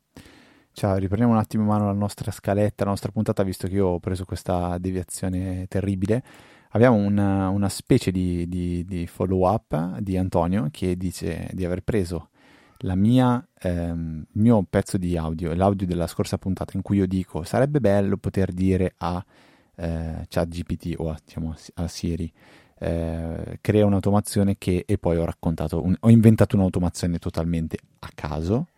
Ciao, 0.72 0.96
riprendiamo 0.96 1.32
un 1.32 1.38
attimo 1.38 1.64
in 1.64 1.68
mano 1.68 1.86
la 1.86 1.92
nostra 1.92 2.30
scaletta, 2.30 2.84
la 2.84 2.90
nostra 2.90 3.10
puntata, 3.10 3.42
visto 3.42 3.66
che 3.66 3.74
io 3.74 3.86
ho 3.86 3.98
preso 3.98 4.24
questa 4.24 4.78
deviazione 4.78 5.66
terribile. 5.68 6.22
Abbiamo 6.70 6.96
una, 6.96 7.48
una 7.48 7.68
specie 7.68 8.10
di, 8.10 8.48
di- 8.48 8.84
di 8.84 9.06
follow-up 9.06 9.98
di 10.00 10.16
Antonio 10.16 10.68
che 10.70 10.96
dice 10.96 11.48
di 11.52 11.64
aver 11.64 11.82
preso 11.82 12.28
mia, 12.94 13.44
ehm, 13.60 14.26
il 14.32 14.40
mio 14.40 14.64
pezzo 14.68 14.98
di 14.98 15.16
audio, 15.16 15.52
l'audio 15.54 15.86
della 15.86 16.06
scorsa 16.06 16.38
puntata 16.38 16.76
in 16.76 16.82
cui 16.82 16.98
io 16.98 17.06
dico 17.06 17.42
sarebbe 17.42 17.80
bello 17.80 18.16
poter 18.18 18.52
dire 18.52 18.94
a 18.98 19.24
eh, 19.76 20.26
ChatGPT 20.28 20.94
o 20.98 21.10
a, 21.10 21.18
diciamo, 21.24 21.54
a 21.74 21.88
Siri 21.88 22.30
eh, 22.78 23.58
crea 23.60 23.86
un'automazione 23.86 24.56
che 24.58 24.84
e 24.86 24.98
poi 24.98 25.16
ho 25.16 25.24
raccontato, 25.24 25.82
un- 25.82 25.96
ho 25.98 26.10
inventato 26.10 26.54
un'automazione 26.56 27.18
totalmente 27.18 27.78
a 28.00 28.10
caso. 28.14 28.68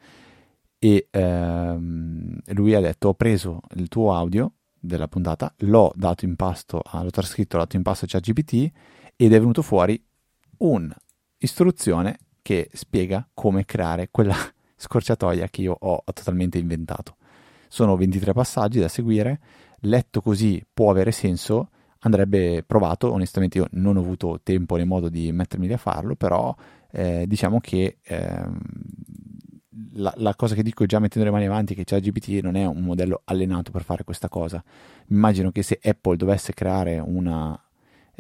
E 0.78 1.08
ehm, 1.10 2.38
lui 2.54 2.74
ha 2.74 2.80
detto 2.80 3.08
ho 3.08 3.14
preso 3.14 3.60
il 3.74 3.88
tuo 3.88 4.14
audio 4.14 4.52
della 4.80 5.08
puntata, 5.08 5.52
l'ho 5.58 5.92
dato 5.94 6.24
in 6.24 6.36
pasto, 6.36 6.82
l'ho 6.90 7.10
trascritto, 7.10 7.56
l'ho 7.56 7.62
dato 7.64 7.76
in 7.76 7.82
pasto 7.82 8.06
a 8.06 8.08
ChatGPT 8.08 8.70
ed 9.16 9.32
è 9.32 9.38
venuto 9.38 9.62
fuori 9.62 10.02
un 10.58 10.90
istruzione 11.38 12.18
che 12.42 12.70
spiega 12.72 13.28
come 13.34 13.64
creare 13.64 14.08
quella 14.10 14.34
scorciatoia 14.76 15.48
che 15.48 15.62
io 15.62 15.76
ho 15.78 16.02
totalmente 16.12 16.58
inventato. 16.58 17.16
Sono 17.68 17.96
23 17.96 18.32
passaggi 18.32 18.80
da 18.80 18.88
seguire, 18.88 19.40
letto 19.80 20.20
così 20.20 20.64
può 20.72 20.90
avere 20.90 21.12
senso, 21.12 21.70
andrebbe 22.00 22.62
provato, 22.66 23.12
onestamente 23.12 23.58
io 23.58 23.68
non 23.72 23.96
ho 23.96 24.00
avuto 24.00 24.40
tempo 24.42 24.76
né 24.76 24.84
modo 24.84 25.08
di 25.08 25.30
mettermi 25.32 25.70
a 25.72 25.76
farlo, 25.76 26.16
però 26.16 26.54
eh, 26.90 27.24
diciamo 27.26 27.60
che 27.60 27.98
ehm, 28.02 28.58
la, 29.92 30.12
la, 30.16 30.34
cosa 30.34 30.54
che 30.54 30.62
dico 30.62 30.86
già 30.86 30.98
mettendo 30.98 31.28
le 31.28 31.34
mani 31.34 31.46
avanti 31.46 31.72
è 31.72 31.76
che 31.76 31.84
ChatGPT 31.84 32.42
non 32.42 32.56
è 32.56 32.64
un 32.64 32.82
modello 32.82 33.22
allenato 33.24 33.70
per 33.70 33.82
fare 33.82 34.04
questa 34.04 34.28
cosa. 34.28 34.62
Immagino 35.08 35.50
che 35.50 35.62
se 35.62 35.78
Apple 35.82 36.16
dovesse 36.16 36.52
creare 36.52 36.98
una 36.98 37.60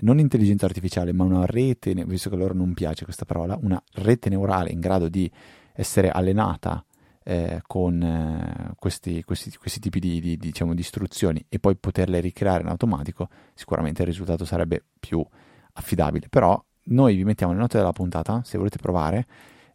non 0.02 0.18
intelligenza 0.18 0.66
artificiale, 0.66 1.12
ma 1.12 1.24
una 1.24 1.44
rete, 1.44 1.92
visto 2.06 2.28
che 2.30 2.36
a 2.36 2.38
loro 2.38 2.54
non 2.54 2.74
piace 2.74 3.04
questa 3.04 3.24
parola, 3.24 3.58
una 3.60 3.82
rete 3.94 4.28
neurale 4.28 4.70
in 4.70 4.80
grado 4.80 5.08
di 5.08 5.30
essere 5.74 6.10
allenata 6.10 6.84
eh, 7.22 7.60
con 7.66 8.02
eh, 8.02 8.72
questi, 8.78 9.22
questi, 9.24 9.54
questi, 9.56 9.78
tipi 9.78 10.00
di, 10.00 10.20
di, 10.20 10.36
diciamo, 10.36 10.74
di 10.74 10.80
istruzioni 10.80 11.44
e 11.48 11.58
poi 11.58 11.76
poterle 11.76 12.20
ricreare 12.20 12.62
in 12.62 12.68
automatico, 12.68 13.28
sicuramente 13.54 14.02
il 14.02 14.08
risultato 14.08 14.44
sarebbe 14.44 14.82
più 14.98 15.24
affidabile. 15.74 16.28
Però 16.28 16.62
noi 16.84 17.16
vi 17.16 17.24
mettiamo 17.24 17.52
le 17.52 17.58
note 17.58 17.76
della 17.76 17.92
puntata, 17.92 18.42
se 18.44 18.58
volete 18.58 18.78
provare, 18.78 19.26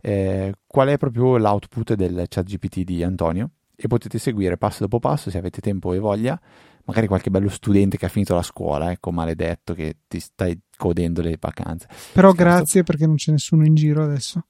eh, 0.08 0.54
qual 0.68 0.90
è 0.90 0.98
proprio 0.98 1.38
l'output 1.38 1.96
del 1.96 2.26
chat 2.30 2.46
GPT 2.46 2.82
di 2.82 3.02
Antonio 3.02 3.50
e 3.76 3.88
potete 3.88 4.20
seguire 4.20 4.56
passo 4.56 4.84
dopo 4.84 5.00
passo 5.00 5.32
se 5.32 5.40
avete 5.40 5.62
tempo 5.62 5.94
e 5.94 6.00
voglia 6.00 6.40
magari 6.84 7.08
qualche 7.08 7.32
bello 7.32 7.50
studente 7.50 7.98
che 7.98 8.06
ha 8.06 8.10
finito 8.10 8.36
la 8.36 8.44
scuola, 8.44 8.92
ecco, 8.92 9.12
maledetto, 9.12 9.74
che 9.74 10.02
ti 10.08 10.20
stai 10.20 10.56
godendo 10.78 11.24
le 11.24 11.38
vacanze. 11.40 11.88
Però 12.14 12.32
Scherzo. 12.32 12.36
grazie 12.36 12.84
perché 12.84 13.08
non 13.08 13.16
c'è 13.16 13.32
nessuno 13.32 13.66
in 13.66 13.74
giro 13.74 14.04
adesso. 14.04 14.46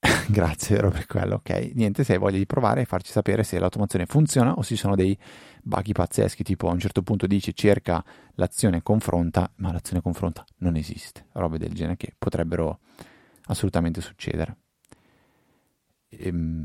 grazie, 0.26 0.78
ero 0.78 0.90
per 0.90 1.06
quello, 1.06 1.36
ok. 1.36 1.70
Niente, 1.74 2.02
se 2.02 2.14
hai 2.14 2.18
voglia 2.18 2.38
di 2.38 2.46
provare, 2.46 2.84
farci 2.84 3.12
sapere 3.12 3.44
se 3.44 3.60
l'automazione 3.60 4.06
funziona 4.06 4.54
o 4.54 4.62
se 4.62 4.74
ci 4.74 4.80
sono 4.80 4.96
dei 4.96 5.16
buggy 5.62 5.92
pazzeschi, 5.92 6.42
tipo 6.42 6.68
a 6.68 6.72
un 6.72 6.80
certo 6.80 7.02
punto 7.02 7.28
dici 7.28 7.54
cerca 7.54 8.04
l'azione 8.34 8.82
confronta, 8.82 9.48
ma 9.58 9.70
l'azione 9.70 10.02
confronta 10.02 10.44
non 10.58 10.74
esiste, 10.74 11.26
robe 11.34 11.58
del 11.58 11.72
genere 11.72 11.96
che 11.96 12.12
potrebbero 12.18 12.80
assolutamente 13.44 14.00
succedere. 14.00 14.56
Ehm, 16.10 16.64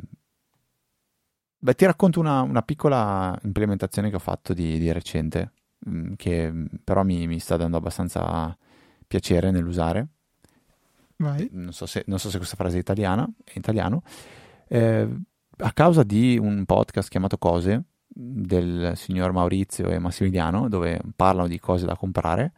Beh, 1.65 1.73
ti 1.73 1.85
racconto 1.85 2.19
una, 2.19 2.41
una, 2.41 2.61
piccola 2.61 3.35
implementazione 3.41 4.11
che 4.11 4.17
ho 4.17 4.19
fatto 4.19 4.53
di, 4.53 4.77
di 4.77 4.91
recente, 4.91 5.53
mm, 5.89 6.13
che 6.15 6.51
mm, 6.51 6.65
però 6.83 7.03
mi, 7.03 7.25
mi, 7.25 7.39
sta 7.39 7.57
dando 7.57 7.77
abbastanza 7.77 8.55
piacere 9.07 9.49
nell'usare. 9.49 10.07
Non 11.53 11.73
so 11.73 11.87
se, 11.87 12.03
non 12.05 12.19
so 12.19 12.29
se 12.29 12.37
questa 12.37 12.55
frase 12.55 12.77
è 12.77 12.79
italiana, 12.79 13.27
è 13.43 13.53
italiano. 13.57 14.03
Eh, 14.67 15.09
a 15.57 15.73
causa 15.73 16.03
di 16.03 16.37
un 16.39 16.65
podcast 16.65 17.09
chiamato 17.09 17.39
Cose 17.39 17.83
del 18.07 18.91
signor 18.95 19.31
Maurizio 19.31 19.89
e 19.89 19.97
Massimiliano, 19.97 20.69
dove 20.69 21.01
parlano 21.15 21.47
di 21.47 21.59
cose 21.59 21.87
da 21.87 21.95
comprare, 21.95 22.53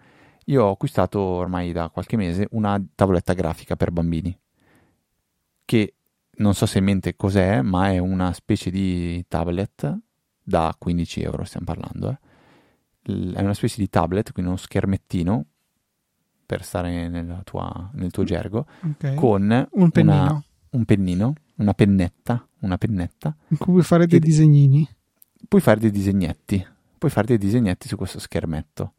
io 0.48 0.66
ho 0.66 0.72
acquistato 0.72 1.20
ormai 1.20 1.72
da 1.72 1.90
qualche 1.90 2.18
mese 2.18 2.48
una 2.52 2.82
tavoletta 2.94 3.32
grafica 3.32 3.78
per 3.78 3.92
bambini 3.92 4.38
che 5.68 5.97
non 6.38 6.54
so 6.54 6.66
se 6.66 6.80
in 6.80 6.84
mente 6.84 7.16
cos'è, 7.16 7.62
ma 7.62 7.92
è 7.92 7.98
una 7.98 8.34
specie 8.34 8.70
di 8.70 9.24
tablet 9.28 9.98
da 10.44 10.76
15 10.78 11.22
euro, 11.22 11.44
stiamo 11.44 11.66
parlando. 11.66 12.10
Eh. 12.10 13.34
È 13.34 13.42
una 13.42 13.54
specie 13.54 13.76
di 13.80 13.90
tablet, 13.90 14.32
quindi 14.32 14.52
uno 14.52 14.60
schermettino 14.60 15.46
per 16.46 16.64
stare 16.64 17.42
tua, 17.44 17.90
nel 17.94 18.12
tuo 18.12 18.24
gergo, 18.24 18.66
okay. 18.82 19.16
con 19.16 19.68
un 19.72 19.92
pennino. 19.92 20.22
Una, 20.22 20.44
un 20.72 20.86
pennino, 20.86 21.34
una 21.56 21.74
pennetta, 21.74 22.48
una 22.60 22.78
pennetta. 22.78 23.36
In 23.50 23.58
cui 23.58 23.74
puoi 23.74 23.84
fare 23.84 24.08
dei 24.08 24.20
disegnini. 24.20 24.88
Puoi 25.48 25.62
fare 25.62 25.80
dei 25.80 25.92
disegnetti, 25.92 26.66
puoi 26.98 27.12
fare 27.12 27.28
dei 27.28 27.38
disegnetti 27.38 27.88
su 27.88 27.96
questo 27.98 28.20
schermetto. 28.20 28.94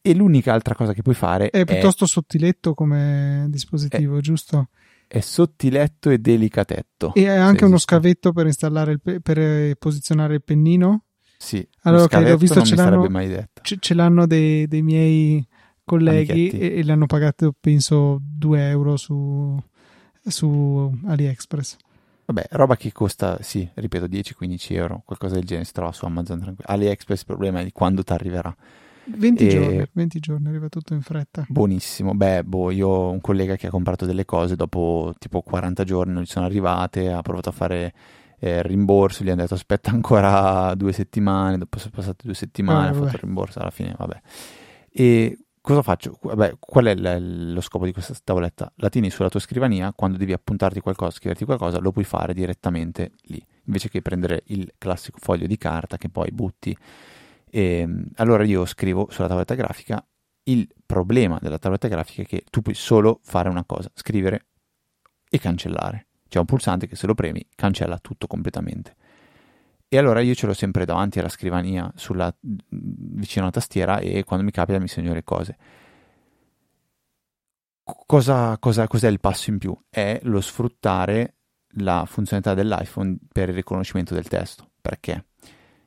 E 0.00 0.14
l'unica 0.14 0.52
altra 0.52 0.74
cosa 0.74 0.92
che 0.92 1.02
puoi 1.02 1.14
fare 1.14 1.48
è... 1.50 1.60
È 1.60 1.64
piuttosto 1.64 2.06
sottiletto 2.06 2.74
come 2.74 3.46
dispositivo, 3.48 4.18
è, 4.18 4.20
giusto? 4.20 4.68
È 5.12 5.20
sottiletto 5.20 6.08
e 6.08 6.16
delicatetto. 6.16 7.12
E 7.12 7.28
anche 7.28 7.66
uno 7.66 7.76
scavetto 7.76 8.32
per 8.32 8.46
installare 8.46 8.92
il 8.92 9.00
pe- 9.02 9.20
per 9.20 9.38
eh, 9.38 9.76
posizionare 9.78 10.36
il 10.36 10.42
pennino? 10.42 11.04
Sì, 11.36 11.68
allora, 11.82 12.04
ok, 12.04 12.14
l'ho 12.14 12.36
visto, 12.38 12.62
ce 12.62 12.76
l'hanno, 12.76 13.06
ce, 13.60 13.76
ce 13.78 13.92
l'hanno 13.92 14.26
dei, 14.26 14.66
dei, 14.66 14.80
miei 14.80 15.46
colleghi 15.84 16.48
e, 16.48 16.78
e, 16.78 16.84
l'hanno 16.84 17.04
pagato, 17.04 17.54
penso, 17.60 18.22
2 18.22 18.68
euro 18.68 18.96
su, 18.96 19.60
su 20.24 20.98
AliExpress. 21.04 21.76
Vabbè, 22.24 22.46
roba 22.52 22.76
che 22.76 22.90
costa, 22.92 23.36
sì, 23.42 23.68
ripeto, 23.74 24.06
10-15 24.06 24.74
euro, 24.76 25.02
qualcosa 25.04 25.34
del 25.34 25.44
genere 25.44 25.66
si 25.66 25.72
trova 25.72 25.92
su 25.92 26.06
Amazon 26.06 26.40
tranquillo. 26.40 26.70
AliExpress 26.70 27.20
il 27.20 27.26
problema 27.26 27.60
è 27.60 27.64
di 27.64 27.72
quando 27.72 28.02
ti 28.02 28.12
arriverà. 28.14 28.56
20 29.04 29.46
e... 29.46 29.48
giorni, 29.48 29.86
20 29.92 30.20
giorni, 30.20 30.48
arriva 30.48 30.68
tutto 30.68 30.94
in 30.94 31.02
fretta. 31.02 31.44
Buonissimo. 31.48 32.14
Beh, 32.14 32.44
boh, 32.44 32.70
io 32.70 32.88
ho 32.88 33.10
un 33.10 33.20
collega 33.20 33.56
che 33.56 33.66
ha 33.66 33.70
comprato 33.70 34.06
delle 34.06 34.24
cose 34.24 34.56
dopo 34.56 35.14
tipo 35.18 35.42
40 35.42 35.84
giorni, 35.84 36.12
non 36.12 36.22
gli 36.22 36.26
sono 36.26 36.46
arrivate, 36.46 37.10
ha 37.10 37.22
provato 37.22 37.48
a 37.48 37.52
fare 37.52 37.92
eh, 38.38 38.62
rimborso, 38.62 39.24
gli 39.24 39.30
hanno 39.30 39.42
detto 39.42 39.54
aspetta 39.54 39.90
ancora 39.90 40.74
due 40.74 40.92
settimane, 40.92 41.58
dopo 41.58 41.78
sono 41.78 41.92
passate 41.94 42.22
due 42.24 42.34
settimane, 42.34 42.88
ah, 42.88 42.90
ha 42.90 42.94
fatto 42.94 43.16
il 43.16 43.22
rimborso 43.22 43.60
alla 43.60 43.70
fine, 43.70 43.94
vabbè. 43.96 44.20
E 44.90 45.38
cosa 45.60 45.82
faccio? 45.82 46.18
Vabbè, 46.20 46.54
qual 46.58 46.86
è 46.86 46.94
l- 46.94 47.52
lo 47.52 47.60
scopo 47.60 47.84
di 47.84 47.92
questa 47.92 48.14
tavoletta? 48.22 48.72
La 48.76 48.88
tieni 48.88 49.10
sulla 49.10 49.28
tua 49.28 49.40
scrivania, 49.40 49.92
quando 49.94 50.18
devi 50.18 50.32
appuntarti 50.32 50.80
qualcosa, 50.80 51.12
scriverti 51.12 51.44
qualcosa, 51.44 51.78
lo 51.78 51.92
puoi 51.92 52.04
fare 52.04 52.34
direttamente 52.34 53.12
lì, 53.22 53.44
invece 53.64 53.88
che 53.88 54.02
prendere 54.02 54.42
il 54.46 54.72
classico 54.78 55.18
foglio 55.20 55.46
di 55.46 55.56
carta 55.56 55.96
che 55.96 56.08
poi 56.08 56.30
butti 56.32 56.76
e, 57.54 57.80
ehm, 57.80 58.06
allora 58.16 58.44
io 58.44 58.64
scrivo 58.64 59.08
sulla 59.10 59.28
tavoletta 59.28 59.54
grafica. 59.54 60.04
Il 60.44 60.66
problema 60.86 61.38
della 61.40 61.58
tavoletta 61.58 61.86
grafica 61.86 62.22
è 62.22 62.26
che 62.26 62.44
tu 62.50 62.62
puoi 62.62 62.74
solo 62.74 63.20
fare 63.22 63.50
una 63.50 63.64
cosa, 63.64 63.90
scrivere 63.94 64.46
e 65.28 65.38
cancellare. 65.38 66.06
C'è 66.28 66.38
un 66.38 66.46
pulsante 66.46 66.86
che 66.86 66.96
se 66.96 67.06
lo 67.06 67.14
premi 67.14 67.46
cancella 67.54 67.98
tutto 67.98 68.26
completamente. 68.26 68.96
E 69.86 69.98
allora 69.98 70.20
io 70.20 70.34
ce 70.34 70.46
l'ho 70.46 70.54
sempre 70.54 70.86
davanti 70.86 71.18
alla 71.18 71.28
scrivania, 71.28 71.92
sulla, 71.94 72.34
vicino 72.40 73.44
alla 73.44 73.52
tastiera 73.52 73.98
e 73.98 74.24
quando 74.24 74.44
mi 74.46 74.50
capita 74.50 74.78
mi 74.80 74.88
segno 74.88 75.12
le 75.12 75.22
cose. 75.22 75.56
Cosa, 78.06 78.56
cosa, 78.58 78.88
cos'è 78.88 79.08
il 79.08 79.20
passo 79.20 79.50
in 79.50 79.58
più? 79.58 79.78
È 79.90 80.18
lo 80.22 80.40
sfruttare 80.40 81.36
la 81.76 82.06
funzionalità 82.06 82.54
dell'iPhone 82.54 83.18
per 83.30 83.50
il 83.50 83.54
riconoscimento 83.54 84.14
del 84.14 84.28
testo. 84.28 84.70
Perché? 84.80 85.26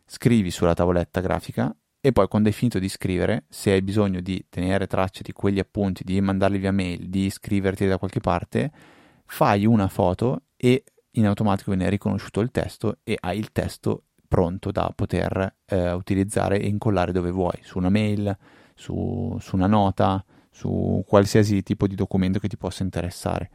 Scrivi 0.05 0.51
sulla 0.51 0.73
tavoletta 0.73 1.21
grafica 1.21 1.75
e 1.99 2.11
poi 2.11 2.27
quando 2.27 2.49
hai 2.49 2.53
finito 2.53 2.77
di 2.77 2.87
scrivere, 2.87 3.45
se 3.49 3.71
hai 3.71 3.81
bisogno 3.81 4.21
di 4.21 4.45
tenere 4.49 4.85
traccia 4.85 5.21
di 5.23 5.31
quegli 5.31 5.57
appunti, 5.57 6.03
di 6.03 6.21
mandarli 6.21 6.59
via 6.59 6.71
mail, 6.71 7.09
di 7.09 7.29
scriverti 7.31 7.87
da 7.87 7.97
qualche 7.97 8.19
parte, 8.19 8.71
fai 9.25 9.65
una 9.65 9.87
foto 9.87 10.43
e 10.55 10.83
in 11.11 11.25
automatico 11.25 11.71
viene 11.71 11.89
riconosciuto 11.89 12.41
il 12.41 12.51
testo 12.51 12.99
e 13.03 13.17
hai 13.19 13.39
il 13.39 13.51
testo 13.51 14.03
pronto 14.27 14.71
da 14.71 14.91
poter 14.93 15.55
eh, 15.65 15.93
utilizzare 15.93 16.59
e 16.59 16.67
incollare 16.67 17.11
dove 17.11 17.31
vuoi, 17.31 17.57
su 17.63 17.77
una 17.79 17.89
mail, 17.89 18.37
su, 18.75 19.35
su 19.39 19.55
una 19.55 19.67
nota, 19.67 20.23
su 20.51 21.03
qualsiasi 21.07 21.63
tipo 21.63 21.87
di 21.87 21.95
documento 21.95 22.37
che 22.37 22.47
ti 22.47 22.57
possa 22.57 22.83
interessare. 22.83 23.49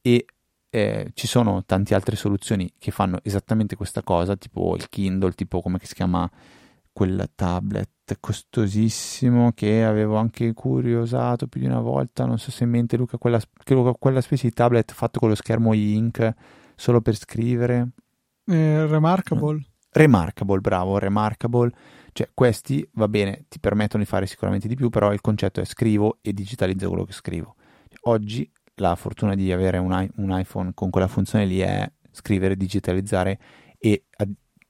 E 0.00 0.26
eh, 0.70 1.10
ci 1.14 1.26
sono 1.26 1.64
tante 1.64 1.94
altre 1.94 2.16
soluzioni 2.16 2.72
che 2.78 2.90
fanno 2.90 3.18
esattamente 3.22 3.76
questa 3.76 4.02
cosa, 4.02 4.36
tipo 4.36 4.76
il 4.76 4.88
Kindle, 4.88 5.32
tipo 5.32 5.60
come 5.60 5.78
si 5.82 5.94
chiama 5.94 6.30
quel 6.92 7.30
tablet 7.34 8.18
costosissimo 8.18 9.52
che 9.52 9.84
avevo 9.84 10.16
anche 10.16 10.52
curiosato 10.52 11.46
più 11.46 11.60
di 11.60 11.66
una 11.66 11.80
volta, 11.80 12.24
non 12.24 12.38
so 12.38 12.50
se 12.50 12.64
in 12.64 12.70
mente 12.70 12.96
Luca, 12.96 13.18
quella, 13.18 13.40
quella 13.98 14.20
specie 14.20 14.48
di 14.48 14.54
tablet 14.54 14.92
fatto 14.92 15.20
con 15.20 15.28
lo 15.28 15.34
schermo 15.34 15.72
ink 15.72 16.34
solo 16.74 17.00
per 17.00 17.16
scrivere. 17.16 17.90
Eh, 18.46 18.86
remarkable. 18.86 19.64
Remarkable, 19.92 20.60
bravo, 20.60 20.98
Remarkable. 20.98 21.70
Cioè, 22.12 22.30
questi, 22.34 22.88
va 22.94 23.08
bene, 23.08 23.44
ti 23.48 23.60
permettono 23.60 24.02
di 24.02 24.08
fare 24.08 24.26
sicuramente 24.26 24.66
di 24.66 24.74
più, 24.74 24.88
però 24.88 25.12
il 25.12 25.20
concetto 25.20 25.60
è 25.60 25.64
scrivo 25.64 26.18
e 26.20 26.32
digitalizzo 26.32 26.88
quello 26.88 27.04
che 27.04 27.12
scrivo. 27.12 27.54
Oggi 28.02 28.50
la 28.80 28.96
fortuna 28.96 29.34
di 29.34 29.52
avere 29.52 29.78
un, 29.78 30.08
un, 30.16 30.38
iPhone 30.38 30.72
con 30.74 30.90
quella 30.90 31.06
funzione 31.06 31.44
lì 31.44 31.60
è 31.60 31.90
scrivere, 32.10 32.56
digitalizzare 32.56 33.38
e 33.78 34.04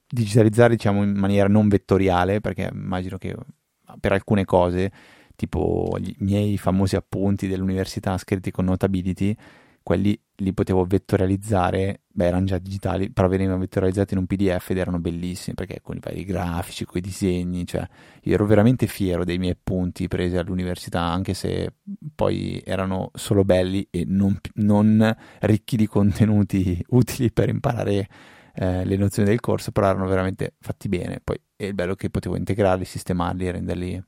digitalizzare 0.06 0.74
diciamo 0.74 1.02
in 1.02 1.16
maniera 1.16 1.48
non 1.48 1.68
vettoriale 1.68 2.40
perché 2.40 2.68
immagino 2.72 3.16
che 3.16 3.34
per 3.98 4.12
alcune 4.12 4.44
cose 4.44 4.92
tipo 5.36 5.96
i 5.98 6.14
miei 6.18 6.58
famosi 6.58 6.96
appunti 6.96 7.46
dell'università 7.46 8.18
scritti 8.18 8.50
con 8.50 8.66
Notability 8.66 9.34
quelli 9.82 10.20
li 10.36 10.52
potevo 10.52 10.84
vettorializzare 10.84 12.02
beh, 12.20 12.26
erano 12.26 12.44
già 12.44 12.58
digitali, 12.58 13.10
però 13.10 13.28
venivano 13.28 13.58
vectorizzati 13.58 14.14
in 14.14 14.20
un 14.20 14.26
PDF 14.26 14.70
ed 14.70 14.78
erano 14.78 14.98
bellissimi 14.98 15.54
perché 15.54 15.80
con 15.82 15.96
i 15.96 16.00
vari 16.00 16.24
grafici, 16.24 16.84
con 16.84 16.98
i 16.98 17.00
disegni, 17.00 17.66
cioè 17.66 17.86
io 18.22 18.34
ero 18.34 18.46
veramente 18.46 18.86
fiero 18.86 19.24
dei 19.24 19.38
miei 19.38 19.56
punti 19.60 20.06
presi 20.08 20.36
all'università, 20.36 21.00
anche 21.00 21.34
se 21.34 21.72
poi 22.14 22.62
erano 22.64 23.10
solo 23.14 23.44
belli 23.44 23.86
e 23.90 24.04
non, 24.06 24.38
non 24.54 25.16
ricchi 25.40 25.76
di 25.76 25.86
contenuti 25.86 26.84
utili 26.90 27.30
per 27.32 27.48
imparare 27.48 28.08
eh, 28.54 28.84
le 28.84 28.96
nozioni 28.96 29.28
del 29.28 29.40
corso, 29.40 29.72
però 29.72 29.88
erano 29.88 30.06
veramente 30.06 30.54
fatti 30.60 30.88
bene. 30.88 31.20
Poi 31.24 31.40
è 31.56 31.72
bello 31.72 31.94
che 31.94 32.10
potevo 32.10 32.36
integrarli, 32.36 32.84
sistemarli, 32.84 33.50
renderli, 33.50 34.02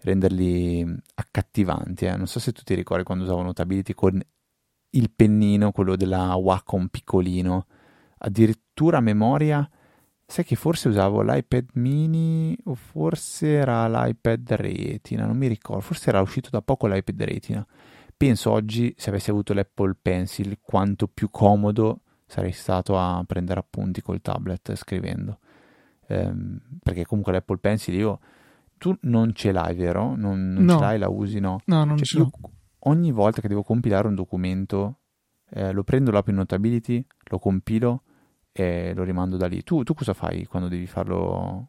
renderli 0.00 0.84
accattivanti. 1.14 2.06
Eh. 2.06 2.16
Non 2.16 2.26
so 2.26 2.40
se 2.40 2.52
tu 2.52 2.62
ti 2.62 2.74
ricordi 2.74 3.04
quando 3.04 3.24
usavo 3.24 3.42
Notability 3.42 3.94
con 3.94 4.20
il 4.90 5.10
pennino, 5.14 5.72
quello 5.72 5.96
della 5.96 6.34
Wacom 6.34 6.86
piccolino, 6.88 7.66
addirittura 8.18 8.98
a 8.98 9.00
memoria. 9.00 9.68
Sai 10.30 10.44
che 10.44 10.56
forse 10.56 10.88
usavo 10.88 11.22
l'iPad 11.22 11.70
mini 11.74 12.54
o 12.64 12.74
forse 12.74 13.48
era 13.48 13.88
l'iPad 13.88 14.52
Retina, 14.56 15.24
non 15.24 15.38
mi 15.38 15.46
ricordo, 15.46 15.80
forse 15.80 16.10
era 16.10 16.20
uscito 16.20 16.50
da 16.50 16.60
poco 16.60 16.86
l'iPad 16.86 17.22
Retina. 17.22 17.66
Penso 18.14 18.50
oggi, 18.50 18.92
se 18.98 19.08
avessi 19.08 19.30
avuto 19.30 19.54
l'Apple 19.54 19.96
Pencil, 20.00 20.58
quanto 20.60 21.08
più 21.08 21.30
comodo 21.30 22.00
sarei 22.26 22.52
stato 22.52 22.98
a 22.98 23.22
prendere 23.26 23.60
appunti 23.60 24.02
col 24.02 24.20
tablet 24.20 24.74
scrivendo. 24.74 25.38
Ehm, 26.08 26.60
perché 26.82 27.06
comunque 27.06 27.32
l'Apple 27.32 27.58
Pencil 27.58 27.94
io... 27.94 28.20
Tu 28.78 28.96
non 29.02 29.32
ce 29.34 29.50
l'hai, 29.50 29.74
vero? 29.74 30.14
Non, 30.14 30.52
non 30.52 30.64
No. 30.64 30.74
ce 30.74 30.80
l'hai, 30.84 30.98
la 30.98 31.08
usi, 31.08 31.40
no? 31.40 31.58
No, 31.64 31.82
non 31.84 31.96
Cioè, 31.96 32.06
ce 32.06 32.18
l'ho. 32.18 32.30
Ogni 32.80 33.12
volta 33.12 33.40
che 33.40 33.48
devo 33.48 33.62
compilare 33.62 34.06
un 34.08 34.14
documento, 34.14 34.98
eh, 35.50 35.72
lo 35.72 35.82
prendo, 35.84 36.10
lo 36.10 36.18
apro 36.18 36.30
in 36.30 36.38
Notability, 36.38 37.04
lo 37.30 37.38
compilo 37.38 38.02
e 38.52 38.92
lo 38.94 39.02
rimando 39.04 39.36
da 39.36 39.46
lì. 39.46 39.62
Tu, 39.62 39.82
tu 39.82 39.94
cosa 39.94 40.14
fai 40.14 40.46
quando 40.46 40.68
devi 40.68 40.86
farlo? 40.86 41.68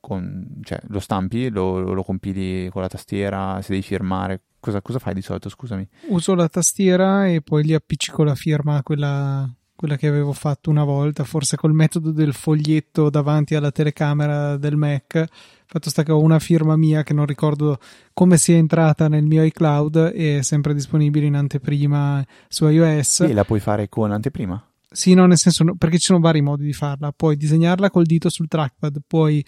Con, 0.00 0.58
cioè, 0.62 0.80
lo 0.88 0.98
stampi, 0.98 1.48
lo, 1.48 1.78
lo 1.78 2.02
compili 2.02 2.68
con 2.70 2.82
la 2.82 2.88
tastiera, 2.88 3.62
se 3.62 3.68
devi 3.70 3.82
firmare, 3.82 4.42
cosa, 4.58 4.82
cosa 4.82 4.98
fai 4.98 5.14
di 5.14 5.22
solito? 5.22 5.48
Scusami. 5.48 5.88
Uso 6.08 6.34
la 6.34 6.48
tastiera 6.48 7.28
e 7.28 7.40
poi 7.40 7.64
gli 7.64 7.72
appiccico 7.72 8.24
la 8.24 8.34
firma, 8.34 8.82
quella, 8.82 9.48
quella 9.82 9.96
che 9.96 10.06
avevo 10.06 10.32
fatto 10.32 10.70
una 10.70 10.84
volta, 10.84 11.24
forse 11.24 11.56
col 11.56 11.72
metodo 11.72 12.12
del 12.12 12.34
foglietto 12.34 13.10
davanti 13.10 13.56
alla 13.56 13.72
telecamera 13.72 14.56
del 14.56 14.76
Mac. 14.76 15.24
Fatto 15.66 15.90
sta 15.90 16.04
che 16.04 16.12
ho 16.12 16.20
una 16.20 16.38
firma 16.38 16.76
mia 16.76 17.02
che 17.02 17.12
non 17.12 17.26
ricordo 17.26 17.80
come 18.12 18.36
sia 18.36 18.54
entrata 18.54 19.08
nel 19.08 19.24
mio 19.24 19.42
iCloud 19.42 20.12
e 20.14 20.38
è 20.38 20.42
sempre 20.42 20.72
disponibile 20.72 21.26
in 21.26 21.34
anteprima 21.34 22.24
su 22.46 22.68
iOS. 22.68 23.22
E 23.22 23.32
la 23.32 23.44
puoi 23.44 23.58
fare 23.58 23.88
con 23.88 24.12
anteprima? 24.12 24.64
Sì, 24.88 25.14
no, 25.14 25.26
nel 25.26 25.36
senso, 25.36 25.64
perché 25.76 25.98
ci 25.98 26.06
sono 26.06 26.20
vari 26.20 26.42
modi 26.42 26.62
di 26.64 26.72
farla. 26.72 27.10
Puoi 27.10 27.36
disegnarla 27.36 27.90
col 27.90 28.04
dito 28.04 28.28
sul 28.28 28.46
trackpad, 28.46 28.98
puoi 29.04 29.44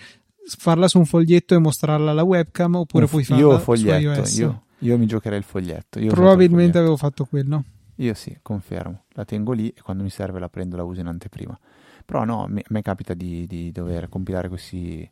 farla 0.59 0.89
su 0.89 0.99
un 0.99 1.05
foglietto 1.07 1.55
e 1.55 1.59
mostrarla 1.59 2.11
alla 2.11 2.25
webcam, 2.25 2.75
oppure 2.75 3.05
Un 3.05 3.11
puoi 3.11 3.23
farla 3.23 3.41
io 3.45 3.51
ho 3.51 3.59
su 3.59 3.63
foglietto, 3.63 4.01
iOS. 4.01 4.37
io, 4.39 4.63
io 4.81 4.99
mi 4.99 5.07
giocherei 5.07 5.39
il 5.39 5.45
foglietto. 5.45 6.01
Io 6.01 6.07
usato 6.07 6.19
il 6.21 6.21
Probabilmente 6.27 6.57
foglietto. 6.73 6.79
avevo 6.79 6.97
fatto 6.97 7.25
quello. 7.25 7.65
Io 7.99 8.15
sì, 8.15 8.37
confermo. 8.43 9.04
La 9.15 9.25
tengo 9.25 9.53
lì 9.53 9.69
e 9.71 9.81
quando 9.83 10.03
mi 10.03 10.11
serve 10.11 10.39
la 10.39 10.49
prendo 10.49 10.75
e 10.77 10.79
la 10.79 10.85
uso 10.85 11.01
in 11.01 11.07
anteprima. 11.07 11.59
Però 12.05 12.25
no, 12.25 12.47
mi- 12.49 12.61
a 12.61 12.67
me 12.69 12.83
capita 12.83 13.15
di, 13.15 13.47
di 13.47 13.71
dover 13.73 14.09
compilare 14.09 14.49
questi, 14.49 15.09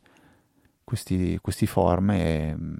questi, 0.83 1.37
questi 1.41 1.65
form 1.65 2.11
e 2.11 2.55
mm, 2.55 2.73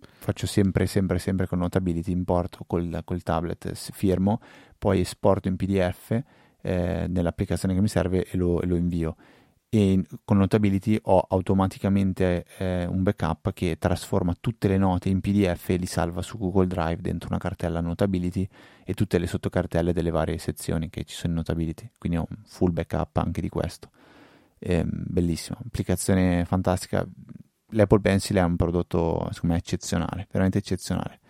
faccio 0.00 0.46
sempre, 0.46 0.86
sempre, 0.86 1.18
sempre 1.18 1.46
con 1.46 1.58
Notability, 1.58 2.12
importo 2.12 2.64
col, 2.66 3.02
col 3.04 3.22
tablet, 3.22 3.72
firmo, 3.74 4.40
poi 4.78 5.00
esporto 5.00 5.48
in 5.48 5.56
PDF 5.56 6.22
eh, 6.62 7.06
nell'applicazione 7.08 7.74
che 7.74 7.80
mi 7.80 7.88
serve 7.88 8.24
e 8.24 8.36
lo, 8.36 8.60
e 8.62 8.66
lo 8.66 8.76
invio. 8.76 9.16
E 9.74 10.04
con 10.26 10.36
Notability 10.36 10.98
ho 11.04 11.24
automaticamente 11.30 12.44
eh, 12.58 12.84
un 12.84 13.02
backup 13.02 13.54
che 13.54 13.78
trasforma 13.78 14.36
tutte 14.38 14.68
le 14.68 14.76
note 14.76 15.08
in 15.08 15.22
PDF 15.22 15.70
e 15.70 15.76
li 15.76 15.86
salva 15.86 16.20
su 16.20 16.36
Google 16.36 16.66
Drive 16.66 17.00
dentro 17.00 17.30
una 17.30 17.38
cartella 17.38 17.80
Notability 17.80 18.46
e 18.84 18.92
tutte 18.92 19.16
le 19.16 19.26
sottocartelle 19.26 19.94
delle 19.94 20.10
varie 20.10 20.36
sezioni 20.36 20.90
che 20.90 21.04
ci 21.04 21.14
sono 21.14 21.32
in 21.32 21.38
Notability. 21.38 21.88
Quindi 21.96 22.18
ho 22.18 22.26
un 22.28 22.36
full 22.44 22.70
backup 22.70 23.16
anche 23.16 23.40
di 23.40 23.48
questo. 23.48 23.88
Ehm, 24.58 24.90
bellissimo, 24.92 25.56
applicazione 25.64 26.44
fantastica. 26.44 27.08
L'Apple 27.70 28.00
Pencil 28.00 28.36
è 28.36 28.42
un 28.42 28.56
prodotto, 28.56 29.26
secondo 29.32 29.54
me, 29.54 29.56
eccezionale, 29.56 30.28
veramente 30.30 30.58
eccezionale. 30.58 31.20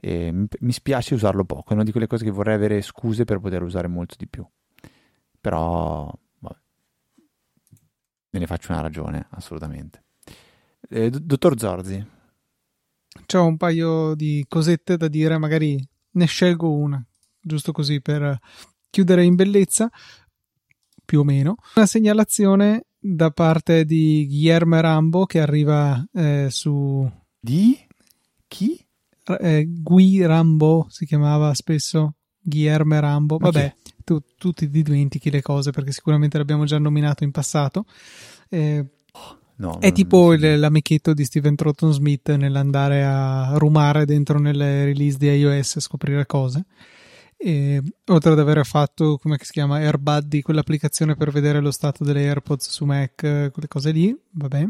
E 0.00 0.32
mi, 0.32 0.72
spiace 0.72 1.12
usarlo 1.12 1.44
poco, 1.44 1.72
è 1.72 1.74
una 1.74 1.84
di 1.84 1.90
quelle 1.90 2.06
cose 2.06 2.24
che 2.24 2.30
vorrei 2.30 2.54
avere 2.54 2.80
scuse 2.80 3.26
per 3.26 3.40
poter 3.40 3.62
usare 3.62 3.88
molto 3.88 4.14
di 4.16 4.26
più. 4.26 4.42
Però, 5.38 6.10
me 8.30 8.38
ne 8.38 8.46
faccio 8.46 8.72
una 8.72 8.80
ragione, 8.80 9.26
assolutamente. 9.30 10.04
Eh, 10.88 11.10
do- 11.10 11.18
dottor 11.20 11.58
Zorzi, 11.58 12.06
C'ho 13.26 13.44
un 13.44 13.56
paio 13.56 14.14
di 14.14 14.44
cosette 14.48 14.96
da 14.96 15.08
dire, 15.08 15.38
magari 15.38 15.86
ne 16.10 16.26
scelgo 16.26 16.72
una, 16.72 17.04
giusto 17.40 17.72
così 17.72 18.00
per 18.00 18.38
chiudere 18.90 19.24
in 19.24 19.34
bellezza, 19.34 19.90
più 21.04 21.20
o 21.20 21.24
meno. 21.24 21.56
Una 21.74 21.86
segnalazione 21.86 22.84
da 22.98 23.30
parte 23.30 23.84
di 23.84 24.26
Guillermo 24.28 24.80
Rambo 24.80 25.24
che 25.26 25.40
arriva 25.40 26.04
eh, 26.12 26.48
su 26.50 27.10
di 27.38 27.78
chi? 28.46 28.82
eh, 29.40 29.66
Gui 29.68 30.24
Rambo 30.24 30.86
si 30.88 31.04
chiamava 31.06 31.52
spesso 31.54 32.14
Guillermo 32.40 32.98
Rambo. 33.00 33.38
Vabbè, 33.38 33.74
tu, 34.08 34.20
tu 34.38 34.52
ti 34.52 34.70
dimentichi 34.70 35.30
le 35.30 35.42
cose 35.42 35.70
perché 35.70 35.92
sicuramente 35.92 36.38
l'abbiamo 36.38 36.64
già 36.64 36.78
nominato 36.78 37.24
in 37.24 37.30
passato. 37.30 37.84
Eh, 38.48 38.84
No, 39.56 39.78
è 39.80 39.90
tipo 39.90 40.32
il- 40.34 40.58
l'amichetto 40.60 41.12
di 41.12 41.24
Steven 41.24 41.56
Troughton 41.56 41.92
Smith 41.92 42.30
nell'andare 42.30 43.02
a 43.04 43.54
rumare 43.56 44.04
dentro 44.04 44.38
nelle 44.38 44.84
release 44.84 45.18
di 45.18 45.26
iOS 45.28 45.76
e 45.76 45.80
scoprire 45.80 46.26
cose. 46.26 46.64
E, 47.36 47.82
oltre 48.06 48.32
ad 48.32 48.38
aver 48.38 48.64
fatto, 48.64 49.18
come 49.18 49.36
si 49.40 49.50
chiama, 49.52 49.76
AirBuddy, 49.78 50.42
quell'applicazione 50.42 51.16
per 51.16 51.32
vedere 51.32 51.60
lo 51.60 51.72
stato 51.72 52.04
delle 52.04 52.26
AirPods 52.28 52.70
su 52.70 52.84
Mac, 52.84 53.22
eh, 53.24 53.50
quelle 53.52 53.68
cose 53.68 53.90
lì, 53.90 54.16
vabbè. 54.30 54.64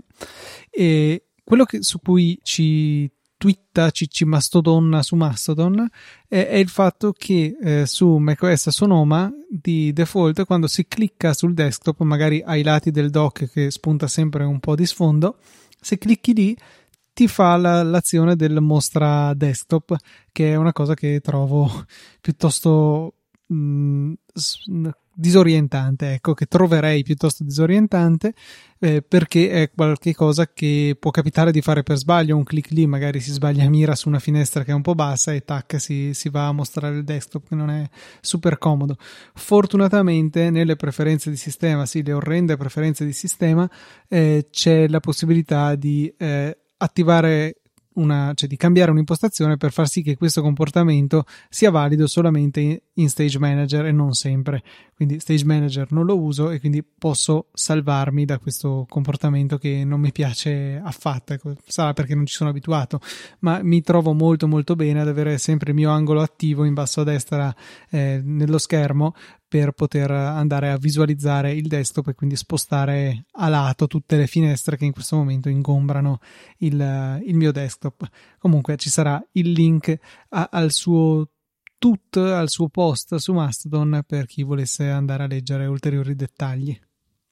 E 0.71 1.25
quello 1.45 1.65
che- 1.65 1.83
su 1.83 1.99
cui 2.01 2.39
ci 2.43 3.11
twitta, 3.39 3.91
ci, 3.91 4.11
ci 4.11 4.25
mastodonna 4.25 5.03
su 5.03 5.17
Mastodon 5.17 5.89
è, 6.29 6.47
è 6.49 6.57
il 6.57 6.69
fatto 6.69 7.13
che 7.17 7.57
eh, 7.59 7.87
su 7.87 8.17
macOS 8.17 8.69
Sonoma 8.69 9.33
di 9.49 9.93
default 9.93 10.45
quando 10.45 10.67
si 10.67 10.87
clicca 10.87 11.33
sul 11.33 11.55
desktop, 11.55 12.03
magari 12.03 12.43
ai 12.45 12.63
lati 12.63 12.91
del 12.91 13.09
dock 13.09 13.51
che 13.51 13.71
spunta 13.71 14.09
sempre 14.09 14.45
un 14.45 14.61
po' 14.61 14.75
di 14.75 14.85
sfondo, 14.85 15.39
se 15.81 15.97
clicchi 15.97 16.35
lì 16.35 16.57
ti 17.15 17.27
fa 17.29 17.57
la- 17.57 17.83
l'azione 17.83 18.37
del 18.37 18.61
mostra 18.61 19.33
desktop, 19.35 19.97
che 20.31 20.53
è 20.53 20.57
una 20.57 20.73
cosa 20.73 20.95
che 20.95 21.21
trovo 21.21 21.69
piuttosto 22.21 23.15
mh, 23.47 24.13
s- 24.35 24.65
disorientante, 25.21 26.13
ecco, 26.13 26.33
che 26.33 26.47
troverei 26.47 27.03
piuttosto 27.03 27.43
disorientante 27.43 28.35
eh, 28.79 29.03
perché 29.03 29.51
è 29.51 29.71
qualcosa 29.73 30.47
che 30.47 30.97
può 30.97 31.11
capitare 31.11 31.51
di 31.51 31.61
fare 31.61 31.83
per 31.83 31.97
sbaglio, 31.97 32.37
un 32.37 32.45
clic 32.45 32.71
lì, 32.71 32.87
magari 32.87 33.19
si 33.19 33.33
sbaglia 33.33 33.69
mira 33.69 33.97
su 33.97 34.07
una 34.07 34.21
finestra 34.21 34.63
che 34.63 34.71
è 34.71 34.75
un 34.75 34.83
po' 34.83 34.95
bassa 34.95 35.33
e 35.33 35.41
tac, 35.45 35.81
si, 35.81 36.15
si 36.15 36.29
va 36.29 36.47
a 36.47 36.53
mostrare 36.53 36.95
il 36.99 37.03
desktop 37.03 37.49
che 37.49 37.57
non 37.57 37.69
è 37.69 37.89
super 38.21 38.59
comodo. 38.59 38.97
Fortunatamente 39.35 40.51
nelle 40.51 40.77
preferenze 40.77 41.31
di 41.31 41.37
sistema, 41.37 41.85
sì, 41.85 42.05
le 42.05 42.13
orrende 42.13 42.57
preferenze 42.57 43.05
di 43.05 43.13
sistema, 43.13 43.69
eh, 44.07 44.47
c'è 44.53 44.87
la 44.87 45.01
possibilità 45.01 45.75
di 45.75 46.15
eh, 46.17 46.57
attivare 46.77 47.57
una, 47.99 48.33
cioè 48.35 48.49
di 48.49 48.57
cambiare 48.57 48.91
un'impostazione 48.91 49.57
per 49.57 49.73
far 49.73 49.89
sì 49.89 50.03
che 50.03 50.17
questo 50.17 50.43
comportamento 50.43 51.25
sia 51.49 51.71
valido 51.71 52.07
solamente 52.07 52.83
in, 52.93 53.09
Stage 53.09 53.39
Manager 53.39 53.87
e 53.87 53.93
non 53.93 54.13
sempre. 54.13 54.63
Quindi 54.95 55.21
Stage 55.21 55.45
Manager 55.45 55.91
non 55.91 56.05
lo 56.05 56.19
uso 56.19 56.51
e 56.51 56.61
quindi 56.61 56.83
posso 56.83 57.49
salvarmi 57.53 58.25
da 58.25 58.39
questo 58.39 58.87
comportamento 58.89 59.59
che 59.59 59.85
non 59.85 60.01
mi 60.01 60.13
piace 60.13 60.81
affatto. 60.83 61.33
Ecco, 61.33 61.55
sarà 61.67 61.93
perché 61.93 62.15
non 62.15 62.27
ci 62.27 62.35
sono 62.35 62.51
abituato, 62.51 63.01
ma 63.41 63.63
mi 63.63 63.83
trovo 63.83 64.13
molto 64.13 64.49
molto 64.49 64.75
bene 64.75 65.01
ad 65.01 65.09
avere 65.09 65.39
sempre 65.39 65.71
il 65.71 65.77
mio 65.77 65.91
angolo 65.91 66.21
attivo 66.21 66.65
in 66.65 66.75
basso 66.75 67.01
a 67.01 67.05
destra 67.05 67.55
eh, 67.91 68.21
nello 68.23 68.59
schermo 68.59 69.15
per 69.49 69.73
poter 69.73 70.11
andare 70.11 70.71
a 70.71 70.77
visualizzare 70.77 71.53
il 71.53 71.67
desktop 71.69 72.09
e 72.09 72.15
quindi 72.15 72.37
spostare 72.37 73.25
a 73.33 73.49
lato 73.49 73.87
tutte 73.87 74.17
le 74.17 74.27
finestre 74.27 74.77
che 74.77 74.85
in 74.85 74.93
questo 74.93 75.17
momento 75.17 75.49
ingombrano 75.49 76.19
il, 76.59 77.23
il 77.25 77.35
mio 77.35 77.51
desktop. 77.51 78.07
Comunque 78.39 78.77
ci 78.77 78.91
sarà 78.91 79.25
il 79.33 79.53
link 79.53 79.99
a- 80.31 80.49
al 80.53 80.71
suo 80.71 81.31
tut, 81.79 82.17
al 82.17 82.49
suo 82.51 82.69
post 82.69 83.15
su 83.17 83.33
Mastodon 83.33 84.03
per 84.07 84.27
chi 84.27 84.43
volesse 84.43 84.91
andare 84.91 85.23
a 85.25 85.27
leggere 85.27 85.67
ulteriori 85.67 86.15
dettagli. 86.15 86.79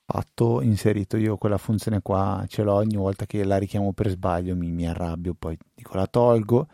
fatto, 0.09 0.63
inserito 0.63 1.17
io 1.17 1.37
quella 1.37 1.59
funzione 1.59 2.01
qua, 2.01 2.45
ce 2.47 2.63
l'ho 2.63 2.75
ogni 2.75 2.97
volta 2.97 3.27
che 3.27 3.43
la 3.45 3.59
richiamo 3.59 3.93
per 3.93 4.09
sbaglio, 4.09 4.55
mi, 4.55 4.71
mi 4.71 4.87
arrabbio, 4.89 5.35
poi 5.35 5.59
dico 5.75 5.97
la 5.97 6.07
tolgo, 6.07 6.69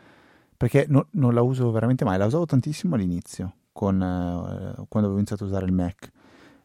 perché 0.57 0.85
no- 0.89 1.09
non 1.13 1.33
la 1.35 1.41
uso 1.43 1.71
veramente 1.71 2.05
mai, 2.05 2.19
la 2.19 2.27
usavo 2.27 2.45
tantissimo 2.45 2.95
all'inizio, 2.95 3.55
con, 3.73 3.97
eh, 4.01 4.85
quando 4.89 5.09
avevo 5.09 5.17
iniziato 5.17 5.45
a 5.45 5.47
usare 5.47 5.67
il 5.67 5.73
Mac, 5.73 6.11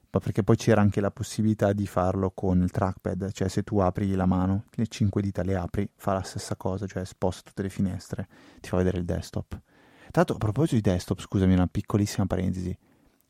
ma 0.10 0.20
perché 0.20 0.44
poi 0.44 0.56
c'era 0.56 0.82
anche 0.82 1.02
la 1.02 1.12
possibilità 1.12 1.74
di 1.74 1.86
farlo 1.86 2.32
con 2.32 2.62
il 2.62 2.72
trackpad, 2.72 3.32
cioè 3.32 3.48
se 3.48 3.64
tu 3.64 3.80
apri 3.80 4.14
la 4.16 4.26
mano, 4.26 4.66
le 4.72 4.88
cinque 4.88 5.22
dita 5.22 5.44
le 5.44 5.56
apri, 5.56 5.90
fa 5.96 6.14
la 6.14 6.24
stessa 6.24 6.56
cosa, 6.56 6.88
cioè 6.88 7.06
sposta 7.06 7.42
tutte 7.44 7.62
le 7.62 7.70
finestre, 7.70 8.28
ti 8.60 8.70
fa 8.70 8.78
vedere 8.78 8.98
il 8.98 9.06
desktop. 9.06 9.62
L'altro, 10.12 10.36
a 10.36 10.40
proposito 10.40 10.76
di 10.76 10.82
desktop, 10.82 11.20
scusami 11.20 11.54
una 11.54 11.68
piccolissima 11.68 12.26
parentesi, 12.26 12.76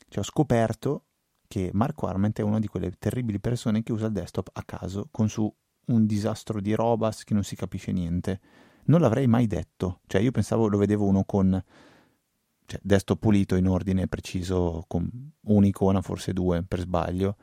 cioè, 0.08 0.20
ho 0.20 0.26
scoperto 0.26 1.04
che 1.46 1.70
Marco 1.72 2.06
Arment 2.06 2.38
è 2.38 2.42
una 2.42 2.58
di 2.58 2.66
quelle 2.66 2.92
terribili 2.98 3.40
persone 3.40 3.82
che 3.82 3.92
usa 3.92 4.06
il 4.06 4.12
desktop 4.12 4.50
a 4.52 4.62
caso, 4.64 5.08
con 5.10 5.28
su 5.28 5.52
un 5.86 6.06
disastro 6.06 6.60
di 6.60 6.74
robas 6.74 7.24
che 7.24 7.34
non 7.34 7.42
si 7.42 7.56
capisce 7.56 7.92
niente. 7.92 8.40
Non 8.84 9.00
l'avrei 9.00 9.26
mai 9.26 9.46
detto, 9.46 10.00
cioè 10.06 10.20
io 10.20 10.30
pensavo 10.30 10.68
lo 10.68 10.78
vedevo 10.78 11.06
uno 11.06 11.24
con 11.24 11.62
cioè, 12.68 12.78
desktop 12.82 13.18
pulito 13.18 13.56
in 13.56 13.66
ordine 13.66 14.06
preciso, 14.08 14.84
con 14.86 15.08
un'icona, 15.40 16.02
forse 16.02 16.34
due 16.34 16.62
per 16.62 16.80
sbaglio, 16.80 17.36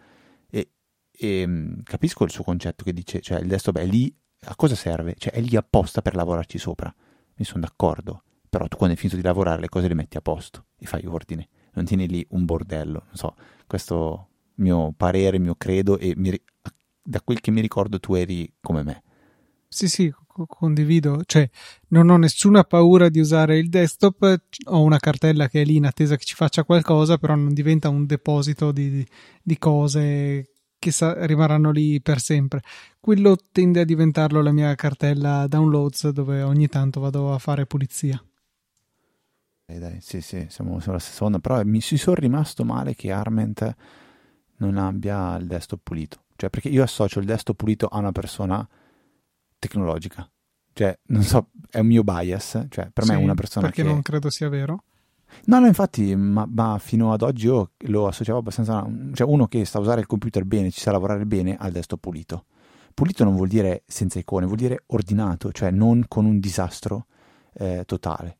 e, 0.51 0.69
e 1.11 1.47
mm, 1.47 1.79
capisco 1.83 2.23
il 2.23 2.29
suo 2.29 2.43
concetto 2.43 2.83
che 2.83 2.93
dice, 2.93 3.21
cioè 3.21 3.39
il 3.39 3.47
desktop 3.47 3.79
è 3.79 3.85
lì, 3.85 4.15
a 4.41 4.55
cosa 4.55 4.75
serve? 4.75 5.15
Cioè 5.17 5.33
è 5.33 5.41
lì 5.41 5.55
apposta 5.55 6.03
per 6.03 6.13
lavorarci 6.13 6.59
sopra, 6.59 6.93
mi 7.37 7.43
sono 7.43 7.61
d'accordo, 7.61 8.21
però 8.47 8.67
tu 8.67 8.77
quando 8.77 8.93
hai 8.93 8.99
finito 8.99 9.17
di 9.17 9.25
lavorare 9.25 9.61
le 9.61 9.69
cose 9.69 9.87
le 9.87 9.95
metti 9.95 10.15
a 10.15 10.21
posto 10.21 10.67
e 10.77 10.85
fai 10.85 11.07
ordine, 11.07 11.49
non 11.73 11.85
tieni 11.85 12.07
lì 12.07 12.23
un 12.29 12.45
bordello, 12.45 13.05
non 13.07 13.15
so, 13.15 13.35
questo 13.65 14.27
mio 14.57 14.93
parere, 14.95 15.39
mio 15.39 15.55
credo 15.55 15.97
e 15.97 16.13
mi, 16.15 16.39
da 17.01 17.19
quel 17.21 17.41
che 17.41 17.49
mi 17.49 17.61
ricordo 17.61 17.99
tu 17.99 18.13
eri 18.13 18.53
come 18.61 18.83
me. 18.83 19.01
Sì, 19.67 19.89
sì, 19.89 20.13
condivido, 20.45 21.21
cioè 21.25 21.49
non 21.89 22.09
ho 22.09 22.17
nessuna 22.17 22.63
paura 22.63 23.07
di 23.07 23.19
usare 23.19 23.57
il 23.57 23.69
desktop, 23.69 24.41
ho 24.65 24.81
una 24.81 24.99
cartella 24.99 25.47
che 25.47 25.61
è 25.61 25.65
lì 25.65 25.77
in 25.77 25.85
attesa 25.85 26.17
che 26.17 26.25
ci 26.25 26.35
faccia 26.35 26.63
qualcosa, 26.63 27.17
però 27.17 27.35
non 27.35 27.53
diventa 27.53 27.87
un 27.87 28.05
deposito 28.05 28.71
di, 28.71 29.05
di 29.41 29.57
cose 29.57 30.49
che 30.77 30.91
sa- 30.91 31.25
rimarranno 31.25 31.71
lì 31.71 32.01
per 32.01 32.19
sempre. 32.19 32.61
Quello 32.99 33.37
tende 33.51 33.79
a 33.79 33.85
diventarlo 33.85 34.41
la 34.41 34.51
mia 34.51 34.75
cartella 34.75 35.47
downloads 35.47 36.09
dove 36.09 36.41
ogni 36.41 36.67
tanto 36.67 36.99
vado 36.99 37.33
a 37.33 37.39
fare 37.39 37.65
pulizia. 37.65 38.21
Eh 39.67 39.79
dai, 39.79 39.99
sì, 39.99 40.21
sì, 40.21 40.45
siamo 40.49 40.79
sulla 40.79 40.99
stessa 40.99 41.23
onda, 41.23 41.39
però 41.39 41.63
mi 41.63 41.81
si 41.81 41.97
sono 41.97 42.15
rimasto 42.17 42.63
male 42.63 42.93
che 42.93 43.11
Arment 43.11 43.75
non 44.57 44.77
abbia 44.77 45.35
il 45.37 45.47
desktop 45.47 45.79
pulito. 45.81 46.23
Cioè, 46.35 46.49
perché 46.49 46.69
io 46.69 46.83
associo 46.83 47.19
il 47.19 47.25
desktop 47.25 47.55
pulito 47.55 47.87
a 47.87 47.97
una 47.97 48.11
persona 48.11 48.67
tecnologica. 49.59 50.29
Cioè, 50.73 50.99
non 51.07 51.23
so, 51.23 51.51
è 51.69 51.79
un 51.79 51.87
mio 51.87 52.03
bias, 52.03 52.65
cioè 52.69 52.89
per 52.91 53.05
sì, 53.05 53.11
me 53.11 53.19
è 53.19 53.23
una 53.23 53.33
persona 53.33 53.67
perché 53.67 53.81
che... 53.81 53.87
non 53.87 54.01
credo 54.01 54.29
sia 54.29 54.49
vero. 54.49 54.83
No, 55.45 55.59
no, 55.59 55.67
infatti, 55.67 56.15
ma, 56.15 56.45
ma, 56.49 56.77
fino 56.79 57.13
ad 57.13 57.21
oggi 57.21 57.45
io 57.45 57.71
lo 57.77 58.07
associavo 58.07 58.39
abbastanza... 58.39 58.85
Cioè, 59.13 59.27
uno 59.27 59.47
che 59.47 59.63
sa 59.65 59.79
usare 59.79 60.01
il 60.01 60.07
computer 60.07 60.43
bene, 60.43 60.71
ci 60.71 60.81
sa 60.81 60.91
lavorare 60.91 61.25
bene, 61.25 61.55
al 61.57 61.71
desktop 61.71 61.99
pulito. 61.99 62.45
Pulito 62.93 63.23
non 63.23 63.35
vuol 63.35 63.47
dire 63.47 63.83
senza 63.87 64.19
icone, 64.19 64.45
vuol 64.45 64.57
dire 64.57 64.83
ordinato, 64.87 65.51
cioè 65.51 65.71
non 65.71 66.05
con 66.07 66.25
un 66.25 66.39
disastro 66.39 67.07
eh, 67.53 67.83
totale. 67.85 68.37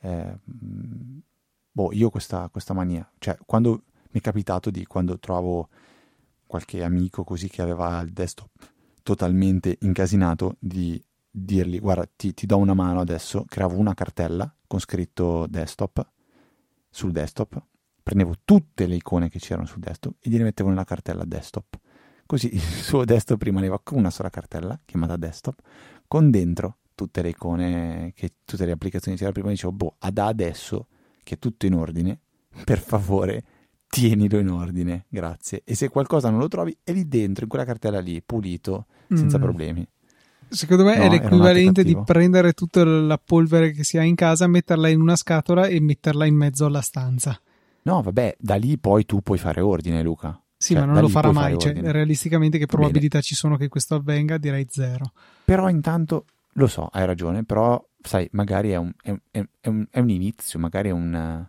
Eh, 0.00 0.38
boh, 0.44 1.92
io 1.92 2.10
questa, 2.10 2.48
questa 2.48 2.74
mania, 2.74 3.08
cioè 3.18 3.36
quando 3.44 3.82
mi 4.10 4.18
è 4.18 4.20
capitato 4.20 4.70
di, 4.70 4.86
quando 4.86 5.18
trovavo 5.18 5.68
qualche 6.46 6.82
amico 6.82 7.22
così 7.22 7.48
che 7.48 7.62
aveva 7.62 8.00
il 8.00 8.12
desktop 8.12 8.50
totalmente 9.06 9.78
incasinato, 9.82 10.56
di 10.58 11.00
dirgli 11.30 11.78
guarda 11.78 12.08
ti, 12.16 12.34
ti 12.34 12.44
do 12.44 12.56
una 12.56 12.74
mano 12.74 12.98
adesso, 12.98 13.44
creavo 13.46 13.78
una 13.78 13.94
cartella 13.94 14.52
con 14.66 14.80
scritto 14.80 15.46
desktop 15.46 16.04
sul 16.90 17.12
desktop, 17.12 17.62
prendevo 18.02 18.34
tutte 18.44 18.86
le 18.86 18.96
icone 18.96 19.28
che 19.28 19.38
c'erano 19.38 19.64
sul 19.66 19.78
desktop 19.78 20.16
e 20.18 20.28
gliele 20.28 20.42
mettevo 20.42 20.70
nella 20.70 20.82
cartella 20.82 21.24
desktop. 21.24 21.78
Così 22.26 22.52
il 22.52 22.58
suo 22.82 23.04
desktop 23.04 23.40
rimaneva 23.42 23.78
con 23.78 23.98
una 23.98 24.10
sola 24.10 24.28
cartella 24.28 24.76
chiamata 24.84 25.16
desktop, 25.16 25.60
con 26.08 26.32
dentro 26.32 26.78
tutte 26.96 27.22
le 27.22 27.28
icone, 27.28 28.12
che, 28.12 28.32
tutte 28.44 28.66
le 28.66 28.72
applicazioni 28.72 29.16
che 29.16 29.22
c'era 29.22 29.32
prima. 29.32 29.50
Dicevo, 29.50 29.72
boh, 29.72 29.96
da 30.10 30.26
adesso 30.26 30.88
che 31.22 31.36
è 31.36 31.38
tutto 31.38 31.66
in 31.66 31.74
ordine, 31.74 32.22
per 32.64 32.80
favore 32.80 33.44
tienilo 33.96 34.38
in 34.38 34.50
ordine, 34.50 35.06
grazie. 35.08 35.62
E 35.64 35.74
se 35.74 35.88
qualcosa 35.88 36.28
non 36.28 36.38
lo 36.38 36.48
trovi, 36.48 36.76
è 36.84 36.92
lì 36.92 37.08
dentro, 37.08 37.44
in 37.44 37.48
quella 37.48 37.64
cartella 37.64 37.98
lì, 37.98 38.22
pulito, 38.22 38.86
senza 39.08 39.38
mm. 39.38 39.40
problemi. 39.40 39.88
Secondo 40.48 40.84
me 40.84 40.98
no, 40.98 41.02
è 41.04 41.08
l'equivalente 41.08 41.82
di 41.82 41.98
prendere 42.04 42.52
tutta 42.52 42.84
la 42.84 43.18
polvere 43.18 43.72
che 43.72 43.84
si 43.84 43.96
ha 43.96 44.02
in 44.02 44.14
casa, 44.14 44.46
metterla 44.46 44.88
in 44.88 45.00
una 45.00 45.16
scatola 45.16 45.66
e 45.66 45.80
metterla 45.80 46.26
in 46.26 46.36
mezzo 46.36 46.66
alla 46.66 46.82
stanza. 46.82 47.40
No, 47.82 48.02
vabbè, 48.02 48.36
da 48.38 48.56
lì 48.56 48.78
poi 48.78 49.06
tu 49.06 49.22
puoi 49.22 49.38
fare 49.38 49.62
ordine, 49.62 50.02
Luca. 50.02 50.38
Sì, 50.58 50.74
cioè, 50.74 50.84
ma 50.84 50.92
non 50.92 51.00
lo 51.00 51.08
farà 51.08 51.32
mai. 51.32 51.58
Cioè, 51.58 51.72
realisticamente, 51.72 52.58
che 52.58 52.66
probabilità 52.66 53.18
Bene. 53.18 53.22
ci 53.22 53.34
sono 53.34 53.56
che 53.56 53.68
questo 53.68 53.94
avvenga? 53.94 54.36
Direi 54.36 54.66
zero. 54.68 55.12
Però 55.44 55.68
intanto 55.70 56.26
lo 56.52 56.66
so, 56.66 56.86
hai 56.92 57.06
ragione, 57.06 57.44
però 57.44 57.82
sai, 58.00 58.28
magari 58.32 58.70
è 58.70 58.76
un, 58.76 58.92
è, 59.02 59.14
è, 59.30 59.44
è 59.60 59.68
un, 59.68 59.86
un 59.90 60.10
inizio, 60.10 60.58
magari 60.58 60.90
è 60.90 60.92
un. 60.92 61.48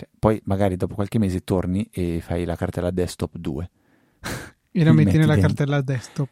Cioè, 0.00 0.08
poi 0.18 0.40
magari 0.44 0.76
dopo 0.76 0.94
qualche 0.94 1.18
mese 1.18 1.44
torni 1.44 1.86
e 1.92 2.20
fai 2.22 2.46
la 2.46 2.56
cartella 2.56 2.90
desktop 2.90 3.36
2. 3.36 3.70
E 4.72 4.84
la 4.84 4.92
metti, 4.92 5.06
metti 5.06 5.18
nella 5.18 5.32
dentro. 5.34 5.48
cartella 5.48 5.80
desktop. 5.80 6.28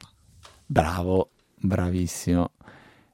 Bravo, 0.64 1.30
bravissimo. 1.56 2.52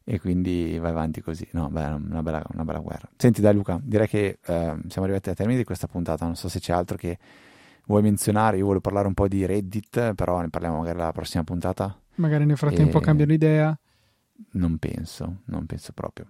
E 0.05 0.21
quindi 0.21 0.79
vai 0.79 0.91
avanti 0.91 1.23
così. 1.23 1.49
No, 1.53 1.71
beh, 1.71 1.87
una 1.87 2.23
bella, 2.23 2.45
una 2.53 2.63
bella 2.63 2.81
guerra. 2.81 3.09
Senti, 3.17 3.41
dai, 3.41 3.55
Luca, 3.55 3.81
direi 3.83 4.07
che 4.07 4.39
eh, 4.45 4.77
siamo 4.87 5.07
arrivati 5.07 5.31
al 5.31 5.35
termine 5.35 5.57
di 5.57 5.65
questa 5.65 5.87
puntata. 5.87 6.27
Non 6.27 6.37
so 6.37 6.51
se 6.51 6.61
c'è 6.61 6.75
altro 6.75 6.99
che 6.99 7.19
vuoi 7.87 8.03
menzionare. 8.03 8.59
Io 8.59 8.67
voglio 8.67 8.83
parlare 8.83 9.07
un 9.07 9.15
po' 9.15 9.27
di 9.27 9.47
Reddit, 9.47 10.13
però 10.13 10.43
ne 10.43 10.51
parliamo 10.51 10.77
magari 10.77 10.99
la 10.99 11.11
prossima 11.11 11.43
puntata. 11.43 11.99
Magari 12.17 12.45
nel 12.45 12.59
frattempo 12.59 12.99
e... 12.99 13.01
cambiano 13.01 13.33
idea. 13.33 13.79
Non 14.51 14.77
penso, 14.77 15.39
non 15.47 15.65
penso 15.65 15.93
proprio. 15.95 16.27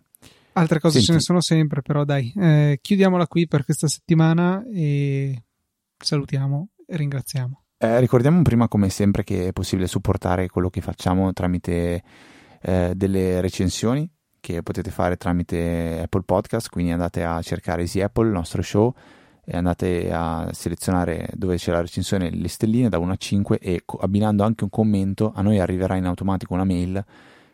Altre 0.56 0.78
cose 0.78 0.94
Senti. 0.94 1.06
ce 1.06 1.12
ne 1.14 1.20
sono 1.20 1.40
sempre, 1.40 1.82
però 1.82 2.04
dai, 2.04 2.32
eh, 2.36 2.78
chiudiamola 2.80 3.26
qui 3.26 3.46
per 3.48 3.64
questa 3.64 3.88
settimana 3.88 4.64
e 4.72 5.42
salutiamo 5.96 6.68
e 6.86 6.96
ringraziamo. 6.96 7.62
Eh, 7.78 8.00
ricordiamo 8.00 8.40
prima, 8.42 8.68
come 8.68 8.88
sempre, 8.88 9.24
che 9.24 9.48
è 9.48 9.52
possibile 9.52 9.88
supportare 9.88 10.48
quello 10.48 10.70
che 10.70 10.80
facciamo 10.80 11.32
tramite 11.32 12.02
eh, 12.62 12.92
delle 12.94 13.40
recensioni 13.40 14.08
che 14.38 14.62
potete 14.62 14.90
fare 14.90 15.16
tramite 15.16 16.02
Apple 16.02 16.22
Podcast, 16.22 16.68
quindi 16.68 16.92
andate 16.92 17.24
a 17.24 17.40
cercare 17.42 17.80
Easy 17.80 18.00
Apple, 18.00 18.26
il 18.26 18.32
nostro 18.32 18.62
show, 18.62 18.94
e 19.42 19.56
andate 19.56 20.10
a 20.12 20.50
selezionare 20.52 21.30
dove 21.34 21.56
c'è 21.56 21.72
la 21.72 21.80
recensione 21.80 22.30
le 22.30 22.48
stelline 22.48 22.88
da 22.88 22.98
1 22.98 23.12
a 23.12 23.16
5 23.16 23.58
e 23.58 23.82
abbinando 24.00 24.44
anche 24.44 24.64
un 24.64 24.70
commento 24.70 25.32
a 25.34 25.42
noi 25.42 25.60
arriverà 25.60 25.96
in 25.96 26.04
automatico 26.04 26.54
una 26.54 26.64
mail 26.64 27.04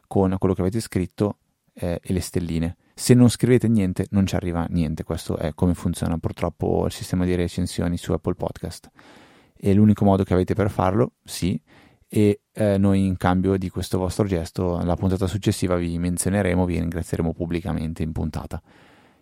con 0.06 0.34
quello 0.38 0.54
che 0.54 0.60
avete 0.60 0.80
scritto 0.80 1.38
eh, 1.74 2.00
e 2.02 2.12
le 2.12 2.20
stelline. 2.20 2.76
Se 3.00 3.14
non 3.14 3.30
scrivete 3.30 3.66
niente 3.66 4.08
non 4.10 4.26
ci 4.26 4.34
arriva 4.34 4.66
niente, 4.68 5.04
questo 5.04 5.38
è 5.38 5.54
come 5.54 5.72
funziona 5.72 6.18
purtroppo 6.18 6.84
il 6.84 6.92
sistema 6.92 7.24
di 7.24 7.34
recensioni 7.34 7.96
su 7.96 8.12
Apple 8.12 8.34
Podcast. 8.34 8.90
È 9.56 9.72
l'unico 9.72 10.04
modo 10.04 10.22
che 10.22 10.34
avete 10.34 10.52
per 10.52 10.68
farlo, 10.68 11.12
sì, 11.24 11.58
e 12.06 12.42
eh, 12.52 12.76
noi 12.76 13.06
in 13.06 13.16
cambio 13.16 13.56
di 13.56 13.70
questo 13.70 13.96
vostro 13.96 14.26
gesto, 14.26 14.82
la 14.84 14.96
puntata 14.96 15.26
successiva 15.26 15.76
vi 15.76 15.98
menzioneremo, 15.98 16.66
vi 16.66 16.78
ringrazieremo 16.78 17.32
pubblicamente 17.32 18.02
in 18.02 18.12
puntata. 18.12 18.60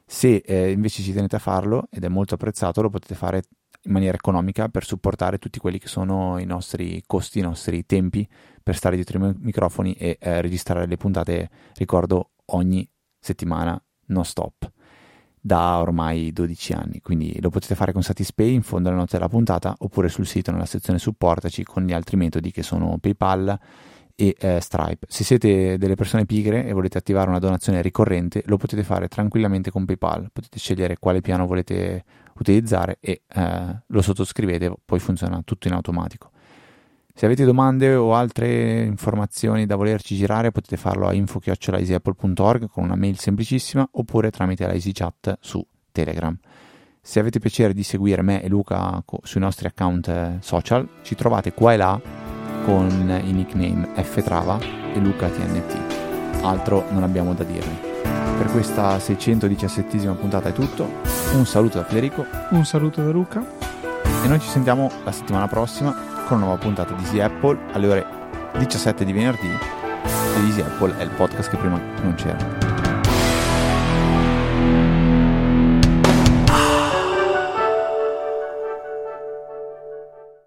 Se 0.05 0.43
eh, 0.45 0.73
invece 0.73 1.03
ci 1.03 1.13
tenete 1.13 1.37
a 1.37 1.39
farlo, 1.39 1.87
ed 1.89 2.03
è 2.03 2.09
molto 2.09 2.35
apprezzato, 2.35 2.83
lo 2.83 2.91
potete 2.91 3.15
fare 3.15 3.45
in 3.83 3.93
maniera 3.93 4.17
economica 4.17 4.69
per 4.69 4.85
supportare 4.85 5.39
tutti 5.39 5.61
quelli 5.61 5.79
che 5.79 5.87
sono 5.87 6.39
i 6.39 6.47
nostri 6.47 7.01
costi, 7.07 7.39
i 7.39 7.43
nostri 7.43 7.87
tempi 7.87 8.29
per 8.61 8.75
stare 8.75 8.97
dietro 8.97 9.25
i 9.25 9.35
microfoni 9.39 9.93
e 9.93 10.19
eh, 10.21 10.41
registrare 10.41 10.89
le 10.89 10.97
puntate, 10.97 11.49
ricordo, 11.77 12.31
ogni 12.47 12.85
settimana 13.19 13.81
non 14.07 14.25
stop 14.25 14.71
da 15.41 15.79
ormai 15.79 16.33
12 16.33 16.73
anni. 16.73 17.01
Quindi 17.01 17.39
lo 17.41 17.51
potete 17.51 17.75
fare 17.75 17.93
con 17.93 18.03
Satispay 18.03 18.53
in 18.53 18.63
fondo 18.63 18.89
alla 18.89 18.99
note 18.99 19.17
della 19.17 19.29
puntata 19.29 19.75
oppure 19.79 20.09
sul 20.09 20.27
sito 20.27 20.51
nella 20.51 20.67
sezione 20.67 20.99
supportaci 20.99 21.63
con 21.65 21.85
gli 21.85 21.93
altri 21.93 22.17
metodi 22.17 22.51
che 22.51 22.63
sono 22.63 22.99
PayPal 22.99 23.59
e 24.15 24.35
eh, 24.39 24.61
Stripe. 24.61 25.07
Se 25.09 25.23
siete 25.23 25.79
delle 25.79 25.95
persone 25.95 26.27
pigre 26.27 26.67
e 26.67 26.73
volete 26.73 26.99
attivare 26.99 27.31
una 27.31 27.39
donazione 27.39 27.81
ricorrente, 27.83 28.43
lo 28.47 28.57
potete 28.57 28.83
fare 28.83 29.09
tranquillamente 29.09 29.71
con 29.71 29.85
PayPal. 29.85 30.31
Potete 30.33 30.59
scegliere 30.59 30.99
quale 30.99 31.21
piano 31.21 31.47
volete 31.47 32.05
utilizzare 32.39 32.99
e 33.01 33.23
eh, 33.27 33.83
lo 33.87 34.03
sottoscrivete, 34.03 34.73
poi 34.85 34.99
funziona 34.99 35.41
tutto 35.45 35.69
in 35.69 35.75
automatico. 35.75 36.31
Se 37.19 37.27
avete 37.27 37.45
domande 37.45 37.97
o 37.97 38.15
altre 38.15 38.85
informazioni 38.85 39.67
da 39.67 39.75
volerci 39.75 40.15
girare 40.15 40.53
potete 40.53 40.77
farlo 40.77 41.09
a 41.09 41.13
info.easyapple.org 41.13 42.69
con 42.69 42.85
una 42.85 42.95
mail 42.95 43.19
semplicissima 43.19 43.89
oppure 43.91 44.31
tramite 44.31 44.65
la 44.65 44.73
EasyChat 44.75 45.39
su 45.41 45.67
Telegram. 45.91 46.39
Se 47.01 47.19
avete 47.19 47.41
piacere 47.41 47.75
di 47.75 47.83
seguire 47.83 48.23
me 48.23 48.41
e 48.41 48.47
Luca 48.47 49.03
sui 49.25 49.41
nostri 49.41 49.67
account 49.67 50.07
eh, 50.07 50.37
social, 50.39 50.89
ci 51.03 51.17
trovate 51.17 51.53
qua 51.55 51.73
e 51.73 51.77
là 51.77 52.01
con 52.65 52.89
i 53.25 53.33
nickname 53.33 53.89
ftrava 54.05 54.61
e 54.95 55.01
lucatnt. 55.01 55.77
Altro 56.43 56.85
non 56.91 57.03
abbiamo 57.03 57.35
da 57.35 57.43
dirvi. 57.43 57.79
Per 58.39 58.47
questa 58.53 58.97
617esima 58.99 60.15
puntata 60.15 60.51
è 60.51 60.53
tutto. 60.53 60.89
Un 61.33 61.45
saluto 61.47 61.79
da 61.79 61.85
Federico 61.85 62.25
Un 62.51 62.65
saluto 62.65 63.03
da 63.03 63.11
Luca. 63.11 63.45
e 64.23 64.29
noi 64.29 64.39
ci 64.39 64.49
sentiamo 64.49 64.89
la 65.03 65.11
settimana 65.11 65.49
prossima 65.49 66.18
con 66.29 66.37
una 66.37 66.47
nuova 66.47 66.61
puntata 66.61 66.93
di 66.93 67.03
Easy 67.05 67.21
Apple 67.21 67.59
alle 67.73 67.89
ore 67.89 68.07
17 68.59 69.05
di 69.05 69.13
venerdì. 69.13 69.49
E 69.49 70.41
Easy 70.45 70.61
Apple 70.61 70.95
è 70.99 71.03
il 71.03 71.11
podcast 71.11 71.49
che 71.49 71.57
prima 71.57 71.81
non 72.03 72.15
c'era. 72.15 72.88